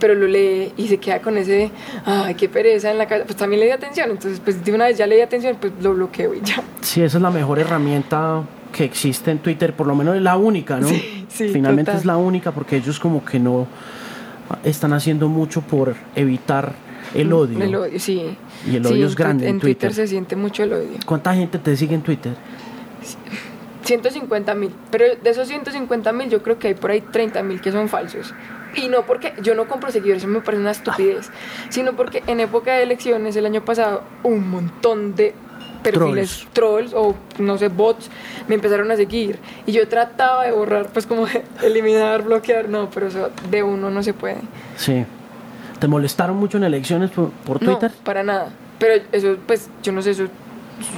pero 0.00 0.14
lo 0.14 0.26
lee 0.26 0.72
y 0.76 0.88
se 0.88 0.98
queda 0.98 1.20
con 1.20 1.38
ese, 1.38 1.70
ay, 2.04 2.34
qué 2.34 2.48
pereza 2.48 2.90
en 2.90 2.98
la 2.98 3.06
casa, 3.06 3.24
pues 3.24 3.36
también 3.36 3.60
le 3.60 3.66
dio 3.66 3.74
atención. 3.74 4.10
Entonces, 4.10 4.40
pues 4.40 4.64
de 4.64 4.72
una 4.72 4.86
vez 4.86 4.98
ya 4.98 5.06
le 5.06 5.16
di 5.16 5.22
atención, 5.22 5.56
pues 5.60 5.72
lo 5.80 5.94
bloqueo 5.94 6.34
y 6.34 6.40
ya. 6.42 6.62
Sí, 6.80 7.02
esa 7.02 7.18
es 7.18 7.22
la 7.22 7.30
mejor 7.30 7.58
herramienta 7.58 8.42
que 8.74 8.84
existe 8.84 9.30
en 9.30 9.38
Twitter, 9.38 9.72
por 9.74 9.86
lo 9.86 9.94
menos 9.94 10.16
es 10.16 10.22
la 10.22 10.36
única, 10.36 10.80
¿no? 10.80 10.88
Sí, 10.88 11.26
sí, 11.28 11.48
Finalmente 11.50 11.92
es 11.92 12.04
la 12.04 12.16
única 12.16 12.50
porque 12.50 12.76
ellos 12.76 12.98
como 12.98 13.24
que 13.24 13.38
no 13.38 13.68
están 14.64 14.92
haciendo 14.92 15.28
mucho 15.28 15.60
por 15.62 15.94
evitar 16.16 16.72
el 17.14 17.32
odio. 17.32 17.62
El 17.62 17.74
odio, 17.76 18.00
sí. 18.00 18.36
Y 18.68 18.76
el 18.76 18.84
odio 18.84 19.06
es 19.06 19.14
grande 19.14 19.48
en, 19.48 19.60
Twitter. 19.60 19.94
se 19.94 20.08
siente 20.08 20.34
mucho 20.34 20.64
el 20.64 20.72
odio. 20.72 20.98
¿Cuánta 21.06 21.32
gente 21.34 21.58
te 21.58 21.76
sigue 21.76 21.94
en 21.94 22.02
Twitter? 22.02 22.32
150 23.84 24.54
mil. 24.54 24.72
Pero 24.90 25.04
de 25.22 25.30
esos 25.30 25.46
150 25.46 26.12
mil 26.12 26.28
yo 26.28 26.42
creo 26.42 26.58
que 26.58 26.68
hay 26.68 26.74
por 26.74 26.90
ahí 26.90 27.00
30 27.00 27.44
mil 27.44 27.60
que 27.60 27.70
son 27.70 27.88
falsos. 27.88 28.34
Y 28.74 28.88
no 28.88 29.06
porque 29.06 29.34
yo 29.40 29.54
no 29.54 29.68
compro 29.68 29.92
seguidores, 29.92 30.24
eso 30.24 30.32
me 30.32 30.40
parece 30.40 30.60
una 30.60 30.72
estupidez, 30.72 31.30
sino 31.68 31.94
porque 31.94 32.24
en 32.26 32.40
época 32.40 32.72
de 32.72 32.82
elecciones 32.82 33.36
el 33.36 33.46
año 33.46 33.64
pasado 33.64 34.02
un 34.24 34.50
montón 34.50 35.14
de 35.14 35.32
perfiles 35.84 36.48
trolls, 36.52 36.92
o 36.94 37.14
no 37.38 37.58
sé, 37.58 37.68
bots 37.68 38.10
me 38.48 38.56
empezaron 38.56 38.90
a 38.90 38.96
seguir 38.96 39.38
y 39.66 39.72
yo 39.72 39.86
trataba 39.86 40.44
de 40.44 40.52
borrar, 40.52 40.88
pues 40.88 41.06
como 41.06 41.26
eliminar, 41.62 42.22
bloquear, 42.22 42.68
no, 42.68 42.90
pero 42.90 43.08
eso 43.08 43.30
de 43.50 43.62
uno 43.62 43.90
no 43.90 44.02
se 44.02 44.14
puede. 44.14 44.38
Sí. 44.76 45.04
¿Te 45.78 45.88
molestaron 45.88 46.36
mucho 46.36 46.56
en 46.56 46.64
elecciones 46.64 47.10
por, 47.10 47.30
por 47.30 47.58
Twitter? 47.58 47.90
No, 47.90 48.04
para 48.04 48.22
nada. 48.22 48.48
Pero 48.78 49.04
eso, 49.12 49.36
pues, 49.46 49.68
yo 49.82 49.92
no 49.92 50.02
sé, 50.02 50.12
eso 50.12 50.24
es 50.24 50.30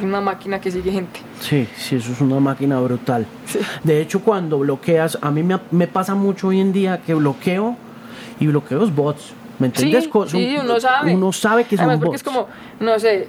una 0.03 0.21
máquina 0.21 0.61
que 0.61 0.71
sigue 0.71 0.93
gente. 0.93 1.21
Sí, 1.41 1.67
sí, 1.77 1.97
eso 1.97 2.13
es 2.13 2.21
una 2.21 2.41
máquina 2.41 2.79
brutal. 2.81 3.27
De 3.83 4.01
hecho, 4.01 4.21
cuando 4.21 4.59
bloqueas, 4.59 5.19
a 5.21 5.31
mí 5.31 5.43
me, 5.43 5.59
me, 5.71 5.87
pasa 5.87 6.15
mucho 6.15 6.49
hoy 6.49 6.61
en 6.61 6.73
día 6.73 7.01
que 7.05 7.15
bloqueo 7.15 7.77
y 8.41 8.47
bloqueo 8.47 8.87
bots. 8.89 9.33
¿Me 9.59 9.69
entiendes? 9.69 10.05
Sí, 10.05 10.11
sí 10.29 10.59
uno 10.63 10.79
sabe. 10.79 11.15
Uno 11.15 11.33
sabe 11.33 11.65
que 11.65 11.77
Además, 11.77 11.95
son 11.95 12.01
porque 12.01 12.09
bots. 12.09 12.21
es 12.21 12.23
como, 12.23 12.49
no 12.81 12.99
sé, 12.99 13.29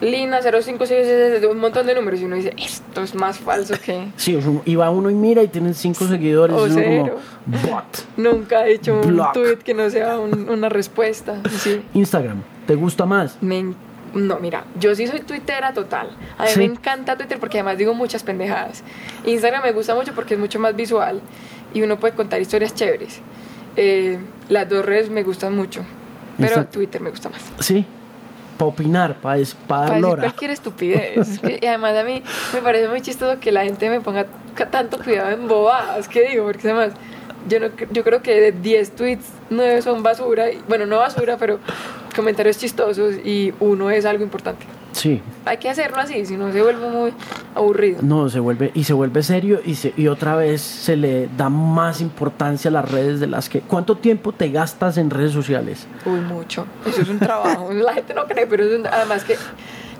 Lina 0.00 0.40
0566 0.42 1.40
de 1.40 1.46
un 1.46 1.58
montón 1.58 1.86
de 1.86 1.94
números 1.94 2.20
y 2.20 2.24
uno 2.26 2.36
dice, 2.36 2.52
esto 2.58 3.02
es 3.02 3.14
más 3.14 3.38
falso 3.38 3.74
que... 3.82 4.08
Sí, 4.16 4.38
y 4.66 4.74
va 4.74 4.90
uno 4.90 5.08
y 5.10 5.14
mira 5.14 5.42
y 5.42 5.48
tienen 5.48 5.74
cinco 5.74 6.06
seguidores 6.06 6.54
o 6.56 6.66
y 6.66 6.70
uno 6.70 6.80
cero. 6.84 7.18
como 7.62 7.74
bot. 7.76 8.06
Nunca 8.18 8.66
he 8.66 8.74
hecho 8.74 9.00
Block. 9.00 9.28
un 9.28 9.32
tweet 9.42 9.56
que 9.58 9.72
no 9.74 9.88
sea 9.88 10.18
un- 10.18 10.48
una 10.50 10.68
respuesta. 10.68 11.40
Sí. 11.58 11.82
Instagram, 11.94 12.42
¿te 12.66 12.74
gusta 12.74 13.06
más? 13.06 13.38
Me 13.40 13.74
no, 14.14 14.38
mira, 14.38 14.64
yo 14.78 14.94
sí 14.94 15.06
soy 15.06 15.20
tuitera 15.20 15.72
total. 15.74 16.08
A 16.38 16.44
mí 16.44 16.48
Sí. 16.50 16.58
me 16.60 16.64
encanta 16.66 17.16
Twitter 17.16 17.38
porque 17.38 17.58
además 17.58 17.76
digo 17.76 17.92
muchas 17.92 18.22
pendejadas. 18.22 18.82
Instagram 19.26 19.62
me 19.62 19.72
gusta 19.72 19.94
mucho 19.94 20.14
porque 20.14 20.34
es 20.34 20.40
mucho 20.40 20.58
más 20.58 20.74
visual 20.76 21.20
y 21.74 21.82
uno 21.82 21.98
puede 21.98 22.14
contar 22.14 22.40
historias 22.40 22.74
chéveres. 22.74 23.20
Eh, 23.76 24.18
las 24.48 24.68
dos 24.70 24.84
redes 24.86 25.10
me 25.10 25.22
gustan 25.22 25.54
mucho, 25.54 25.82
pero 26.38 26.56
Insta- 26.56 26.70
Twitter 26.70 27.00
me 27.02 27.10
gusta 27.10 27.28
más. 27.28 27.42
Sí, 27.60 27.84
para 28.56 28.68
opinar, 28.70 29.14
para 29.20 29.38
dar 29.38 29.46
Para 29.68 29.86
decir 29.86 30.02
lora. 30.02 30.22
cualquier 30.22 30.50
estupidez. 30.50 31.16
Es 31.28 31.38
que- 31.40 31.58
y 31.62 31.66
además 31.66 31.96
a 31.96 32.04
mí 32.04 32.22
me 32.54 32.60
parece 32.62 32.88
muy 32.88 33.00
chistoso 33.00 33.38
que 33.40 33.52
la 33.52 33.64
gente 33.64 33.88
me 33.90 34.00
ponga 34.00 34.26
tanto 34.70 34.98
cuidado 34.98 35.30
en 35.30 35.46
bobadas. 35.48 36.08
¿Qué 36.08 36.28
digo? 36.28 36.44
Porque 36.44 36.68
además 36.68 36.92
yo, 37.48 37.60
no, 37.60 37.68
yo 37.90 38.02
creo 38.04 38.22
que 38.22 38.40
de 38.40 38.52
10 38.52 38.96
tweets 38.96 39.26
9 39.50 39.82
son 39.82 40.02
basura. 40.02 40.46
bueno, 40.68 40.86
no 40.86 40.98
basura, 40.98 41.36
pero 41.36 41.58
comentarios 42.14 42.58
chistosos 42.58 43.14
y 43.24 43.52
uno 43.60 43.90
es 43.90 44.04
algo 44.04 44.24
importante. 44.24 44.64
Sí. 44.96 45.20
Hay 45.44 45.58
que 45.58 45.68
hacerlo 45.68 45.98
así, 45.98 46.24
si 46.24 46.36
no 46.38 46.50
se 46.52 46.62
vuelve 46.62 46.88
muy 46.88 47.12
aburrido. 47.54 47.98
No, 48.00 48.30
se 48.30 48.40
vuelve, 48.40 48.70
y 48.72 48.84
se 48.84 48.94
vuelve 48.94 49.22
serio 49.22 49.60
y, 49.62 49.74
se, 49.74 49.92
y 49.94 50.06
otra 50.08 50.36
vez 50.36 50.62
se 50.62 50.96
le 50.96 51.28
da 51.36 51.50
más 51.50 52.00
importancia 52.00 52.70
a 52.70 52.72
las 52.72 52.90
redes 52.90 53.20
de 53.20 53.26
las 53.26 53.50
que... 53.50 53.60
¿Cuánto 53.60 53.96
tiempo 53.98 54.32
te 54.32 54.48
gastas 54.48 54.96
en 54.96 55.10
redes 55.10 55.32
sociales? 55.32 55.86
Uy, 56.06 56.20
mucho. 56.20 56.64
Eso 56.86 57.02
es 57.02 57.08
un 57.10 57.18
trabajo. 57.18 57.70
La 57.74 57.92
gente 57.92 58.14
no 58.14 58.24
cree, 58.24 58.46
pero 58.46 58.64
es 58.64 58.78
un- 58.80 58.86
además 58.86 59.22
que 59.24 59.36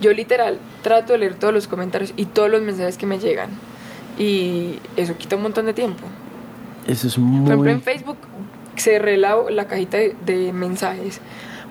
yo 0.00 0.12
literal 0.14 0.58
trato 0.82 1.12
de 1.12 1.18
leer 1.18 1.34
todos 1.34 1.52
los 1.52 1.68
comentarios 1.68 2.14
y 2.16 2.24
todos 2.24 2.50
los 2.50 2.62
mensajes 2.62 2.96
que 2.96 3.04
me 3.04 3.18
llegan. 3.18 3.50
Y 4.18 4.78
eso 4.96 5.14
quita 5.18 5.36
un 5.36 5.42
montón 5.42 5.66
de 5.66 5.74
tiempo. 5.74 6.04
Eso 6.86 7.06
es 7.08 7.16
Por 7.16 7.24
ejemplo, 7.24 7.56
muy... 7.58 7.70
en 7.70 7.82
Facebook 7.82 8.16
cerré 8.76 9.18
la, 9.18 9.36
la 9.50 9.66
cajita 9.66 9.98
de, 9.98 10.16
de 10.24 10.52
mensajes. 10.54 11.20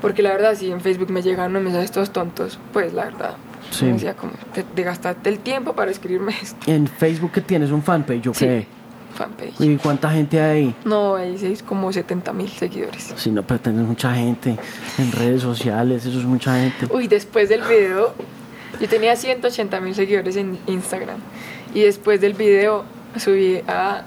Porque 0.02 0.22
la 0.22 0.32
verdad, 0.32 0.56
si 0.56 0.72
en 0.72 0.82
Facebook 0.82 1.10
me 1.10 1.22
llegan 1.22 1.52
unos 1.52 1.64
mensajes 1.64 1.92
todos 1.92 2.12
tontos, 2.12 2.60
pues 2.74 2.94
la 2.94 3.06
verdad, 3.06 3.36
Sí. 3.72 3.86
me 3.86 3.94
decía 3.94 4.14
como, 4.16 4.34
te, 4.54 4.64
te 4.64 4.84
gastaste 4.84 5.30
el 5.30 5.40
tiempo 5.40 5.74
para 5.74 5.90
escribirme 5.92 6.34
esto. 6.42 6.58
En 6.70 6.88
Facebook 6.88 7.32
que 7.32 7.42
tienes 7.42 7.72
un 7.72 7.82
fanpage, 7.82 8.28
¿o 8.28 8.34
Sí. 8.34 8.46
qué? 8.46 8.68
Fanpage. 9.16 9.62
¿Y 9.62 9.78
cuánta 9.78 10.10
gente 10.12 10.40
hay 10.42 10.64
ahí? 10.64 10.76
No, 10.84 11.16
ahí 11.16 11.38
sí 11.38 11.48
es 11.48 11.64
como 11.64 11.92
70 11.92 12.34
mil 12.34 12.50
seguidores. 12.50 13.14
Si 13.16 13.32
no, 13.32 13.44
pero 13.44 13.60
tienes 13.62 13.86
mucha 13.88 14.14
gente 14.14 14.58
en 14.98 15.12
redes 15.14 15.42
sociales, 15.42 16.06
eso 16.06 16.20
es 16.20 16.26
mucha 16.26 16.60
gente. 16.60 16.94
Uy, 16.94 17.08
después 17.08 17.48
del 17.48 17.62
video, 17.62 18.14
yo 18.80 18.90
tenía 18.90 19.16
180 19.16 19.80
mil 19.80 19.96
seguidores 19.96 20.36
en 20.36 20.60
Instagram. 20.68 21.20
Y 21.74 21.82
después 21.84 22.20
del 22.20 22.34
video 22.34 22.84
subí 23.18 23.62
a, 23.70 24.02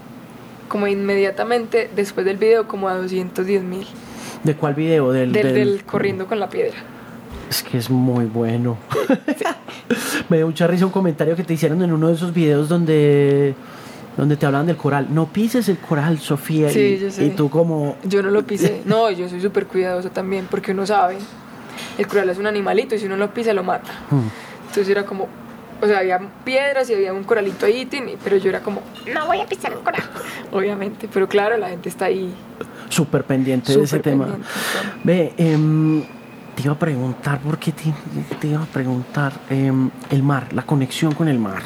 como 0.68 0.86
inmediatamente, 0.86 1.90
después 1.96 2.26
del 2.26 2.36
video, 2.36 2.68
como 2.68 2.88
a 2.88 2.94
210 2.94 3.62
mil. 3.62 3.86
¿De 4.48 4.54
cuál 4.54 4.72
video? 4.72 5.12
Del, 5.12 5.30
Del, 5.30 5.42
del- 5.42 5.54
del 5.54 5.84
corriendo 5.84 6.26
con 6.26 6.40
la 6.40 6.48
piedra. 6.48 6.72
Es 7.50 7.62
que 7.62 7.76
es 7.76 7.90
muy 7.90 8.24
bueno. 8.24 8.78
Me 10.30 10.38
dio 10.38 10.46
mucha 10.46 10.66
risa 10.66 10.86
un 10.86 10.90
comentario 10.90 11.36
que 11.36 11.44
te 11.44 11.52
hicieron 11.52 11.82
en 11.82 11.92
uno 11.92 12.08
de 12.08 12.14
esos 12.14 12.32
videos 12.32 12.66
donde, 12.66 13.54
donde 14.16 14.38
te 14.38 14.46
hablaban 14.46 14.66
del 14.66 14.78
coral. 14.78 15.08
No 15.10 15.26
pises 15.26 15.68
el 15.68 15.76
coral, 15.76 16.18
Sofía. 16.18 16.70
Sí, 16.70 16.80
y, 16.80 16.98
yo 16.98 17.10
sé. 17.10 17.26
y 17.26 17.30
tú 17.30 17.50
como... 17.50 17.96
Yo 18.04 18.22
no 18.22 18.30
lo 18.30 18.42
pisé. 18.44 18.80
No, 18.86 19.10
yo 19.10 19.28
soy 19.28 19.42
súper 19.42 19.66
cuidadosa 19.66 20.08
también, 20.08 20.46
porque 20.50 20.72
uno 20.72 20.86
sabe. 20.86 21.18
El 21.98 22.06
coral 22.06 22.30
es 22.30 22.38
un 22.38 22.46
animalito 22.46 22.94
y 22.94 22.98
si 22.98 23.04
uno 23.04 23.18
lo 23.18 23.34
pisa, 23.34 23.52
lo 23.52 23.64
mata. 23.64 23.90
Hmm. 24.10 24.28
Entonces 24.68 24.88
era 24.88 25.04
como. 25.04 25.28
O 25.82 25.86
sea, 25.86 25.98
había 25.98 26.18
piedras 26.42 26.88
y 26.88 26.94
había 26.94 27.12
un 27.12 27.22
coralito 27.22 27.66
ahí, 27.66 27.86
pero 28.24 28.38
yo 28.38 28.48
era 28.48 28.60
como, 28.60 28.80
no 29.14 29.26
voy 29.26 29.40
a 29.40 29.46
pisar 29.46 29.72
el 29.72 29.78
coral. 29.80 30.02
Obviamente, 30.52 31.06
pero 31.12 31.28
claro, 31.28 31.58
la 31.58 31.68
gente 31.68 31.90
está 31.90 32.06
ahí. 32.06 32.34
Súper 32.88 33.24
pendiente 33.24 33.76
de 33.76 33.84
ese 33.84 33.98
tema. 33.98 34.26
Ve, 35.04 35.34
em, 35.36 36.02
te 36.54 36.62
iba 36.64 36.72
a 36.72 36.78
preguntar, 36.78 37.40
¿por 37.40 37.58
qué 37.58 37.72
te, 37.72 37.92
te 38.40 38.48
iba 38.48 38.62
a 38.62 38.66
preguntar? 38.66 39.32
Em, 39.50 39.90
el 40.10 40.22
mar, 40.22 40.52
la 40.52 40.62
conexión 40.62 41.14
con 41.14 41.28
el 41.28 41.38
mar. 41.38 41.62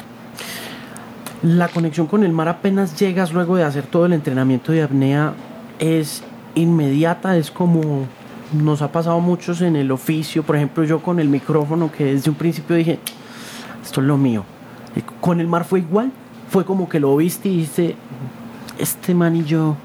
La 1.41 1.67
conexión 1.67 2.07
con 2.07 2.23
el 2.23 2.31
mar 2.31 2.47
apenas 2.47 2.97
llegas 2.99 3.33
luego 3.33 3.55
de 3.55 3.63
hacer 3.63 3.85
todo 3.85 4.05
el 4.05 4.13
entrenamiento 4.13 4.71
de 4.71 4.83
apnea 4.83 5.33
es 5.79 6.23
inmediata, 6.55 7.35
es 7.37 7.51
como 7.51 8.07
nos 8.53 8.81
ha 8.81 8.91
pasado 8.91 9.17
a 9.17 9.19
muchos 9.19 9.61
en 9.61 9.75
el 9.75 9.91
oficio, 9.91 10.43
por 10.43 10.55
ejemplo 10.55 10.83
yo 10.83 11.01
con 11.01 11.19
el 11.19 11.27
micrófono 11.27 11.91
que 11.91 12.05
desde 12.05 12.29
un 12.29 12.35
principio 12.35 12.75
dije, 12.75 12.99
esto 13.83 14.01
es 14.01 14.07
lo 14.07 14.17
mío. 14.17 14.45
Y 14.95 15.01
con 15.19 15.39
el 15.39 15.47
mar 15.47 15.65
fue 15.65 15.79
igual, 15.79 16.11
fue 16.49 16.65
como 16.65 16.87
que 16.87 16.99
lo 16.99 17.15
viste 17.17 17.49
y 17.49 17.57
dijiste, 17.57 17.95
este 18.77 19.13
man 19.13 19.35
y 19.35 19.43
yo, 19.43 19.75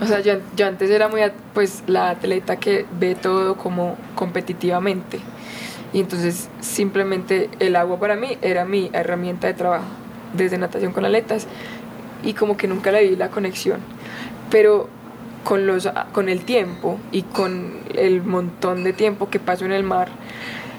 O 0.00 0.06
sea, 0.06 0.20
yo, 0.20 0.34
yo 0.56 0.66
antes 0.66 0.90
era 0.90 1.08
muy, 1.08 1.20
pues, 1.52 1.82
la 1.86 2.10
atleta 2.10 2.56
que 2.56 2.86
ve 2.98 3.14
todo 3.14 3.56
como 3.56 3.96
competitivamente. 4.14 5.20
Y 5.92 6.00
entonces 6.00 6.48
simplemente 6.60 7.50
el 7.58 7.76
agua 7.76 7.98
para 7.98 8.16
mí 8.16 8.38
era 8.42 8.64
mi 8.64 8.90
herramienta 8.92 9.46
de 9.46 9.54
trabajo, 9.54 9.84
desde 10.32 10.56
natación 10.56 10.92
con 10.92 11.04
aletas. 11.04 11.46
Y 12.22 12.34
como 12.34 12.56
que 12.56 12.66
nunca 12.66 12.92
le 12.92 13.08
vi 13.08 13.16
la 13.16 13.30
conexión. 13.30 13.80
Pero 14.50 14.88
con, 15.44 15.66
los, 15.66 15.88
con 16.12 16.28
el 16.28 16.44
tiempo 16.44 16.98
y 17.12 17.22
con 17.22 17.78
el 17.94 18.22
montón 18.22 18.84
de 18.84 18.92
tiempo 18.92 19.28
que 19.30 19.38
paso 19.38 19.64
en 19.64 19.72
el 19.72 19.82
mar, 19.82 20.08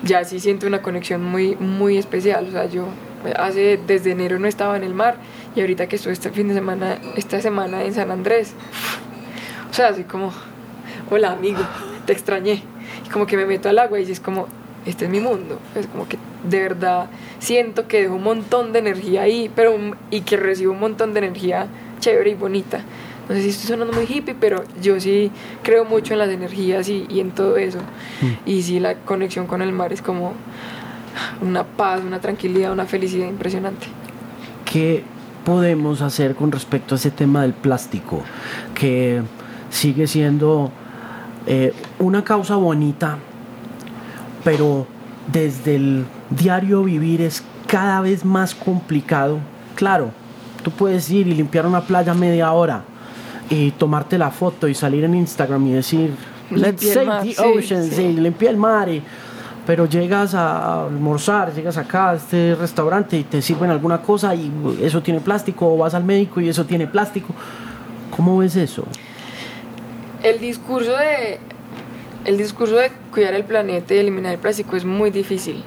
ya 0.03 0.24
sí 0.24 0.39
siento 0.39 0.65
una 0.67 0.82
conexión 0.82 1.24
muy, 1.24 1.55
muy 1.57 1.97
especial. 1.97 2.47
O 2.47 2.51
sea, 2.51 2.65
yo 2.65 2.88
hace, 3.38 3.80
desde 3.86 4.11
enero 4.11 4.39
no 4.39 4.47
estaba 4.47 4.78
en 4.78 4.84
el 4.84 4.93
mar 4.93 5.17
y 5.55 5.61
ahorita 5.61 5.88
que 5.88 5.95
estuve 5.97 6.13
este 6.13 6.32
fin 6.32 6.47
de 6.47 6.53
semana, 6.53 6.97
esta 7.15 7.41
semana 7.41 7.84
en 7.84 7.93
San 7.93 8.11
Andrés, 8.11 8.53
o 9.72 9.74
sea, 9.74 9.88
así 9.88 10.03
como, 10.03 10.34
hola 11.09 11.32
amigo, 11.32 11.61
te 12.05 12.11
extrañé. 12.11 12.61
Y 13.05 13.09
como 13.09 13.26
que 13.26 13.38
me 13.38 13.45
meto 13.45 13.69
al 13.69 13.80
agua 13.80 13.99
y 13.99 14.11
es 14.11 14.19
como, 14.19 14.47
este 14.86 15.05
es 15.05 15.11
mi 15.11 15.22
mundo. 15.22 15.59
Es 15.76 15.88
como 15.88 16.07
que 16.09 16.17
de 16.43 16.61
verdad 16.61 17.09
siento 17.39 17.88
que 17.88 18.01
dejo 18.01 18.15
un 18.15 18.24
montón 18.24 18.74
de 18.74 18.80
energía 18.80 19.22
ahí, 19.22 19.49
pero 19.55 19.78
y 20.09 20.22
que 20.22 20.36
recibo 20.36 20.74
un 20.74 20.80
montón 20.82 21.13
de 21.13 21.19
energía 21.19 21.67
chévere 21.99 22.32
y 22.32 22.36
bonita. 22.36 22.82
No 23.30 23.36
sé 23.36 23.43
si 23.43 23.49
estoy 23.49 23.67
sonando 23.69 23.93
muy 23.93 24.05
hippie, 24.05 24.36
pero 24.38 24.63
yo 24.82 24.99
sí 24.99 25.32
creo 25.63 25.86
mucho 25.86 26.13
en 26.13 26.19
las 26.19 26.30
energías 26.30 26.89
y, 26.89 27.05
y 27.07 27.22
en 27.22 27.32
todo 27.32 27.55
eso. 27.55 27.80
Y 28.45 28.63
sí, 28.63 28.82
la 28.82 28.95
conexión 28.95 29.47
con 29.47 29.61
el 29.61 29.72
mar 29.72 29.93
es 29.93 30.01
como 30.01 30.34
una 31.41 31.63
paz, 31.63 32.01
una 32.05 32.19
tranquilidad, 32.19 32.74
una 32.74 32.86
felicidad 32.86 33.28
impresionante. 33.28 33.88
¿Qué 34.65 35.03
podemos 35.45 36.01
hacer 36.01 36.36
con 36.36 36.51
respecto 36.51 36.95
a 36.95 36.97
ese 36.97 37.11
tema 37.11 37.43
del 37.43 37.53
plástico? 37.53 38.24
Que 38.74 39.22
sigue 39.72 40.05
siendo 40.05 40.72
eh, 41.47 41.74
una 41.97 42.24
causa 42.24 42.55
bonita, 42.55 43.17
pero 44.43 44.86
desde 45.32 45.76
el 45.76 46.05
diario 46.30 46.84
vivir 46.84 47.22
es 47.22 47.43
cada 47.67 48.01
vez 48.01 48.24
más 48.24 48.53
complicado. 48.53 49.39
Claro, 49.76 50.11
tú 50.63 50.69
puedes 50.69 51.09
ir 51.09 51.28
y 51.28 51.34
limpiar 51.34 51.65
una 51.65 51.82
playa 51.82 52.13
media 52.13 52.51
hora 52.51 52.84
y 53.49 53.72
tomarte 53.72 54.17
la 54.17 54.30
foto 54.30 54.67
y 54.67 54.76
salir 54.76 55.03
en 55.03 55.15
Instagram 55.15 55.65
y 55.67 55.72
decir, 55.74 56.13
let's 56.51 56.86
save 56.86 57.05
mar", 57.05 57.24
the 57.24 57.36
ocean, 57.41 57.84
sí. 57.86 57.95
sí, 57.95 58.13
limpié 58.13 58.49
el 58.49 58.57
mar 58.57 58.88
y 58.89 59.01
pero 59.65 59.86
llegas 59.86 60.34
a 60.34 60.86
almorzar, 60.86 61.53
llegas 61.53 61.78
acá 61.78 62.11
a 62.11 62.15
este 62.15 62.55
restaurante 62.55 63.17
y 63.17 63.24
te 63.24 63.41
sirven 63.41 63.69
alguna 63.69 64.01
cosa 64.01 64.34
y 64.34 64.51
eso 64.82 65.01
tiene 65.01 65.19
plástico, 65.19 65.74
o 65.74 65.78
vas 65.78 65.93
al 65.93 66.03
médico 66.03 66.41
y 66.41 66.49
eso 66.49 66.65
tiene 66.65 66.88
plástico. 66.88 67.34
¿Cómo 68.15 68.39
ves 68.39 68.55
eso? 68.55 68.86
El 70.24 70.39
discurso 70.39 70.95
de 70.97 71.39
el 72.26 72.38
discurso 72.38 72.76
de 72.76 72.91
cuidar 73.11 73.34
el 73.34 73.43
planeta 73.43 73.95
y 73.95 73.97
eliminar 73.97 74.34
el 74.34 74.39
plástico 74.39 74.76
es 74.76 74.86
muy 74.86 75.09
difícil. 75.09 75.63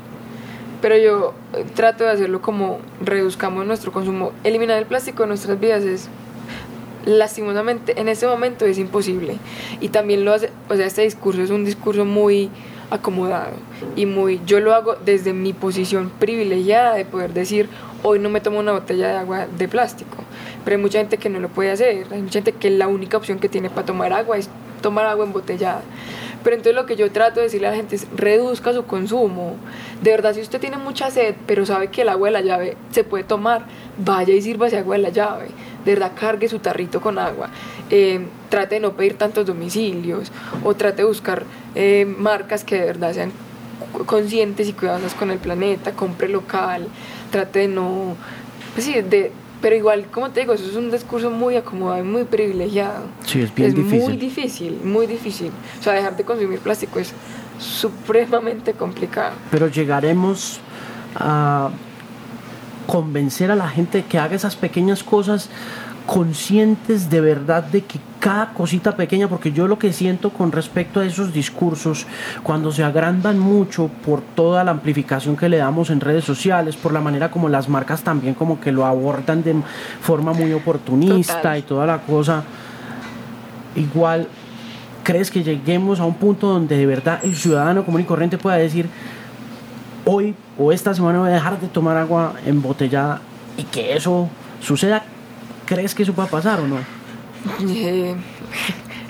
Pero 0.81 0.97
yo 0.97 1.35
eh, 1.55 1.65
trato 1.75 2.05
de 2.05 2.11
hacerlo 2.11 2.41
como 2.41 2.79
reduzcamos 3.01 3.67
nuestro 3.67 3.91
consumo. 3.91 4.31
Eliminar 4.45 4.79
el 4.79 4.87
plástico 4.87 5.25
de 5.25 5.29
nuestras 5.29 5.59
vidas 5.59 5.83
es 5.83 6.09
lastimosamente 7.05 8.01
en 8.01 8.09
este 8.09 8.27
momento 8.27 8.65
es 8.65 8.79
imposible. 8.79 9.37
Y 9.81 9.89
también 9.89 10.25
lo 10.25 10.33
hace, 10.33 10.51
o 10.69 10.77
sea, 10.77 10.87
este 10.87 11.03
discurso 11.03 11.43
es 11.43 11.51
un 11.51 11.65
discurso 11.65 12.05
muy 12.05 12.51
acomodado 12.91 13.55
y 13.97 14.07
muy 14.07 14.41
yo 14.47 14.61
lo 14.61 14.75
hago 14.75 14.95
desde 14.95 15.33
mi 15.33 15.53
posición 15.53 16.11
privilegiada 16.21 16.95
de 16.95 17.05
poder 17.05 17.33
decir 17.33 17.69
hoy 18.03 18.19
no 18.19 18.29
me 18.29 18.41
tomo 18.41 18.61
una 18.61 18.73
botella 18.73 19.09
de 19.09 19.17
agua 19.17 19.47
de 19.47 19.69
plástico 19.69 20.19
pero 20.65 20.77
hay 20.77 20.83
mucha 20.83 20.99
gente 20.99 21.19
que 21.19 21.29
no 21.29 21.39
lo 21.41 21.49
puede 21.49 21.71
hacer. 21.71 22.07
Hay 22.11 22.23
mucha 22.23 22.39
gente 22.41 22.53
que 22.53 22.71
la 22.71 22.89
única 22.89 23.17
opción 23.17 23.39
que 23.39 23.49
tiene 23.49 23.71
para 23.71 23.87
tomar 23.87 24.13
agua 24.13 24.39
es 24.39 24.49
tomar 24.81 25.07
agua 25.07 25.25
embotellada. 25.25 25.83
Pero 26.43 26.57
entonces 26.57 26.75
lo 26.75 26.85
que 26.85 26.97
yo 26.97 27.11
trato 27.11 27.37
de 27.37 27.45
decirle 27.45 27.69
a 27.69 27.71
la 27.71 27.77
gente 27.77 27.97
es 27.97 28.07
reduzca 28.15 28.73
su 28.73 28.85
consumo. 28.85 29.57
De 30.03 30.11
verdad 30.11 30.35
si 30.35 30.41
usted 30.41 30.61
tiene 30.61 30.77
mucha 30.77 31.11
sed 31.11 31.35
pero 31.47 31.65
sabe 31.65 31.89
que 31.89 32.03
el 32.03 32.11
agua 32.11 32.29
de 32.29 32.33
la 32.33 32.41
llave 32.43 32.77
se 32.91 33.03
puede 33.03 33.25
tomar 33.25 33.65
vaya 33.99 34.35
y 34.35 34.43
sírvase 34.43 34.77
agua 34.77 34.97
de 34.97 35.03
la 35.03 35.09
llave. 35.09 35.49
De 35.85 35.93
verdad 35.93 36.13
cargue 36.19 36.49
su 36.49 36.59
tarrito 36.59 37.01
con 37.01 37.19
agua. 37.19 37.49
Eh, 37.91 38.27
trate 38.51 38.77
de 38.77 38.81
no 38.81 38.93
pedir 38.93 39.17
tantos 39.17 39.47
domicilios 39.47 40.33
o 40.63 40.75
trate 40.75 41.03
de 41.03 41.09
buscar 41.09 41.45
eh, 41.75 42.05
marcas 42.07 42.65
que 42.65 42.77
de 42.77 42.87
verdad 42.87 43.13
sean 43.13 43.33
conscientes 44.07 44.69
y 44.69 44.73
cuidadosas 44.73 45.15
con 45.15 45.31
el 45.31 45.39
planeta, 45.39 45.93
compre 45.93 46.29
local, 46.29 46.89
trate 47.31 47.61
de 47.61 47.69
no, 47.69 48.17
pues 48.75 48.87
sí, 48.87 48.95
de, 49.03 49.33
pero 49.65 49.77
igual, 49.77 50.09
como 50.13 50.29
te 50.29 50.41
digo, 50.41 50.53
eso 50.53 50.67
es 50.69 50.77
un 50.77 50.91
discurso 50.91 51.31
muy 51.31 51.57
acomodado 51.57 52.05
y 52.05 52.07
muy 52.07 52.25
privilegiado. 52.25 53.07
Sí, 53.25 53.41
es 53.41 53.55
bien 53.55 53.73
muy 53.73 53.83
difícil. 53.83 54.19
difícil, 54.19 54.81
muy 54.85 55.07
difícil. 55.07 55.53
O 55.81 55.83
sea, 55.83 55.95
dejar 55.95 56.19
de 56.19 56.23
consumir 56.23 56.59
plástico 56.59 56.99
es 56.99 57.15
supremamente 57.59 58.75
complicado. 58.75 59.33
Pero 59.51 59.69
llegaremos 59.69 60.61
a 61.17 61.71
convencer 62.87 63.51
a 63.51 63.57
la 63.57 63.71
gente 63.71 64.05
que 64.05 64.19
haga 64.19 64.37
esas 64.37 64.55
pequeñas 64.55 65.03
cosas 65.03 65.49
conscientes 66.05 67.09
de 67.09 67.23
verdad 67.23 67.65
de 67.65 67.85
que 67.85 67.99
cada 68.25 68.55
cosita 68.55 68.97
pequeña, 68.97 69.29
porque 69.29 69.53
yo 69.53 69.69
lo 69.69 69.79
que 69.79 69.93
siento 69.93 70.31
con 70.31 70.51
respecto 70.51 71.01
a 71.01 71.05
esos 71.05 71.35
discursos, 71.35 72.07
cuando 72.43 72.73
se 72.73 72.83
agrandan 72.83 73.39
mucho 73.39 73.91
por 74.03 74.23
toda 74.23 74.65
la 74.65 74.71
amplificación 74.71 75.37
que 75.37 75.51
le 75.51 75.59
damos 75.59 75.91
en 75.91 76.01
redes 76.01 76.25
sociales, 76.25 76.75
por 76.75 76.95
la 76.95 77.03
manera 77.03 77.31
como 77.31 77.51
las 77.51 77.69
marcas 77.69 78.01
también 78.01 78.33
como 78.33 78.61
que 78.61 78.73
lo 78.73 78.87
abordan 78.87 79.43
de 79.43 79.55
forma 80.01 80.33
muy 80.33 80.55
oportunista 80.55 81.37
Total. 81.37 81.59
y 81.59 81.63
toda 81.63 81.85
la 81.85 81.99
cosa, 81.99 82.45
igual 83.77 84.27
¿Crees 85.03 85.31
que 85.31 85.45
lleguemos 85.45 86.01
a 86.01 86.07
un 86.07 86.15
punto 86.15 86.47
donde 86.47 86.79
de 86.79 86.87
verdad 86.87 87.21
el 87.23 87.37
ciudadano 87.37 87.85
común 87.85 88.01
y 88.01 88.05
corriente 88.05 88.39
pueda 88.39 88.57
decir, 88.57 88.89
hoy 90.07 90.35
o 90.59 90.73
esta 90.73 90.95
semana 90.95 91.19
voy 91.19 91.29
a 91.29 91.33
dejar 91.33 91.61
de 91.61 91.67
tomar 91.69 91.99
agua 91.99 92.33
embotellada 92.47 93.21
y 93.59 93.65
que 93.65 93.95
eso 93.95 94.31
suceda, 94.63 95.05
¿crees 95.67 95.95
que 95.95 96.05
eso 96.05 96.15
va 96.15 96.25
a 96.25 96.29
pasar 96.29 96.61
o 96.61 96.67
no? 96.67 97.04
Eh, 97.61 98.15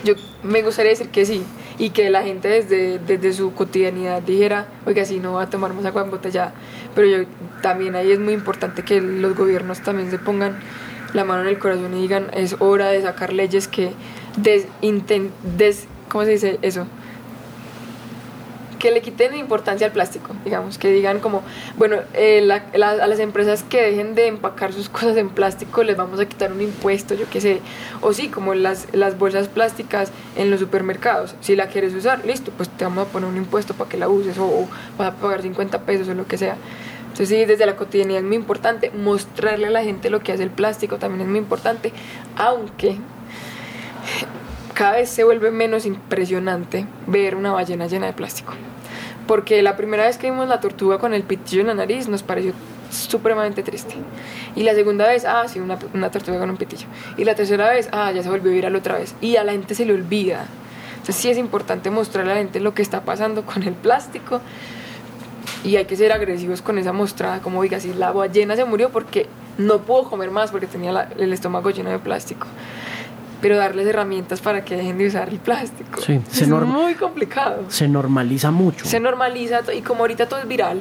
yo 0.05 0.14
me 0.43 0.62
gustaría 0.62 0.91
decir 0.91 1.09
que 1.09 1.24
sí 1.24 1.43
y 1.78 1.91
que 1.91 2.11
la 2.11 2.22
gente 2.22 2.49
desde, 2.49 2.99
desde 2.99 3.32
su 3.32 3.53
cotidianidad 3.53 4.22
dijera, 4.22 4.66
oiga, 4.87 5.05
si 5.05 5.18
no 5.18 5.35
va 5.35 5.43
a 5.43 5.51
tomar 5.51 5.72
más 5.74 5.85
agua 5.85 6.03
embotellada. 6.03 6.53
Pero 6.95 7.09
yo, 7.09 7.28
también 7.62 7.97
ahí 7.97 8.12
es 8.12 8.20
muy 8.20 8.35
importante 8.35 8.82
que 8.82 9.01
los 9.01 9.35
gobiernos 9.37 9.80
también 9.80 10.11
se 10.11 10.18
pongan 10.18 10.59
la 11.12 11.24
mano 11.24 11.43
en 11.43 11.49
el 11.49 11.59
corazón 11.59 11.97
y 11.97 12.03
digan, 12.03 12.26
es 12.35 12.57
hora 12.59 12.89
de 12.89 13.03
sacar 13.03 13.32
leyes 13.32 13.68
que 13.68 13.93
des, 14.37 14.66
des 15.57 15.87
¿cómo 16.09 16.24
se 16.24 16.30
dice 16.32 16.59
eso? 16.62 16.87
Que 18.85 18.91
le 18.91 19.01
quiten 19.01 19.35
importancia 19.35 19.87
al 19.87 19.95
plástico, 19.95 20.37
digamos, 20.45 20.76
que 20.76 20.93
digan 20.93 21.18
como, 21.18 21.43
bueno, 21.78 21.97
eh, 22.12 22.47
a 22.53 23.07
las 23.07 23.18
empresas 23.18 23.62
que 23.62 23.80
dejen 23.80 24.14
de 24.14 24.26
empacar 24.26 24.74
sus 24.74 24.89
cosas 24.91 25.16
en 25.16 25.30
plástico 25.30 25.82
les 25.82 25.97
vamos 25.97 26.20
a 26.20 26.26
quitar 26.26 26.53
un 26.53 26.61
impuesto, 26.61 27.14
yo 27.14 27.24
qué 27.30 27.41
sé, 27.41 27.62
o 28.03 28.12
sí, 28.12 28.28
como 28.28 28.53
las, 28.53 28.89
las 28.93 29.18
bolsas 29.18 29.49
plásticas 29.49 30.12
en 30.37 30.51
los 30.51 30.61
supermercados, 30.61 31.35
si 31.41 31.57
la 31.57 31.68
quieres 31.68 31.95
usar, 31.95 32.26
listo, 32.26 32.53
pues 32.55 32.68
te 32.68 32.85
vamos 32.85 33.09
a 33.09 33.11
poner 33.11 33.26
un 33.26 33.39
impuesto 33.39 33.72
para 33.72 33.89
que 33.89 33.97
la 33.97 34.11
uses 34.11 34.37
o, 34.37 34.45
o 34.45 34.68
vas 34.99 35.09
a 35.09 35.16
pagar 35.16 35.41
50 35.41 35.80
pesos 35.87 36.07
o 36.09 36.12
lo 36.12 36.26
que 36.26 36.37
sea. 36.37 36.59
Entonces 37.05 37.30
sí, 37.30 37.43
desde 37.47 37.64
la 37.64 37.76
cotidianidad 37.76 38.18
es 38.18 38.26
muy 38.26 38.37
importante 38.37 38.91
mostrarle 38.91 39.68
a 39.68 39.70
la 39.70 39.82
gente 39.82 40.11
lo 40.11 40.20
que 40.20 40.32
hace 40.32 40.43
el 40.43 40.51
plástico, 40.51 40.99
también 40.99 41.22
es 41.22 41.28
muy 41.28 41.39
importante, 41.39 41.91
aunque 42.37 42.99
cada 44.74 44.93
vez 44.99 45.09
se 45.09 45.24
vuelve 45.24 45.51
menos 45.51 45.87
impresionante 45.87 46.87
ver 47.07 47.35
una 47.35 47.51
ballena 47.51 47.87
llena 47.87 48.05
de 48.05 48.12
plástico 48.12 48.53
porque 49.27 49.62
la 49.62 49.77
primera 49.77 50.05
vez 50.05 50.18
que 50.18 50.31
vimos 50.31 50.49
la 50.49 50.61
tortuga 50.61 50.99
con 50.99 51.14
el 51.14 51.22
pitillo 51.22 51.62
en 51.62 51.68
la 51.68 51.75
nariz 51.75 52.09
nos 52.09 52.22
pareció 52.22 52.53
supremamente 52.91 53.62
triste. 53.62 53.95
Y 54.55 54.62
la 54.62 54.75
segunda 54.75 55.07
vez, 55.07 55.25
ah, 55.25 55.47
sí, 55.49 55.61
una, 55.61 56.11
tortuga 56.11 56.39
con 56.39 56.51
un 56.51 56.57
pitillo. 56.57 56.87
Y 57.16 57.25
la 57.25 57.35
tercera 57.35 57.68
vez, 57.70 57.89
ah, 57.93 58.12
ya 58.12 58.22
se 58.22 58.29
volvió 58.29 58.51
a 58.51 58.55
viral 58.55 58.77
otra 58.77 58.99
vez. 58.99 59.14
Y 59.20 59.37
a 59.37 59.45
la 59.45 59.53
gente 59.53 59.75
se 59.75 59.85
le 59.85 59.95
olvida. 59.95 60.47
Entonces 60.93 61.16
sí 61.16 61.29
es 61.29 61.39
importante 61.39 61.91
mostrarle 61.91 62.33
a 62.33 62.35
la 62.37 62.41
gente 62.41 62.61
lo 62.61 62.75
que 62.75 62.83
está 62.83 63.03
pasando 63.03 63.45
con 63.45 63.62
el 63.62 63.75
plástico. 63.75 64.41
Y 65.64 65.77
hay 65.77 65.87
que 65.87 65.97
ser 65.97 66.12
agresivos 66.12 66.62
con 66.62 66.79
esa 66.79 66.93
mostrada, 66.93 67.41
como 67.41 67.62
diga, 67.62 67.81
si 67.81 67.93
la 67.95 68.12
ballena 68.12 68.55
se 68.55 68.64
murió 68.64 68.91
porque 68.91 69.27
no 69.57 69.79
pudo 69.79 70.05
comer 70.05 70.31
más 70.31 70.51
porque 70.51 70.66
tenía 70.66 71.09
el 71.18 71.33
estómago 71.33 71.70
lleno 71.70 71.91
de 71.91 71.99
plástico 71.99 72.47
pero 73.41 73.57
darles 73.57 73.87
herramientas 73.87 74.41
para 74.41 74.64
que 74.64 74.76
dejen 74.76 74.99
de 74.99 75.09
usar 75.09 75.28
el 75.28 75.39
plástico. 75.39 76.01
Sí, 76.01 76.20
es 76.32 76.49
muy 76.49 76.95
complicado. 76.95 77.64
Se 77.68 77.89
normaliza 77.89 78.51
mucho. 78.51 78.87
Se 78.87 79.01
normaliza 79.01 79.61
y 79.74 79.82
como 79.82 80.01
ahorita 80.01 80.28
todo 80.28 80.41
es 80.41 80.49
viral, 80.49 80.80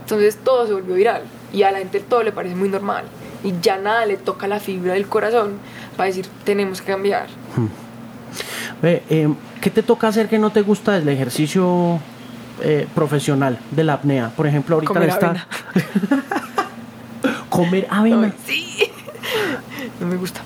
entonces 0.00 0.38
todo 0.42 0.66
se 0.66 0.72
volvió 0.72 0.94
viral 0.94 1.22
y 1.52 1.62
a 1.62 1.70
la 1.70 1.78
gente 1.78 2.00
todo 2.00 2.22
le 2.22 2.32
parece 2.32 2.54
muy 2.54 2.68
normal 2.68 3.04
y 3.42 3.54
ya 3.60 3.78
nada 3.78 4.06
le 4.06 4.16
toca 4.16 4.46
la 4.46 4.60
fibra 4.60 4.94
del 4.94 5.06
corazón 5.06 5.58
para 5.96 6.08
decir 6.08 6.26
tenemos 6.44 6.80
que 6.80 6.92
cambiar. 6.92 7.26
Hmm. 7.56 7.66
Ve, 8.82 9.02
eh, 9.10 9.28
¿Qué 9.60 9.70
te 9.70 9.82
toca 9.82 10.08
hacer 10.08 10.28
que 10.28 10.38
no 10.38 10.50
te 10.50 10.62
gusta 10.62 10.92
del 10.92 11.08
ejercicio 11.08 12.00
eh, 12.62 12.86
profesional 12.94 13.58
de 13.70 13.84
la 13.84 13.94
apnea? 13.94 14.30
Por 14.30 14.46
ejemplo, 14.46 14.76
ahorita 14.76 14.94
Comer 14.94 15.08
está... 15.08 15.26
avena. 15.28 15.46
Comer 17.50 17.86
avena. 17.90 18.32
sí, 18.46 18.90
no 20.00 20.06
me 20.06 20.16
gusta. 20.16 20.40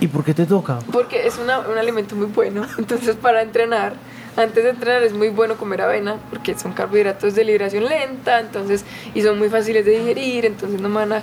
¿Y 0.00 0.06
por 0.08 0.24
qué 0.24 0.34
te 0.34 0.46
toca? 0.46 0.78
Porque 0.92 1.26
es 1.26 1.38
un 1.38 1.50
alimento 1.50 2.16
muy 2.16 2.26
bueno. 2.26 2.66
Entonces, 2.78 3.16
para 3.16 3.42
entrenar, 3.42 3.94
antes 4.36 4.64
de 4.64 4.70
entrenar 4.70 5.02
es 5.02 5.12
muy 5.12 5.28
bueno 5.28 5.56
comer 5.56 5.80
avena 5.82 6.16
porque 6.30 6.58
son 6.58 6.72
carbohidratos 6.72 7.34
de 7.34 7.44
liberación 7.44 7.84
lenta, 7.84 8.40
entonces 8.40 8.84
y 9.14 9.22
son 9.22 9.38
muy 9.38 9.48
fáciles 9.48 9.84
de 9.86 9.98
digerir, 9.98 10.44
entonces 10.44 10.78
no 10.80 10.90
me 10.90 10.96
van 10.96 11.12
a, 11.14 11.22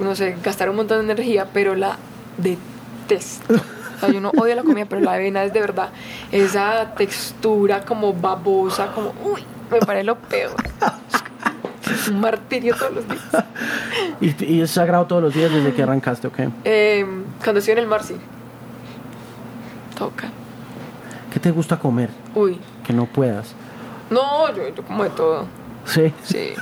no 0.00 0.14
sé, 0.14 0.36
gastar 0.42 0.70
un 0.70 0.76
montón 0.76 1.06
de 1.06 1.12
energía, 1.12 1.48
pero 1.52 1.74
la 1.74 1.98
detesto. 2.38 3.54
O 3.54 4.00
sea, 4.00 4.08
yo 4.08 4.20
no 4.20 4.30
odio 4.30 4.54
la 4.56 4.62
comida, 4.62 4.86
pero 4.86 5.02
la 5.02 5.12
avena 5.12 5.44
es 5.44 5.52
de 5.52 5.60
verdad 5.60 5.90
esa 6.32 6.94
textura 6.94 7.84
como 7.84 8.14
babosa, 8.14 8.92
como 8.92 9.12
uy, 9.24 9.44
me 9.70 9.78
parece 9.80 10.04
lo 10.04 10.16
peor 10.16 10.56
un 12.10 12.20
martirio 12.20 12.74
todos 12.76 12.92
los 12.94 13.08
días. 13.08 13.44
¿Y, 14.40 14.60
es 14.60 14.70
sagrado 14.70 15.06
todos 15.06 15.22
los 15.22 15.34
días 15.34 15.52
desde 15.52 15.72
que 15.72 15.82
arrancaste 15.82 16.26
o 16.28 16.32
qué? 16.32 16.48
Eh, 16.64 17.06
cuando 17.42 17.58
estoy 17.58 17.72
en 17.72 17.78
el 17.78 17.86
mar, 17.86 18.02
sí. 18.02 18.16
Toca. 19.96 20.30
¿Qué 21.32 21.40
te 21.40 21.50
gusta 21.50 21.78
comer? 21.78 22.10
Uy. 22.34 22.58
Que 22.84 22.92
no 22.92 23.06
puedas. 23.06 23.54
No, 24.10 24.54
yo, 24.54 24.68
yo 24.74 24.82
como 24.84 25.04
de 25.04 25.10
todo. 25.10 25.46
Sí. 25.86 26.12
Sí. 26.24 26.52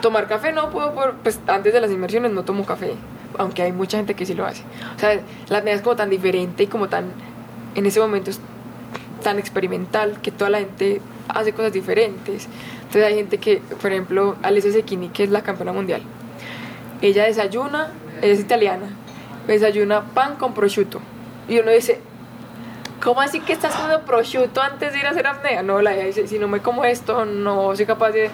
Tomar 0.00 0.26
café 0.28 0.52
no 0.52 0.70
puedo, 0.70 0.94
por, 0.94 1.14
pues 1.16 1.40
antes 1.46 1.72
de 1.72 1.80
las 1.80 1.90
inmersiones 1.90 2.32
no 2.32 2.42
tomo 2.44 2.66
café, 2.66 2.94
aunque 3.38 3.62
hay 3.62 3.72
mucha 3.72 3.96
gente 3.96 4.14
que 4.14 4.26
sí 4.26 4.34
lo 4.34 4.44
hace. 4.44 4.62
O 4.96 4.98
sea, 4.98 5.20
la 5.48 5.58
apnea 5.58 5.74
es 5.74 5.82
como 5.82 5.96
tan 5.96 6.10
diferente 6.10 6.64
y 6.64 6.66
como 6.66 6.88
tan, 6.88 7.12
en 7.74 7.86
ese 7.86 8.00
momento 8.00 8.30
es 8.30 8.40
tan 9.22 9.38
experimental 9.38 10.20
que 10.20 10.30
toda 10.30 10.50
la 10.50 10.58
gente 10.58 11.00
hace 11.28 11.52
cosas 11.52 11.72
diferentes. 11.72 12.48
Entonces 12.92 13.10
hay 13.10 13.14
gente 13.14 13.38
que, 13.38 13.62
por 13.80 13.90
ejemplo, 13.90 14.36
Alessia 14.42 14.70
Zecchini, 14.70 15.08
que 15.08 15.24
es 15.24 15.30
la 15.30 15.42
campeona 15.42 15.72
mundial, 15.72 16.02
ella 17.00 17.24
desayuna, 17.24 17.90
ella 18.20 18.34
es 18.34 18.40
italiana, 18.40 18.84
desayuna 19.46 20.02
pan 20.12 20.36
con 20.36 20.52
prosciutto. 20.52 21.00
Y 21.48 21.58
uno 21.58 21.70
dice, 21.70 22.00
¿cómo 23.02 23.22
así 23.22 23.40
que 23.40 23.54
estás 23.54 23.74
comiendo 23.74 24.04
prosciutto 24.04 24.60
antes 24.60 24.92
de 24.92 24.98
ir 24.98 25.06
a 25.06 25.12
hacer 25.12 25.26
apnea? 25.26 25.62
No, 25.62 25.80
la 25.80 25.92
dice, 25.92 26.28
si 26.28 26.38
no 26.38 26.48
me 26.48 26.60
como 26.60 26.84
esto, 26.84 27.24
no 27.24 27.74
soy 27.74 27.86
capaz 27.86 28.10
de, 28.10 28.28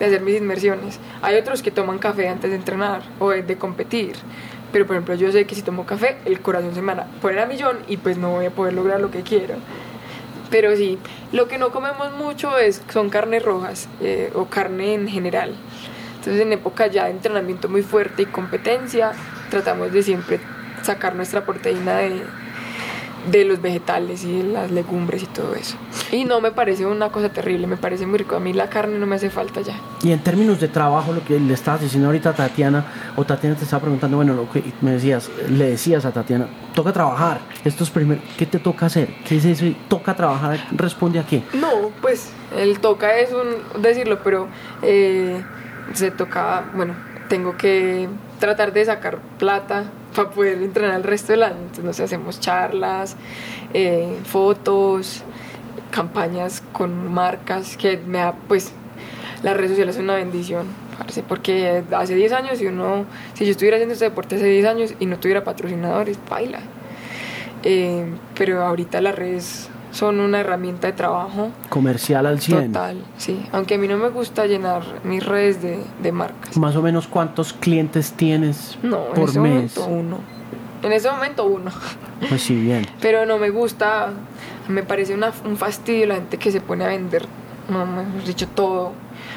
de, 0.00 0.04
hacer 0.04 0.22
mis 0.22 0.38
inmersiones. 0.38 0.98
Hay 1.22 1.36
otros 1.36 1.62
que 1.62 1.70
toman 1.70 2.00
café 2.00 2.28
antes 2.28 2.50
de 2.50 2.56
entrenar 2.56 3.02
o 3.20 3.28
de, 3.28 3.56
competir. 3.56 4.16
Pero, 4.72 4.88
por 4.88 4.96
ejemplo, 4.96 5.14
yo 5.14 5.30
sé 5.30 5.46
que 5.46 5.54
si 5.54 5.62
tomo 5.62 5.86
café, 5.86 6.16
el 6.24 6.40
corazón 6.40 6.74
se 6.74 6.82
me 6.82 6.96
va 6.96 7.02
a 7.02 7.06
poner 7.22 7.38
a 7.38 7.46
millón 7.46 7.78
y 7.86 7.96
pues 7.98 8.18
no 8.18 8.30
voy 8.32 8.46
a 8.46 8.50
poder 8.50 8.72
lograr 8.72 9.00
lo 9.00 9.12
que 9.12 9.22
quiero. 9.22 9.54
Pero 10.54 10.76
sí, 10.76 11.00
lo 11.32 11.48
que 11.48 11.58
no 11.58 11.72
comemos 11.72 12.12
mucho 12.12 12.58
es, 12.58 12.80
son 12.92 13.10
carnes 13.10 13.42
rojas 13.42 13.88
eh, 14.00 14.30
o 14.36 14.44
carne 14.44 14.94
en 14.94 15.08
general. 15.08 15.52
Entonces 16.18 16.40
en 16.40 16.52
época 16.52 16.86
ya 16.86 17.06
de 17.06 17.10
entrenamiento 17.10 17.68
muy 17.68 17.82
fuerte 17.82 18.22
y 18.22 18.26
competencia, 18.26 19.10
tratamos 19.50 19.92
de 19.92 20.04
siempre 20.04 20.38
sacar 20.84 21.16
nuestra 21.16 21.44
proteína 21.44 21.96
de, 21.96 22.22
de 23.30 23.44
los 23.44 23.60
vegetales 23.60 24.24
y 24.24 24.38
de 24.38 24.44
las 24.44 24.70
legumbres 24.70 25.22
y 25.22 25.26
todo 25.26 25.54
eso. 25.54 25.76
Y 26.12 26.24
no 26.24 26.40
me 26.40 26.52
parece 26.52 26.86
una 26.86 27.10
cosa 27.10 27.28
terrible, 27.28 27.66
me 27.66 27.76
parece 27.76 28.06
muy 28.06 28.18
rico. 28.18 28.36
A 28.36 28.40
mí 28.40 28.52
la 28.52 28.68
carne 28.68 28.98
no 28.98 29.06
me 29.06 29.16
hace 29.16 29.30
falta 29.30 29.60
ya. 29.60 29.78
Y 30.02 30.12
en 30.12 30.20
términos 30.20 30.60
de 30.60 30.68
trabajo, 30.68 31.12
lo 31.12 31.24
que 31.24 31.38
le 31.40 31.54
estabas 31.54 31.80
diciendo 31.80 32.08
ahorita 32.08 32.30
a 32.30 32.34
Tatiana, 32.34 32.84
o 33.16 33.24
Tatiana 33.24 33.56
te 33.56 33.64
estaba 33.64 33.82
preguntando, 33.82 34.16
bueno, 34.16 34.34
lo 34.34 34.50
que 34.50 34.62
me 34.80 34.92
decías, 34.92 35.30
le 35.48 35.70
decías 35.70 36.04
a 36.04 36.12
Tatiana, 36.12 36.46
toca 36.74 36.92
trabajar. 36.92 37.40
Esto 37.64 37.84
es 37.84 37.90
primero, 37.90 38.20
¿qué 38.36 38.46
te 38.46 38.58
toca 38.58 38.86
hacer? 38.86 39.08
¿Qué 39.26 39.36
es 39.36 39.44
eso? 39.44 39.64
¿Toca 39.88 40.14
trabajar? 40.14 40.58
¿Responde 40.72 41.18
a 41.18 41.26
qué? 41.26 41.42
No, 41.54 41.90
pues 42.00 42.30
el 42.56 42.78
toca 42.80 43.18
es 43.18 43.30
un 43.32 43.82
decirlo, 43.82 44.20
pero 44.22 44.48
eh, 44.82 45.42
se 45.92 46.10
toca, 46.10 46.64
bueno, 46.74 46.94
tengo 47.28 47.56
que 47.56 48.08
tratar 48.38 48.72
de 48.72 48.84
sacar 48.84 49.18
plata 49.38 49.84
para 50.14 50.30
poder 50.30 50.62
entrenar 50.62 50.96
el 50.96 51.02
resto 51.02 51.32
del 51.32 51.42
año. 51.42 51.56
Entonces, 51.56 51.84
no 51.84 51.92
sé, 51.92 52.04
hacemos 52.04 52.40
charlas, 52.40 53.16
eh, 53.72 54.16
fotos, 54.24 55.22
campañas 55.90 56.62
con 56.72 57.12
marcas 57.12 57.76
que 57.76 57.96
me 57.98 58.18
da, 58.18 58.34
pues, 58.48 58.72
las 59.42 59.56
redes 59.56 59.70
sociales 59.70 59.94
son 59.96 60.04
una 60.04 60.16
bendición. 60.16 60.66
Parece, 60.98 61.22
porque 61.22 61.82
hace 61.92 62.14
10 62.14 62.32
años, 62.32 62.58
si 62.58 62.66
uno, 62.66 63.04
si 63.34 63.44
yo 63.44 63.50
estuviera 63.50 63.76
haciendo 63.76 63.94
este 63.94 64.04
deporte 64.04 64.36
hace 64.36 64.46
10 64.46 64.66
años 64.66 64.94
y 65.00 65.06
no 65.06 65.18
tuviera 65.18 65.42
patrocinadores, 65.42 66.18
baila. 66.30 66.60
Eh, 67.64 68.04
pero 68.36 68.62
ahorita 68.62 69.00
las 69.00 69.14
redes 69.14 69.68
son 69.94 70.18
una 70.18 70.40
herramienta 70.40 70.88
de 70.88 70.92
trabajo. 70.92 71.50
Comercial 71.68 72.26
al 72.26 72.40
100. 72.40 72.72
Total, 72.72 73.04
sí. 73.16 73.46
Aunque 73.52 73.74
a 73.74 73.78
mí 73.78 73.86
no 73.86 73.96
me 73.96 74.08
gusta 74.08 74.46
llenar 74.46 74.82
mis 75.04 75.24
redes 75.24 75.62
de, 75.62 75.78
de 76.02 76.12
marcas. 76.12 76.56
Más 76.56 76.74
o 76.74 76.82
menos 76.82 77.06
cuántos 77.06 77.52
clientes 77.52 78.12
tienes 78.12 78.76
no, 78.82 79.06
por 79.06 79.18
en 79.18 79.24
ese 79.24 79.40
mes. 79.40 79.78
Momento 79.78 79.86
uno. 79.86 80.18
En 80.82 80.92
ese 80.92 81.10
momento 81.10 81.44
uno. 81.44 81.70
Pues 82.28 82.42
sí, 82.42 82.56
bien. 82.60 82.86
Pero 83.00 83.24
no 83.24 83.38
me 83.38 83.50
gusta, 83.50 84.10
me 84.68 84.82
parece 84.82 85.14
una, 85.14 85.32
un 85.44 85.56
fastidio 85.56 86.06
la 86.06 86.16
gente 86.16 86.38
que 86.38 86.50
se 86.50 86.60
pone 86.60 86.84
a 86.84 86.88
vender, 86.88 87.26
no, 87.70 87.82
hemos 87.84 88.26
dicho 88.26 88.48
todo. 88.48 88.92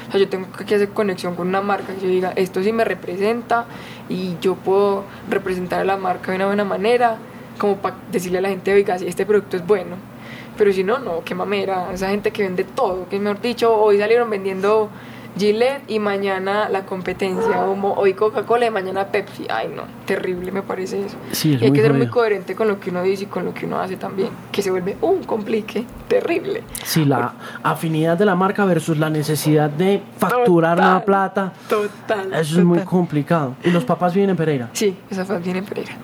O 0.08 0.10
sea, 0.10 0.18
yo 0.18 0.28
tengo 0.28 0.48
que 0.50 0.74
hacer 0.74 0.88
conexión 0.88 1.36
con 1.36 1.46
una 1.46 1.60
marca 1.60 1.94
que 1.94 2.00
yo 2.00 2.08
diga, 2.08 2.32
esto 2.34 2.62
sí 2.64 2.72
me 2.72 2.84
representa 2.84 3.66
y 4.08 4.36
yo 4.40 4.56
puedo 4.56 5.04
representar 5.30 5.80
a 5.80 5.84
la 5.84 5.96
marca 5.96 6.32
de 6.32 6.36
una 6.36 6.46
buena 6.46 6.64
manera, 6.64 7.16
como 7.58 7.76
para 7.76 7.96
decirle 8.10 8.38
a 8.38 8.40
la 8.40 8.48
gente, 8.48 8.72
oiga, 8.72 8.98
si 8.98 9.06
este 9.06 9.24
producto 9.24 9.56
es 9.56 9.64
bueno 9.64 10.17
pero 10.58 10.72
si 10.72 10.84
no, 10.84 10.98
no, 10.98 11.22
qué 11.24 11.34
mamera. 11.34 11.90
Esa 11.94 12.10
gente 12.10 12.32
que 12.32 12.42
vende 12.42 12.64
todo, 12.64 13.08
que 13.08 13.18
mejor 13.18 13.40
dicho, 13.40 13.74
hoy 13.74 13.98
salieron 13.98 14.28
vendiendo 14.28 14.90
Gillette 15.38 15.82
y 15.88 15.98
mañana 15.98 16.68
la 16.68 16.84
competencia, 16.84 17.64
como 17.64 17.94
hoy 17.94 18.14
Coca-Cola 18.14 18.66
y 18.66 18.70
mañana 18.70 19.06
Pepsi. 19.06 19.46
Ay, 19.48 19.68
no, 19.74 19.84
terrible 20.06 20.50
me 20.52 20.62
parece 20.62 21.04
eso. 21.04 21.16
Sí, 21.32 21.54
es 21.54 21.62
y 21.62 21.64
hay 21.66 21.72
que 21.72 21.82
ser 21.82 21.94
muy 21.94 22.08
coherente 22.08 22.54
con 22.54 22.68
lo 22.68 22.80
que 22.80 22.90
uno 22.90 23.02
dice 23.02 23.24
y 23.24 23.26
con 23.26 23.44
lo 23.44 23.54
que 23.54 23.66
uno 23.66 23.78
hace 23.78 23.96
también, 23.96 24.30
que 24.50 24.62
se 24.62 24.70
vuelve 24.70 24.96
un 25.00 25.22
complique 25.22 25.84
terrible. 26.08 26.62
Sí, 26.84 27.04
la 27.04 27.34
afinidad 27.62 28.16
de 28.16 28.24
la 28.24 28.34
marca 28.34 28.64
versus 28.64 28.98
la 28.98 29.10
necesidad 29.10 29.70
de 29.70 30.02
facturar 30.18 30.76
Total. 30.76 30.90
una 30.90 31.04
plata. 31.04 31.52
Total. 31.68 32.34
Eso 32.34 32.58
es 32.58 32.64
muy 32.64 32.80
complicado. 32.80 33.54
¿Y 33.64 33.70
los 33.70 33.84
papás 33.84 34.14
viven 34.14 34.30
en 34.30 34.36
Pereira? 34.36 34.70
Sí, 34.72 34.96
esa 35.10 35.24
fue 35.24 35.38
bien 35.38 35.56
en 35.56 35.64
Pereira. 35.64 35.96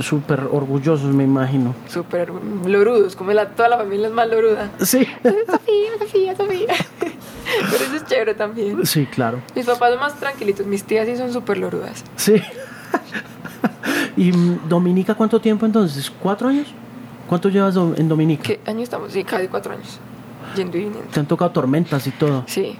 Súper 0.00 0.40
orgullosos, 0.50 1.12
me 1.14 1.24
imagino. 1.24 1.74
Súper 1.88 2.30
lorudos, 2.66 3.16
como 3.16 3.32
la, 3.32 3.48
toda 3.48 3.68
la 3.68 3.78
familia 3.78 4.08
es 4.08 4.12
más 4.12 4.28
loruda. 4.28 4.70
Sí. 4.80 5.06
Sofía, 5.22 5.90
Sofía, 5.98 6.36
Sofía. 6.36 6.74
Pero 7.70 7.84
eso 7.84 7.96
es 7.96 8.04
chévere 8.06 8.34
también. 8.34 8.84
Sí, 8.86 9.06
claro. 9.06 9.40
Mis 9.54 9.66
papás 9.66 9.90
son 9.90 10.00
más 10.00 10.14
tranquilitos, 10.18 10.66
mis 10.66 10.84
tías 10.84 11.06
sí 11.06 11.16
son 11.16 11.32
súper 11.32 11.58
lorudas. 11.58 12.04
Sí. 12.16 12.34
¿Y 14.16 14.30
Dominica 14.68 15.14
cuánto 15.14 15.40
tiempo 15.40 15.66
entonces? 15.66 16.10
¿Cuatro 16.10 16.48
años? 16.48 16.66
¿Cuánto 17.28 17.48
llevas 17.48 17.76
en 17.76 18.08
Dominica? 18.08 18.42
¿Qué 18.42 18.60
año 18.66 18.80
estamos? 18.82 19.12
Sí, 19.12 19.24
casi 19.24 19.46
cuatro 19.48 19.72
años. 19.72 19.98
Yendo 20.56 20.76
y 20.76 20.80
viniendo. 20.84 21.08
Te 21.12 21.20
han 21.20 21.26
tocado 21.26 21.50
tormentas 21.52 22.06
y 22.06 22.10
todo. 22.10 22.44
Sí. 22.46 22.76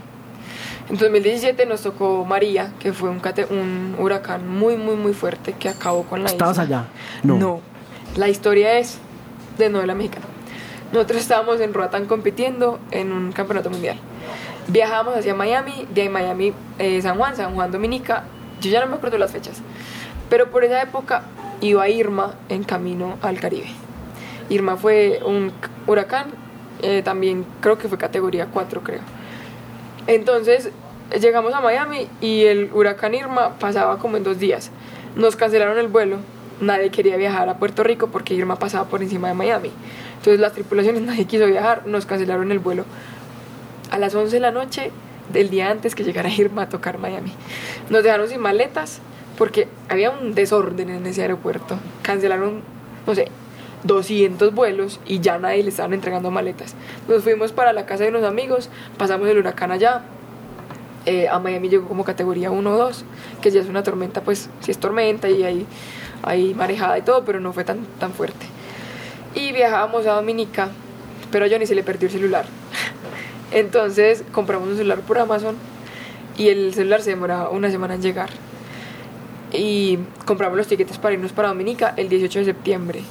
En 0.89 0.97
2017 0.97 1.67
nos 1.67 1.83
tocó 1.83 2.25
María, 2.25 2.73
que 2.81 2.93
fue 2.93 3.11
un, 3.11 3.21
cate- 3.21 3.47
un 3.49 3.95
huracán 3.99 4.49
muy, 4.49 4.77
muy, 4.77 4.97
muy 4.97 5.13
fuerte 5.13 5.53
que 5.53 5.69
acabó 5.69 6.03
con 6.03 6.25
la 6.25 6.31
¿Estabas 6.31 6.57
isla. 6.57 6.65
allá? 6.81 6.85
No. 7.23 7.39
No. 7.39 7.61
La 8.17 8.29
historia 8.29 8.77
es 8.79 8.99
de 9.57 9.71
novela 9.71 9.95
mexicana. 9.95 10.27
Nosotros 10.93 11.21
estábamos 11.21 11.61
en 11.61 11.73
Roatán 11.73 12.07
compitiendo 12.07 12.81
en 12.91 13.13
un 13.13 13.31
campeonato 13.31 13.71
mundial. 13.71 13.99
Viajamos 14.73 15.17
hacia 15.17 15.35
Miami, 15.35 15.89
de 15.93 16.09
Miami, 16.09 16.53
eh, 16.79 17.03
San 17.03 17.17
Juan, 17.19 17.35
San 17.35 17.55
Juan, 17.57 17.73
Dominica. 17.73 18.23
Yo 18.61 18.71
ya 18.71 18.81
no 18.81 18.87
me 18.87 18.95
acuerdo 18.95 19.19
las 19.19 19.33
fechas. 19.33 19.61
Pero 20.29 20.53
por 20.53 20.63
esa 20.63 20.81
época 20.81 21.25
iba 21.61 21.89
Irma 21.89 22.35
en 22.49 22.63
camino 22.63 23.19
al 23.21 23.41
Caribe. 23.41 23.67
Irma 24.49 24.77
fue 24.77 25.23
un 25.27 25.51
huracán, 25.89 26.27
eh, 26.83 27.03
también 27.03 27.45
creo 27.61 27.79
que 27.79 27.89
fue 27.89 27.99
categoría 27.99 28.47
4, 28.47 28.83
creo. 28.83 29.01
Entonces 30.07 30.71
llegamos 31.21 31.53
a 31.53 31.61
Miami 31.61 32.07
y 32.21 32.45
el 32.45 32.71
huracán 32.73 33.13
Irma 33.17 33.57
pasaba 33.59 33.99
como 33.99 34.19
en 34.19 34.23
dos 34.23 34.39
días. 34.39 34.71
Nos 35.17 35.35
cancelaron 35.35 35.79
el 35.79 35.89
vuelo, 35.89 36.19
nadie 36.61 36.91
quería 36.91 37.17
viajar 37.17 37.49
a 37.49 37.57
Puerto 37.57 37.83
Rico 37.83 38.07
porque 38.13 38.35
Irma 38.35 38.55
pasaba 38.55 38.85
por 38.85 39.03
encima 39.03 39.27
de 39.27 39.35
Miami. 39.35 39.73
Entonces 40.19 40.39
las 40.39 40.53
tripulaciones, 40.53 41.03
nadie 41.07 41.25
quiso 41.25 41.47
viajar, 41.47 41.89
nos 41.89 42.07
cancelaron 42.07 42.53
el 42.53 42.61
vuelo 42.61 42.85
a 43.91 43.99
las 43.99 44.15
11 44.15 44.37
de 44.37 44.41
la 44.41 44.51
noche 44.51 44.91
del 45.33 45.51
día 45.51 45.71
antes 45.71 45.95
que 45.95 46.05
llegara 46.05 46.29
Irma 46.37 46.63
a 46.63 46.69
tocar 46.69 46.99
Miami. 46.99 47.33
Nos 47.89 48.03
dejaron 48.03 48.29
sin 48.29 48.41
maletas 48.41 49.01
porque 49.39 49.69
había 49.89 50.11
un 50.11 50.35
desorden 50.35 50.91
en 50.91 51.07
ese 51.07 51.23
aeropuerto. 51.23 51.79
Cancelaron, 52.03 52.63
no 53.07 53.15
sé, 53.15 53.29
200 53.85 54.55
vuelos 54.55 55.01
y 55.07 55.21
ya 55.21 55.39
nadie 55.39 55.63
le 55.63 55.71
estaban 55.71 55.95
entregando 55.95 56.31
maletas. 56.31 56.75
Nos 57.09 57.23
fuimos 57.23 57.53
para 57.53 57.73
la 57.73 57.87
casa 57.87 58.05
de 58.05 58.11
unos 58.11 58.25
amigos, 58.25 58.69
pasamos 58.99 59.29
el 59.29 59.39
huracán 59.39 59.73
allá. 59.73 60.03
Eh, 61.07 61.29
a 61.29 61.39
Miami 61.39 61.71
llegó 61.71 61.89
como 61.89 62.05
categoría 62.05 62.51
1 62.51 62.71
o 62.71 62.77
2, 62.77 63.05
que 63.41 63.51
ya 63.51 63.61
es 63.61 63.69
una 63.69 63.83
tormenta, 63.83 64.21
pues 64.21 64.51
sí 64.61 64.71
es 64.71 64.79
tormenta 64.79 65.31
y 65.31 65.43
hay, 65.43 65.67
hay 66.23 66.53
marejada 66.53 66.99
y 66.99 67.03
todo, 67.03 67.25
pero 67.25 67.41
no 67.41 67.55
fue 67.55 67.65
tan, 67.65 67.87
tan 67.99 68.13
fuerte. 68.13 68.45
Y 69.35 69.53
viajábamos 69.53 70.07
a 70.07 70.13
Dominica, 70.13 70.69
pero 71.31 71.47
a 71.47 71.49
Johnny 71.49 71.65
se 71.65 71.75
le 71.75 71.83
perdió 71.83 72.09
el 72.09 72.13
celular. 72.13 72.60
Entonces 73.51 74.25
compramos 74.33 74.69
un 74.69 74.77
celular 74.77 75.01
por 75.01 75.19
Amazon 75.19 75.57
y 76.37 76.49
el 76.49 76.73
celular 76.75 77.03
se 77.03 77.11
demoraba 77.11 77.51
una 77.51 77.71
semana 77.71 77.95
en 77.95 78.03
llegar. 78.03 78.31
Y 79.53 79.99
compramos 80.25 80.57
los 80.57 80.69
tiquetes 80.69 80.99
para 80.99 81.15
irnos 81.15 81.33
para 81.33 81.49
Dominica 81.49 81.93
el 81.97 82.09
18 82.09 82.41
de 82.41 82.45
septiembre. 82.45 83.03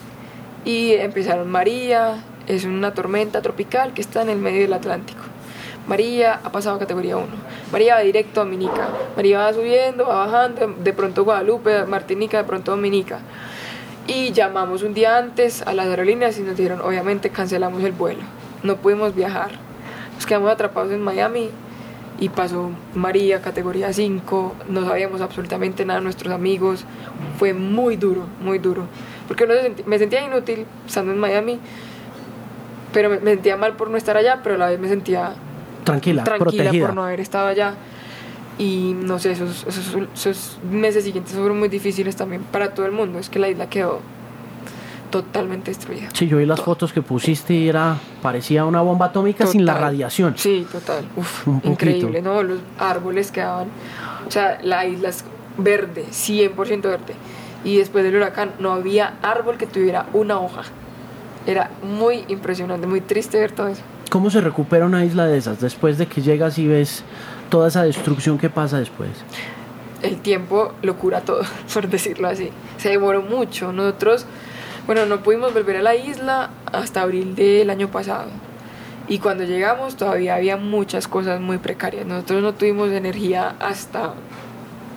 Y 0.65 0.93
empezaron 0.93 1.49
María, 1.49 2.23
es 2.47 2.65
una 2.65 2.93
tormenta 2.93 3.41
tropical 3.41 3.93
que 3.93 4.01
está 4.01 4.21
en 4.21 4.29
el 4.29 4.37
medio 4.37 4.61
del 4.61 4.73
Atlántico. 4.73 5.21
María 5.87 6.39
ha 6.43 6.51
pasado 6.51 6.75
a 6.75 6.79
categoría 6.79 7.17
1. 7.17 7.27
María 7.71 7.95
va 7.95 8.01
directo 8.01 8.41
a 8.41 8.43
Dominica. 8.43 8.89
María 9.15 9.39
va 9.39 9.53
subiendo, 9.53 10.05
va 10.05 10.25
bajando, 10.25 10.67
de 10.67 10.93
pronto 10.93 11.23
Guadalupe, 11.23 11.85
Martinica, 11.85 12.37
de 12.37 12.43
pronto 12.43 12.71
Dominica. 12.71 13.19
Y 14.07 14.31
llamamos 14.31 14.83
un 14.83 14.93
día 14.93 15.17
antes 15.17 15.61
a 15.63 15.73
las 15.73 15.87
aerolíneas 15.87 16.37
y 16.39 16.41
nos 16.41 16.57
dijeron, 16.57 16.81
obviamente 16.81 17.29
cancelamos 17.29 17.83
el 17.83 17.91
vuelo. 17.91 18.21
No 18.63 18.77
pudimos 18.77 19.15
viajar. 19.15 19.68
Nos 20.19 20.25
quedamos 20.25 20.51
atrapados 20.51 20.91
en 20.91 21.01
Miami 21.01 21.49
y 22.19 22.27
pasó 22.27 22.71
María, 22.93 23.41
categoría 23.41 23.93
5. 23.93 24.53
No 24.67 24.83
sabíamos 24.85 25.21
absolutamente 25.21 25.85
nada 25.85 25.99
de 26.01 26.03
nuestros 26.03 26.33
amigos. 26.33 26.83
Fue 27.37 27.53
muy 27.53 27.95
duro, 27.95 28.25
muy 28.41 28.59
duro. 28.59 28.83
Porque 29.29 29.45
uno 29.45 29.53
se 29.53 29.61
senti- 29.61 29.83
me 29.85 29.97
sentía 29.97 30.21
inútil 30.21 30.65
estando 30.85 31.13
en 31.13 31.19
Miami, 31.19 31.57
pero 32.91 33.09
me, 33.09 33.21
me 33.21 33.31
sentía 33.31 33.55
mal 33.55 33.77
por 33.77 33.89
no 33.89 33.95
estar 33.95 34.17
allá, 34.17 34.41
pero 34.43 34.55
a 34.55 34.57
la 34.57 34.67
vez 34.69 34.77
me 34.77 34.89
sentía 34.89 35.35
Tranquila, 35.85 36.25
tranquila 36.25 36.51
protegida. 36.63 36.85
por 36.87 36.95
no 36.95 37.05
haber 37.05 37.21
estado 37.21 37.47
allá. 37.47 37.75
Y 38.57 38.97
no 38.99 39.19
sé, 39.19 39.31
esos, 39.31 39.65
esos, 39.67 39.95
esos 40.13 40.59
meses 40.69 41.05
siguientes 41.05 41.33
fueron 41.33 41.57
muy 41.59 41.69
difíciles 41.69 42.17
también 42.17 42.41
para 42.51 42.73
todo 42.73 42.85
el 42.85 42.91
mundo. 42.91 43.19
Es 43.19 43.29
que 43.29 43.39
la 43.39 43.47
isla 43.47 43.69
quedó 43.69 44.01
totalmente 45.09 45.71
destruida. 45.71 46.09
Sí, 46.13 46.27
yo 46.27 46.37
vi 46.37 46.45
las 46.45 46.61
fotos 46.61 46.93
que 46.93 47.01
pusiste 47.01 47.53
y 47.53 47.69
era 47.69 47.97
parecía 48.21 48.65
una 48.65 48.81
bomba 48.81 49.07
atómica 49.07 49.45
sin 49.47 49.65
la 49.65 49.73
radiación. 49.73 50.33
Sí, 50.37 50.67
total. 50.71 51.05
Uf, 51.15 51.47
Un 51.47 51.61
increíble, 51.63 52.21
¿no? 52.21 52.43
Los 52.43 52.59
árboles 52.77 53.31
quedaban. 53.31 53.67
O 54.27 54.31
sea, 54.31 54.59
la 54.61 54.85
isla 54.85 55.09
es 55.09 55.23
verde, 55.57 56.05
100% 56.11 56.81
verde. 56.81 57.15
Y 57.63 57.77
después 57.77 58.03
del 58.03 58.15
huracán 58.15 58.51
no 58.59 58.71
había 58.71 59.15
árbol 59.21 59.57
que 59.57 59.67
tuviera 59.67 60.05
una 60.13 60.39
hoja. 60.39 60.63
Era 61.45 61.71
muy 61.83 62.25
impresionante, 62.27 62.87
muy 62.87 63.01
triste 63.01 63.39
ver 63.39 63.51
todo 63.51 63.67
eso. 63.67 63.81
¿Cómo 64.09 64.29
se 64.29 64.41
recupera 64.41 64.85
una 64.85 65.05
isla 65.05 65.25
de 65.25 65.37
esas 65.37 65.59
después 65.59 65.97
de 65.97 66.07
que 66.07 66.21
llegas 66.21 66.57
y 66.57 66.67
ves 66.67 67.03
toda 67.49 67.67
esa 67.67 67.83
destrucción 67.83 68.37
que 68.37 68.49
pasa 68.49 68.79
después? 68.79 69.09
el 70.01 70.17
tiempo 70.21 70.73
lo 70.81 70.95
cura 70.97 71.21
todo, 71.21 71.41
por 71.73 71.87
decirlo 71.87 72.27
así. 72.27 72.49
Se 72.77 72.89
demoró 72.89 73.21
mucho. 73.21 73.71
Nosotros, 73.71 74.25
bueno, 74.89 75.05
no 75.05 75.21
pudimos 75.21 75.53
volver 75.53 75.75
a 75.75 75.81
la 75.83 75.95
isla 75.95 76.49
hasta 76.73 77.03
abril 77.03 77.35
del 77.35 77.69
año 77.69 77.91
pasado. 77.91 78.31
Y 79.07 79.19
cuando 79.19 79.43
llegamos 79.43 79.95
todavía 79.95 80.33
había 80.33 80.57
muchas 80.57 81.07
cosas 81.07 81.39
muy 81.39 81.59
precarias. 81.59 82.07
Nosotros 82.07 82.41
no 82.41 82.55
tuvimos 82.55 82.89
energía 82.89 83.55
hasta 83.59 84.15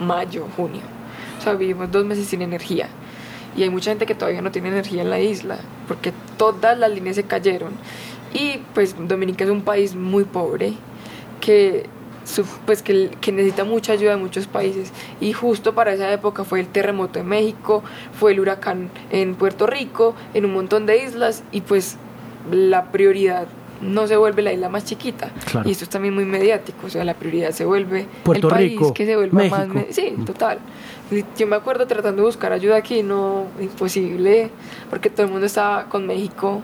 mayo, 0.01 0.47
junio. 0.57 0.81
O 1.39 1.43
sea, 1.43 1.53
vivimos 1.53 1.93
dos 1.93 2.07
meses 2.07 2.27
sin 2.27 2.41
energía. 2.41 2.89
Y 3.55 3.65
hay 3.65 3.69
mucha 3.69 3.91
gente 3.91 4.07
que 4.07 4.15
todavía 4.15 4.41
no 4.41 4.51
tiene 4.51 4.71
energía 4.71 5.03
en 5.03 5.11
la 5.11 5.21
isla, 5.21 5.59
porque 5.87 6.15
todas 6.39 6.79
las 6.79 6.91
líneas 6.91 7.17
se 7.17 7.25
cayeron. 7.25 7.75
Y 8.33 8.63
pues 8.73 8.97
Dominica 8.99 9.45
es 9.45 9.51
un 9.51 9.61
país 9.61 9.95
muy 9.95 10.25
pobre, 10.25 10.73
que, 11.43 11.85
pues, 12.67 12.83
que, 12.83 13.11
que 13.21 13.33
necesita 13.33 13.65
mucha 13.65 13.93
ayuda 13.93 14.13
de 14.13 14.17
muchos 14.17 14.47
países. 14.47 14.93
Y 15.21 15.33
justo 15.33 15.75
para 15.75 15.93
esa 15.93 16.11
época 16.13 16.45
fue 16.45 16.61
el 16.61 16.67
terremoto 16.69 17.19
en 17.19 17.27
México, 17.27 17.83
fue 18.19 18.33
el 18.33 18.41
huracán 18.41 18.91
en 19.11 19.35
Puerto 19.35 19.67
Rico, 19.67 20.15
en 20.35 20.45
un 20.45 20.53
montón 20.53 20.87
de 20.87 21.03
islas, 21.05 21.43
y 21.53 21.61
pues 21.63 21.97
la 22.51 22.91
prioridad 22.93 23.47
no 23.81 24.07
se 24.07 24.17
vuelve 24.17 24.43
la 24.43 24.53
isla 24.53 24.69
más 24.69 24.85
chiquita. 24.85 25.31
Claro. 25.51 25.69
Y 25.69 25.73
esto 25.73 25.85
es 25.85 25.91
también 25.91 26.15
muy 26.15 26.25
mediático, 26.25 26.87
o 26.87 26.91
sea, 26.91 27.03
la 27.05 27.15
prioridad 27.15 27.51
se 27.51 27.65
vuelve 27.65 28.07
Puerto 28.23 28.47
el 28.49 28.55
país 28.55 28.71
Rico, 28.73 28.95
que 28.95 29.07
se 29.07 29.17
vuelva 29.17 29.43
más... 29.45 29.67
México. 29.69 29.87
me- 29.89 29.93
Sí, 29.93 30.15
total. 30.25 30.59
Yo 31.37 31.47
me 31.49 31.57
acuerdo 31.57 31.87
tratando 31.87 32.23
de 32.23 32.27
buscar 32.27 32.53
ayuda 32.53 32.77
aquí, 32.77 33.03
no, 33.03 33.45
imposible, 33.61 34.51
porque 34.89 35.11
todo 35.11 35.27
el 35.27 35.33
mundo 35.33 35.47
estaba 35.47 35.85
con 35.89 36.07
México 36.07 36.63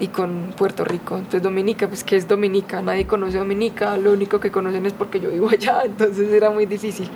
y 0.00 0.08
con 0.08 0.52
Puerto 0.56 0.84
Rico. 0.84 1.16
Entonces 1.16 1.42
Dominica, 1.42 1.88
pues 1.88 2.04
que 2.04 2.16
es 2.16 2.28
Dominica, 2.28 2.82
nadie 2.82 3.06
conoce 3.06 3.38
Dominica, 3.38 3.96
lo 3.96 4.12
único 4.12 4.40
que 4.40 4.50
conocen 4.50 4.86
es 4.86 4.92
porque 4.92 5.20
yo 5.20 5.30
vivo 5.30 5.48
allá, 5.52 5.82
entonces 5.84 6.32
era 6.32 6.50
muy 6.50 6.66
difícil. 6.66 7.08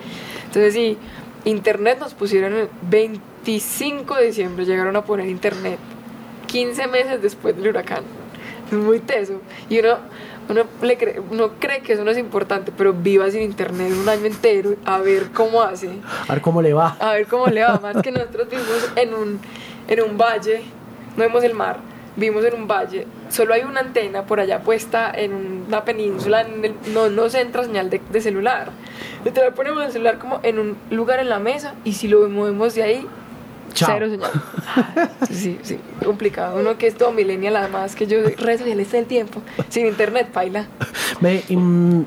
Entonces 0.46 0.74
sí, 0.74 0.98
internet 1.44 1.98
nos 2.00 2.14
pusieron 2.14 2.54
el 2.54 2.68
25 2.82 4.16
de 4.16 4.26
diciembre, 4.26 4.64
llegaron 4.64 4.96
a 4.96 5.04
poner 5.04 5.28
internet, 5.28 5.78
15 6.46 6.86
meses 6.88 7.22
después 7.22 7.56
del 7.56 7.68
huracán. 7.68 8.02
Es 8.70 8.76
muy 8.76 9.00
teso. 9.00 9.40
Y 9.68 9.80
uno, 9.80 9.96
uno, 10.48 10.62
le 10.82 10.96
cree, 10.96 11.20
uno 11.30 11.50
cree 11.58 11.80
que 11.80 11.94
eso 11.94 12.04
no 12.04 12.10
es 12.10 12.18
importante, 12.18 12.72
pero 12.76 12.92
viva 12.92 13.28
sin 13.30 13.42
internet 13.42 13.92
un 14.00 14.08
año 14.08 14.26
entero 14.26 14.76
a 14.84 14.98
ver 14.98 15.30
cómo 15.32 15.62
hace 15.62 15.90
A 16.28 16.34
ver 16.34 16.42
cómo 16.42 16.62
le 16.62 16.72
va. 16.72 16.96
a 17.00 17.14
ver 17.14 17.26
cómo 17.26 17.46
le 17.46 17.62
va. 17.62 17.78
Más 17.82 18.00
que 18.02 18.12
nosotros 18.12 18.48
vivimos 18.48 18.92
en 18.94 19.14
un, 19.14 19.40
en 19.88 20.02
un 20.02 20.16
valle, 20.16 20.62
no 21.16 21.24
vemos 21.24 21.42
el 21.42 21.54
mar, 21.54 21.80
vimos 22.20 22.44
en 22.44 22.54
un 22.54 22.68
valle. 22.68 23.06
Solo 23.30 23.54
hay 23.54 23.62
una 23.62 23.80
antena 23.80 24.22
por 24.26 24.38
allá 24.38 24.60
puesta 24.60 25.10
en 25.12 25.64
una 25.66 25.84
península, 25.84 26.42
en 26.42 26.64
el- 26.64 26.74
no, 26.94 27.08
no 27.08 27.28
se 27.28 27.40
entra 27.40 27.64
señal 27.64 27.90
de, 27.90 28.00
de 28.10 28.20
celular. 28.20 28.70
Literal 29.24 29.52
ponemos 29.54 29.84
el 29.84 29.90
celular 29.92 30.18
como 30.18 30.38
en 30.42 30.58
un 30.58 30.76
lugar 30.90 31.18
en 31.20 31.28
la 31.28 31.38
mesa 31.40 31.74
y 31.84 31.94
si 31.94 32.06
lo 32.06 32.28
movemos 32.28 32.74
de 32.74 32.82
ahí, 32.84 33.06
Chao. 33.74 33.90
cero 33.92 34.08
señal. 34.10 34.30
Sí, 35.30 35.58
sí, 35.62 35.78
complicado. 36.04 36.58
Uno 36.60 36.76
que 36.78 36.86
es 36.86 36.94
todo 36.96 37.12
millennial 37.12 37.56
además, 37.56 37.94
que 37.96 38.06
yo 38.06 38.18
redes 38.22 38.60
sociales 38.60 38.88
todo 38.88 39.00
el 39.00 39.06
tiempo, 39.06 39.42
sin 39.68 39.86
internet, 39.86 40.28
paila. 40.32 40.66
Ve, 41.20 41.42
y, 41.48 41.56
mm, 41.56 42.04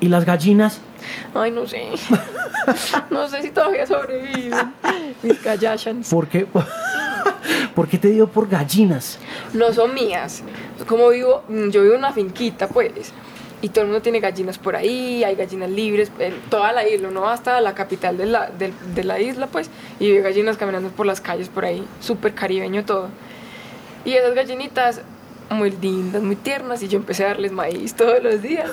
¿Y 0.00 0.08
las 0.08 0.24
gallinas? 0.26 0.80
Ay, 1.34 1.50
no 1.52 1.66
sé. 1.66 1.86
no 3.10 3.28
sé 3.28 3.42
si 3.42 3.50
todavía 3.50 3.86
sobreviven 3.86 4.72
mis 5.22 5.42
gallachans. 5.42 6.10
¿Por 6.10 6.26
qué? 6.28 6.46
¿Por 7.76 7.88
qué 7.88 7.98
te 7.98 8.08
dio 8.08 8.26
por 8.26 8.48
gallinas? 8.48 9.18
No 9.52 9.70
son 9.70 9.92
mías. 9.92 10.42
Como 10.88 11.10
vivo, 11.10 11.44
yo 11.48 11.82
vivo 11.82 11.92
en 11.92 11.98
una 11.98 12.10
finquita, 12.10 12.68
pues. 12.68 13.12
Y 13.60 13.68
todo 13.68 13.82
el 13.82 13.88
mundo 13.88 14.00
tiene 14.00 14.18
gallinas 14.18 14.56
por 14.56 14.76
ahí, 14.76 15.22
hay 15.22 15.34
gallinas 15.34 15.68
libres, 15.68 16.10
en 16.18 16.40
toda 16.48 16.72
la 16.72 16.88
isla, 16.88 17.10
no 17.10 17.28
hasta 17.28 17.60
la 17.60 17.74
capital 17.74 18.16
de 18.16 18.24
la, 18.24 18.48
de, 18.50 19.04
la 19.04 19.20
isla, 19.20 19.46
pues, 19.46 19.70
y 20.00 20.10
ve 20.10 20.22
gallinas 20.22 20.56
caminando 20.56 20.88
por 20.88 21.04
las 21.04 21.20
calles 21.20 21.50
por 21.50 21.66
ahí, 21.66 21.84
súper 22.00 22.32
caribeño 22.34 22.84
todo. 22.86 23.08
Y 24.06 24.14
esas 24.14 24.34
gallinitas 24.34 25.02
muy 25.50 25.70
lindas, 25.70 26.22
muy 26.22 26.36
tiernas, 26.36 26.82
y 26.82 26.88
yo 26.88 26.96
empecé 26.98 27.24
a 27.24 27.28
darles 27.28 27.52
maíz 27.52 27.94
todos 27.94 28.22
los 28.22 28.40
días. 28.40 28.70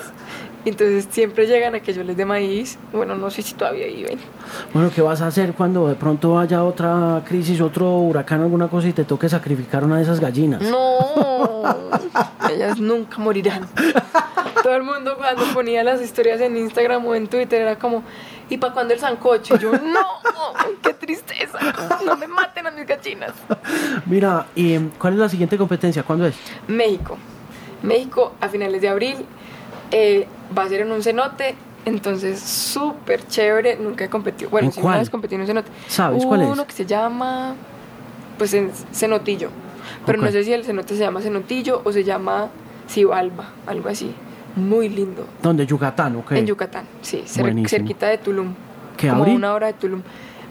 Entonces 0.64 1.06
siempre 1.10 1.46
llegan 1.46 1.74
a 1.74 1.80
que 1.80 1.92
yo 1.92 2.02
les 2.02 2.16
dé 2.16 2.24
maíz. 2.24 2.78
Bueno, 2.92 3.14
no 3.14 3.30
sé 3.30 3.42
si 3.42 3.54
todavía 3.54 3.86
viven. 3.86 4.18
Bueno, 4.72 4.90
¿qué 4.94 5.02
vas 5.02 5.20
a 5.20 5.26
hacer 5.26 5.52
cuando 5.52 5.88
de 5.88 5.94
pronto 5.94 6.38
haya 6.38 6.64
otra 6.64 7.22
crisis, 7.26 7.60
otro 7.60 7.98
huracán, 7.98 8.40
alguna 8.40 8.68
cosa 8.68 8.88
y 8.88 8.92
te 8.92 9.04
toque 9.04 9.28
sacrificar 9.28 9.84
una 9.84 9.98
de 9.98 10.04
esas 10.04 10.20
gallinas? 10.20 10.62
No, 10.62 11.62
ellas 12.50 12.78
nunca 12.78 13.18
morirán. 13.18 13.68
Todo 14.62 14.76
el 14.76 14.82
mundo 14.82 15.16
cuando 15.18 15.44
ponía 15.52 15.84
las 15.84 16.00
historias 16.00 16.40
en 16.40 16.56
Instagram 16.56 17.04
o 17.06 17.14
en 17.14 17.26
Twitter 17.26 17.60
era 17.60 17.78
como, 17.78 18.02
¿y 18.48 18.56
para 18.56 18.72
cuándo 18.72 18.94
el 18.94 19.00
sancocho? 19.00 19.56
Y 19.56 19.58
yo, 19.58 19.72
no, 19.72 20.06
qué 20.82 20.94
tristeza, 20.94 21.58
no 22.06 22.16
me 22.16 22.26
maten 22.26 22.66
a 22.66 22.70
mis 22.70 22.86
gallinas. 22.86 23.32
Mira, 24.06 24.46
¿y 24.54 24.78
cuál 24.98 25.12
es 25.14 25.18
la 25.18 25.28
siguiente 25.28 25.58
competencia? 25.58 26.02
¿Cuándo 26.02 26.26
es? 26.26 26.34
México. 26.66 27.18
México 27.82 28.32
a 28.40 28.48
finales 28.48 28.80
de 28.80 28.88
abril. 28.88 29.26
Eh, 29.90 30.26
va 30.56 30.64
a 30.64 30.68
ser 30.68 30.80
en 30.82 30.92
un 30.92 31.02
cenote, 31.02 31.54
entonces 31.84 32.40
súper 32.40 33.26
chévere. 33.26 33.76
Nunca 33.76 34.04
he 34.04 34.08
competido. 34.08 34.50
Bueno, 34.50 34.66
¿En 34.68 34.72
sí, 34.72 34.80
cuál? 34.80 34.92
una 34.94 34.98
vez 35.00 35.10
competí 35.10 35.34
en 35.34 35.42
un 35.42 35.46
cenote. 35.46 35.70
¿Sabes 35.88 36.24
cuál 36.24 36.42
es? 36.42 36.48
Uno 36.48 36.66
que 36.66 36.72
se 36.72 36.86
llama, 36.86 37.54
pues 38.38 38.54
en 38.54 38.70
Cenotillo. 38.92 39.50
Pero 40.06 40.20
no 40.20 40.30
sé 40.30 40.44
si 40.44 40.52
el 40.52 40.64
cenote 40.64 40.94
se 40.94 41.00
llama 41.00 41.20
Cenotillo 41.20 41.80
o 41.84 41.92
se 41.92 42.04
llama 42.04 42.48
Cibalba, 42.88 43.50
algo 43.66 43.88
así. 43.88 44.12
Muy 44.56 44.88
lindo. 44.88 45.26
¿Dónde? 45.42 45.66
¿Yucatán? 45.66 46.16
Ok. 46.16 46.32
En 46.32 46.46
Yucatán, 46.46 46.84
sí, 47.02 47.24
cer- 47.26 47.68
cerquita 47.68 48.06
de 48.08 48.18
Tulum. 48.18 48.54
¿Qué, 48.96 49.08
como 49.08 49.22
abril? 49.22 49.36
una 49.36 49.52
hora 49.54 49.66
de 49.68 49.72
Tulum. 49.74 50.02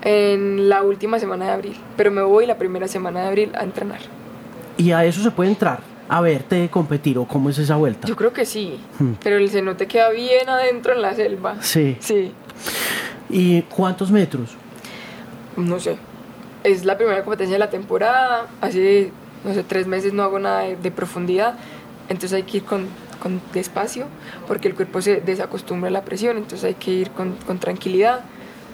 En 0.04 0.68
la 0.70 0.84
última 0.84 1.20
semana 1.20 1.46
de 1.46 1.52
abril. 1.52 1.78
Pero 1.96 2.12
me 2.12 2.22
voy 2.22 2.46
la 2.46 2.58
primera 2.58 2.88
semana 2.88 3.22
de 3.22 3.28
abril 3.28 3.52
a 3.56 3.64
entrenar. 3.64 4.00
¿Y 4.78 4.92
a 4.92 5.06
eso 5.06 5.22
se 5.22 5.32
puede 5.32 5.50
entrar? 5.52 5.80
A 6.10 6.22
verte 6.22 6.70
competir 6.70 7.18
o 7.18 7.26
cómo 7.26 7.50
es 7.50 7.58
esa 7.58 7.76
vuelta. 7.76 8.08
Yo 8.08 8.16
creo 8.16 8.34
que 8.34 8.46
sí. 8.46 8.80
Hmm. 9.00 9.14
Pero 9.24 9.38
el 9.38 9.50
cenote 9.50 9.88
queda 9.88 10.10
bien 10.10 10.50
adentro 10.50 10.94
en 10.94 11.02
la 11.02 11.14
selva. 11.14 11.56
Sí. 11.62 11.98
Sí. 12.00 12.32
¿Y 13.30 13.62
cuántos 13.64 14.12
metros? 14.12 14.52
No 15.56 15.80
sé. 15.80 15.98
Es 16.64 16.86
la 16.86 16.98
primera 16.98 17.24
competencia 17.24 17.56
de 17.56 17.60
la 17.60 17.70
temporada. 17.70 18.48
Hace, 18.62 19.12
no 19.44 19.54
sé, 19.54 19.64
tres 19.64 19.88
meses 19.88 20.14
no 20.14 20.24
hago 20.24 20.40
nada 20.40 20.62
de, 20.62 20.76
de 20.76 20.92
profundidad. 20.92 21.56
Entonces 22.10 22.34
hay 22.34 22.44
que 22.44 22.58
ir 22.58 22.64
con, 22.64 22.88
con 23.22 23.42
despacio 23.54 24.06
porque 24.48 24.68
el 24.68 24.76
cuerpo 24.76 25.02
se 25.02 25.22
desacostumbra 25.22 25.88
a 25.88 25.92
la 25.92 26.04
presión. 26.04 26.38
Entonces 26.38 26.66
hay 26.66 26.76
que 26.76 26.92
ir 26.92 27.12
con, 27.12 27.36
con 27.48 27.60
tranquilidad. 27.60 28.22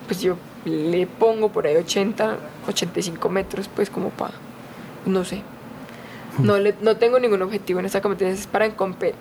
Pues 0.08 0.22
yo 0.22 0.36
le 0.66 1.08
pongo 1.08 1.50
por 1.50 1.68
ahí 1.68 1.76
80, 1.76 2.38
85 2.68 3.30
metros, 3.30 3.70
pues 3.74 3.90
como 3.90 4.10
para, 4.10 4.34
no 5.06 5.24
sé. 5.24 5.42
No, 6.44 6.58
le- 6.58 6.76
no 6.82 6.96
tengo 6.98 7.20
ningún 7.20 7.42
objetivo 7.42 7.80
en 7.80 7.86
esta 7.86 8.02
competencia, 8.02 8.40
es 8.42 8.48
para, 8.48 8.70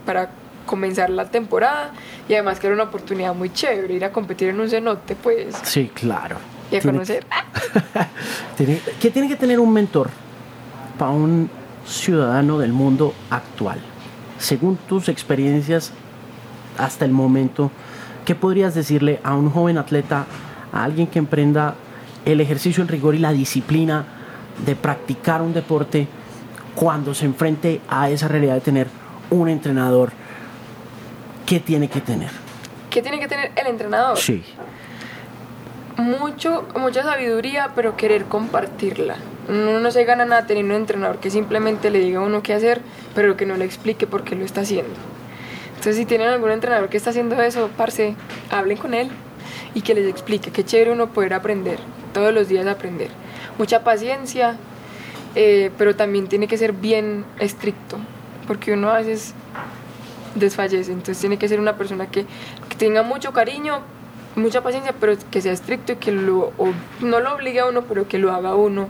para 0.05 0.31
comenzar 0.67 1.11
la 1.11 1.25
temporada 1.31 1.93
y 2.29 2.35
además 2.35 2.61
que 2.61 2.67
era 2.67 2.75
una 2.75 2.85
oportunidad 2.85 3.35
muy 3.35 3.51
chévere 3.53 3.95
ir 3.95 4.05
a 4.05 4.13
competir 4.13 4.49
en 4.51 4.61
un 4.61 4.69
cenote, 4.69 5.15
pues, 5.17 5.55
Sí, 5.63 5.91
claro. 5.95 6.37
y 6.71 6.77
a 6.77 6.81
Tiene- 6.81 6.99
conocer. 6.99 7.27
tiene- 8.57 8.81
¿Qué 9.01 9.11
tiene 9.11 9.29
que 9.29 9.37
tener 9.37 9.59
un 9.61 9.73
mentor 9.73 10.11
para 10.99 11.11
un 11.11 11.51
ciudadano 11.87 12.59
del 12.59 12.73
mundo 12.73 13.15
actual? 13.31 13.79
Según 14.39 14.77
tus 14.89 15.09
experiencias 15.09 15.93
hasta 16.77 17.05
el 17.05 17.11
momento, 17.13 17.71
¿qué 18.25 18.35
podrías 18.35 18.75
decirle 18.75 19.21
a 19.25 19.35
un 19.35 19.51
joven 19.51 19.79
atleta, 19.79 20.27
a 20.73 20.85
alguien 20.85 21.07
que 21.07 21.19
emprenda 21.19 21.75
el 22.25 22.41
ejercicio, 22.41 22.83
el 22.83 22.89
rigor 22.89 23.15
y 23.15 23.19
la 23.19 23.33
disciplina 23.33 24.05
de 24.65 24.77
practicar 24.77 25.41
un 25.41 25.55
deporte 25.55 26.07
cuando 26.79 27.13
se 27.13 27.25
enfrente 27.25 27.81
a 27.89 28.09
esa 28.09 28.29
realidad 28.29 28.55
de 28.55 28.61
tener 28.61 28.87
un 29.31 29.49
entrenador? 29.49 30.13
¿Qué 31.45 31.59
tiene 31.59 31.89
que 31.89 32.01
tener? 32.01 32.31
¿Qué 32.89 33.03
tiene 33.03 33.19
que 33.19 33.27
tener 33.27 33.51
el 33.57 33.67
entrenador? 33.67 34.17
Sí. 34.17 34.45
Mucho, 35.97 36.69
mucha 36.77 37.03
sabiduría, 37.03 37.73
pero 37.75 37.97
querer 37.97 38.27
compartirla. 38.27 39.17
Uno 39.49 39.81
no 39.81 39.91
se 39.91 40.05
gana 40.05 40.25
nada 40.25 40.47
teniendo 40.47 40.77
un 40.77 40.83
entrenador 40.83 41.19
que 41.19 41.31
simplemente 41.31 41.91
le 41.91 41.99
diga 41.99 42.21
a 42.21 42.23
uno 42.23 42.45
qué 42.45 42.55
hacer, 42.55 42.81
pero 43.13 43.37
que 43.37 43.45
no 43.45 43.57
le 43.57 43.65
explique 43.65 44.07
por 44.07 44.23
qué 44.23 44.37
lo 44.37 44.45
está 44.45 44.61
haciendo. 44.61 44.95
Entonces, 45.71 45.97
si 45.97 46.05
tienen 46.05 46.29
algún 46.29 46.53
entrenador 46.53 46.89
que 46.89 46.97
está 46.97 47.11
haciendo 47.11 47.43
eso, 47.43 47.71
parce, 47.77 48.15
hablen 48.51 48.77
con 48.77 48.95
él 48.95 49.11
y 49.75 49.81
que 49.81 49.95
les 49.95 50.07
explique. 50.07 50.53
Qué 50.53 50.65
chévere 50.65 50.93
uno 50.93 51.09
poder 51.09 51.35
aprender, 51.35 51.81
todos 52.13 52.33
los 52.33 52.47
días 52.47 52.69
aprender. 52.69 53.09
Mucha 53.59 53.83
paciencia, 53.83 54.57
eh, 55.35 55.71
pero 55.79 55.97
también 55.97 56.29
tiene 56.29 56.49
que 56.49 56.57
ser 56.57 56.73
bien 56.73 57.25
estricto, 57.39 57.99
porque 58.47 58.73
uno 58.73 58.91
a 58.91 58.99
veces 58.99 59.35
desfallece. 60.35 60.93
Entonces 60.93 61.19
tiene 61.19 61.39
que 61.39 61.49
ser 61.49 61.61
una 61.61 61.77
persona 61.77 62.07
que, 62.07 62.27
que 62.69 62.77
tenga 62.77 63.03
mucho 63.03 63.33
cariño, 63.33 63.81
mucha 64.37 64.63
paciencia, 64.63 64.95
pero 64.99 65.15
que 65.31 65.41
sea 65.41 65.53
estricto 65.53 65.93
y 65.93 65.97
que 65.97 66.13
lo, 66.13 66.53
o 66.59 66.73
no 67.01 67.21
lo 67.21 67.35
obligue 67.35 67.61
a 67.61 67.67
uno, 67.67 67.83
pero 67.83 68.09
que 68.09 68.19
lo 68.19 68.33
haga 68.33 68.51
a 68.51 68.55
uno 68.55 68.89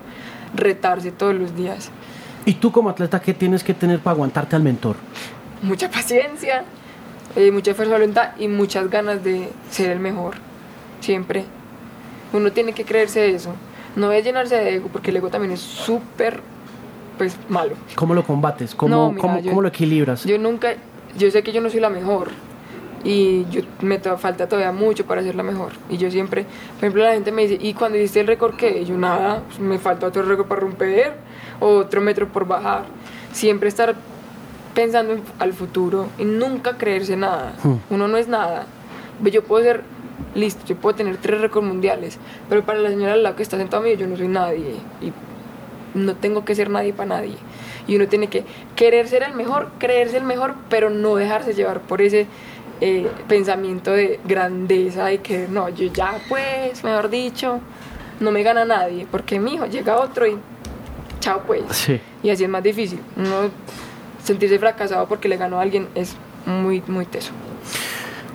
retarse 0.54 1.10
todos 1.10 1.34
los 1.34 1.56
días. 1.56 1.90
¿Y 2.44 2.54
tú 2.54 2.72
como 2.72 2.88
atleta 2.88 3.20
qué 3.20 3.34
tienes 3.34 3.62
que 3.62 3.74
tener 3.74 4.00
para 4.00 4.14
aguantarte 4.14 4.56
al 4.56 4.62
mentor? 4.62 4.96
Mucha 5.62 5.90
paciencia, 5.90 6.64
eh, 7.36 7.50
mucha 7.50 7.74
fuerza 7.74 7.94
de 7.94 8.00
voluntad 8.00 8.30
y 8.38 8.48
muchas 8.48 8.88
ganas 8.88 9.22
de 9.22 9.50
ser 9.70 9.90
el 9.90 10.00
mejor. 10.00 10.36
Siempre. 11.00 11.44
Uno 12.32 12.52
tiene 12.52 12.72
que 12.72 12.84
creerse 12.84 13.34
eso. 13.34 13.54
No 13.98 14.12
es 14.12 14.24
llenarse 14.24 14.54
de 14.56 14.74
ego, 14.76 14.88
porque 14.92 15.10
el 15.10 15.16
ego 15.16 15.28
también 15.28 15.52
es 15.52 15.60
súper, 15.60 16.40
pues, 17.18 17.36
malo. 17.48 17.74
¿Cómo 17.96 18.14
lo 18.14 18.22
combates? 18.24 18.74
¿Cómo, 18.74 18.94
No, 18.94 19.08
mira, 19.10 19.20
cómo, 19.20 19.38
yo- 19.40 19.50
cómo 19.50 19.62
lo 19.62 19.68
equilibras? 19.68 20.24
Yo 20.24 20.38
nunca, 20.38 20.74
yo 21.16 21.30
sé 21.30 21.42
que 21.42 21.52
yo 21.52 21.60
no 21.60 21.68
soy 21.68 21.80
la 21.80 21.90
mejor 21.90 22.28
y 23.02 23.44
yo, 23.50 23.62
me 23.80 23.98
to- 23.98 24.16
falta 24.18 24.48
todavía 24.48 24.70
mucho 24.72 25.04
para 25.04 25.22
ser 25.22 25.34
la 25.34 25.42
mejor. 25.42 25.72
Y 25.90 25.96
yo 25.96 26.10
siempre, 26.10 26.44
por 26.44 26.78
ejemplo, 26.84 27.02
la 27.02 27.12
gente 27.14 27.32
me 27.32 27.42
dice, 27.46 27.58
¿y 27.60 27.74
cuando 27.74 27.98
hiciste 27.98 28.20
el 28.20 28.28
récord 28.28 28.54
qué? 28.56 28.84
Yo 28.84 28.96
nada, 28.96 29.42
pues, 29.48 29.58
me 29.58 29.78
falta 29.78 30.06
otro 30.06 30.22
récord 30.22 30.46
para 30.46 30.60
romper, 30.60 31.14
otro 31.60 32.00
metro 32.00 32.28
por 32.28 32.46
bajar. 32.46 32.84
Siempre 33.32 33.68
estar 33.68 33.96
pensando 34.74 35.12
en- 35.14 35.22
al 35.40 35.52
futuro 35.54 36.06
y 36.18 36.24
nunca 36.24 36.76
creerse 36.76 37.16
nada. 37.16 37.54
Hmm. 37.64 37.74
Uno 37.90 38.06
no 38.06 38.16
es 38.16 38.28
nada. 38.28 38.66
Yo 39.24 39.42
puedo 39.42 39.64
ser, 39.64 39.82
listo, 40.38 40.64
yo 40.66 40.76
puedo 40.76 40.96
tener 40.96 41.16
tres 41.16 41.40
récords 41.40 41.66
mundiales, 41.66 42.18
pero 42.48 42.64
para 42.64 42.78
la 42.78 42.90
señora 42.90 43.14
al 43.14 43.22
lado 43.22 43.36
que 43.36 43.42
está 43.42 43.56
sentada 43.56 43.82
a 43.82 43.86
mí, 43.86 43.96
yo 43.96 44.06
no 44.06 44.16
soy 44.16 44.28
nadie. 44.28 44.74
Y 45.02 45.12
no 45.94 46.14
tengo 46.16 46.44
que 46.44 46.54
ser 46.54 46.70
nadie 46.70 46.92
para 46.92 47.08
nadie. 47.16 47.36
Y 47.86 47.96
uno 47.96 48.06
tiene 48.06 48.28
que 48.28 48.44
querer 48.76 49.08
ser 49.08 49.22
el 49.22 49.34
mejor, 49.34 49.70
creerse 49.78 50.18
el 50.18 50.24
mejor, 50.24 50.54
pero 50.68 50.90
no 50.90 51.16
dejarse 51.16 51.54
llevar 51.54 51.80
por 51.80 52.02
ese 52.02 52.26
eh, 52.80 53.10
pensamiento 53.26 53.92
de 53.92 54.20
grandeza 54.24 55.12
y 55.12 55.18
que 55.18 55.48
no, 55.48 55.68
yo 55.68 55.92
ya 55.92 56.18
pues, 56.28 56.84
mejor 56.84 57.08
dicho, 57.10 57.60
no 58.20 58.30
me 58.30 58.42
gana 58.42 58.64
nadie, 58.64 59.06
porque 59.10 59.40
mi 59.40 59.54
hijo 59.54 59.66
llega 59.66 59.96
otro 59.96 60.26
y 60.26 60.38
chao 61.20 61.42
pues. 61.46 61.62
Sí. 61.70 62.00
Y 62.22 62.30
así 62.30 62.44
es 62.44 62.50
más 62.50 62.62
difícil. 62.62 63.00
Uno 63.16 63.50
sentirse 64.22 64.58
fracasado 64.58 65.08
porque 65.08 65.28
le 65.28 65.36
ganó 65.36 65.58
a 65.58 65.62
alguien 65.62 65.88
es 65.94 66.14
muy, 66.46 66.82
muy 66.86 67.06
teso. 67.06 67.32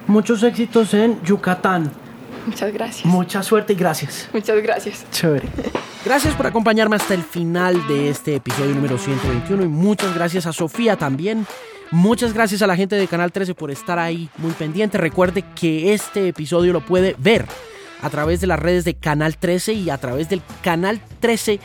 Muchos 0.08 0.44
éxitos 0.44 0.94
en 0.94 1.22
Yucatán. 1.24 1.92
Muchas 2.46 2.74
gracias. 2.74 3.06
Mucha 3.06 3.42
suerte 3.42 3.74
y 3.74 3.76
gracias. 3.76 4.30
Muchas 4.34 4.62
gracias. 4.62 5.06
Chévere. 5.12 5.48
Gracias 6.04 6.36
por 6.36 6.46
acompañarme 6.46 6.98
hasta 6.98 7.14
el 7.14 7.24
final 7.24 7.88
de 7.88 8.10
este 8.10 8.36
episodio 8.36 8.76
número 8.76 8.98
121 8.98 9.64
y 9.64 9.68
muchas 9.68 10.14
gracias 10.14 10.46
a 10.46 10.52
Sofía 10.54 10.98
también. 10.98 11.48
Muchas 11.92 12.34
gracias 12.34 12.62
a 12.62 12.68
la 12.68 12.76
gente 12.76 12.96
de 12.96 13.08
Canal 13.08 13.32
13 13.32 13.56
por 13.56 13.72
estar 13.72 14.00
ahí 14.00 14.30
muy 14.38 14.52
pendiente. 14.52 14.98
Recuerde 14.98 15.46
que 15.56 15.94
este 15.94 16.28
episodio 16.28 16.74
lo 16.74 16.82
puede 16.82 17.16
ver 17.20 17.46
a 18.02 18.10
través 18.10 18.42
de 18.42 18.48
las 18.48 18.60
redes 18.60 18.84
de 18.84 18.96
Canal 18.96 19.38
13 19.38 19.74
y 19.74 19.90
a 19.90 19.98
través 19.98 20.28
del 20.28 20.42
Canal 20.62 21.00
13 21.22 21.60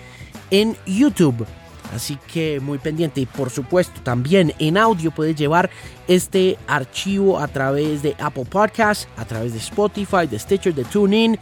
en 0.51 0.77
YouTube. 0.87 1.47
Así 1.95 2.19
que 2.33 2.61
muy 2.61 2.79
pendiente 2.79 3.21
y 3.21 3.27
por 3.27 3.51
supuesto 3.51 4.01
también 4.03 4.53
en 4.59 4.77
audio 4.77 5.11
puedes 5.11 5.37
llevar 5.37 5.71
este 6.07 6.59
archivo 6.67 7.39
a 7.39 7.49
través 7.49 8.03
de 8.03 8.15
Apple 8.19 8.45
Podcasts, 8.45 9.09
a 9.17 9.25
través 9.25 9.53
de 9.53 9.59
Spotify, 9.59 10.27
de 10.31 10.39
Stitcher, 10.39 10.75
de 10.75 10.85
TuneIn 10.85 11.39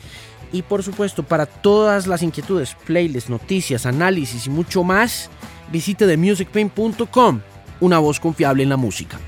y 0.53 0.62
por 0.62 0.82
supuesto 0.82 1.22
para 1.22 1.47
todas 1.47 2.07
las 2.07 2.22
inquietudes, 2.22 2.76
playlists, 2.86 3.30
noticias, 3.30 3.86
análisis 3.86 4.47
y 4.47 4.51
mucho 4.51 4.84
más, 4.84 5.30
visite 5.72 6.07
themusicpain.com, 6.07 7.40
una 7.80 7.99
voz 7.99 8.20
confiable 8.20 8.62
en 8.62 8.68
la 8.68 8.76
música. 8.76 9.18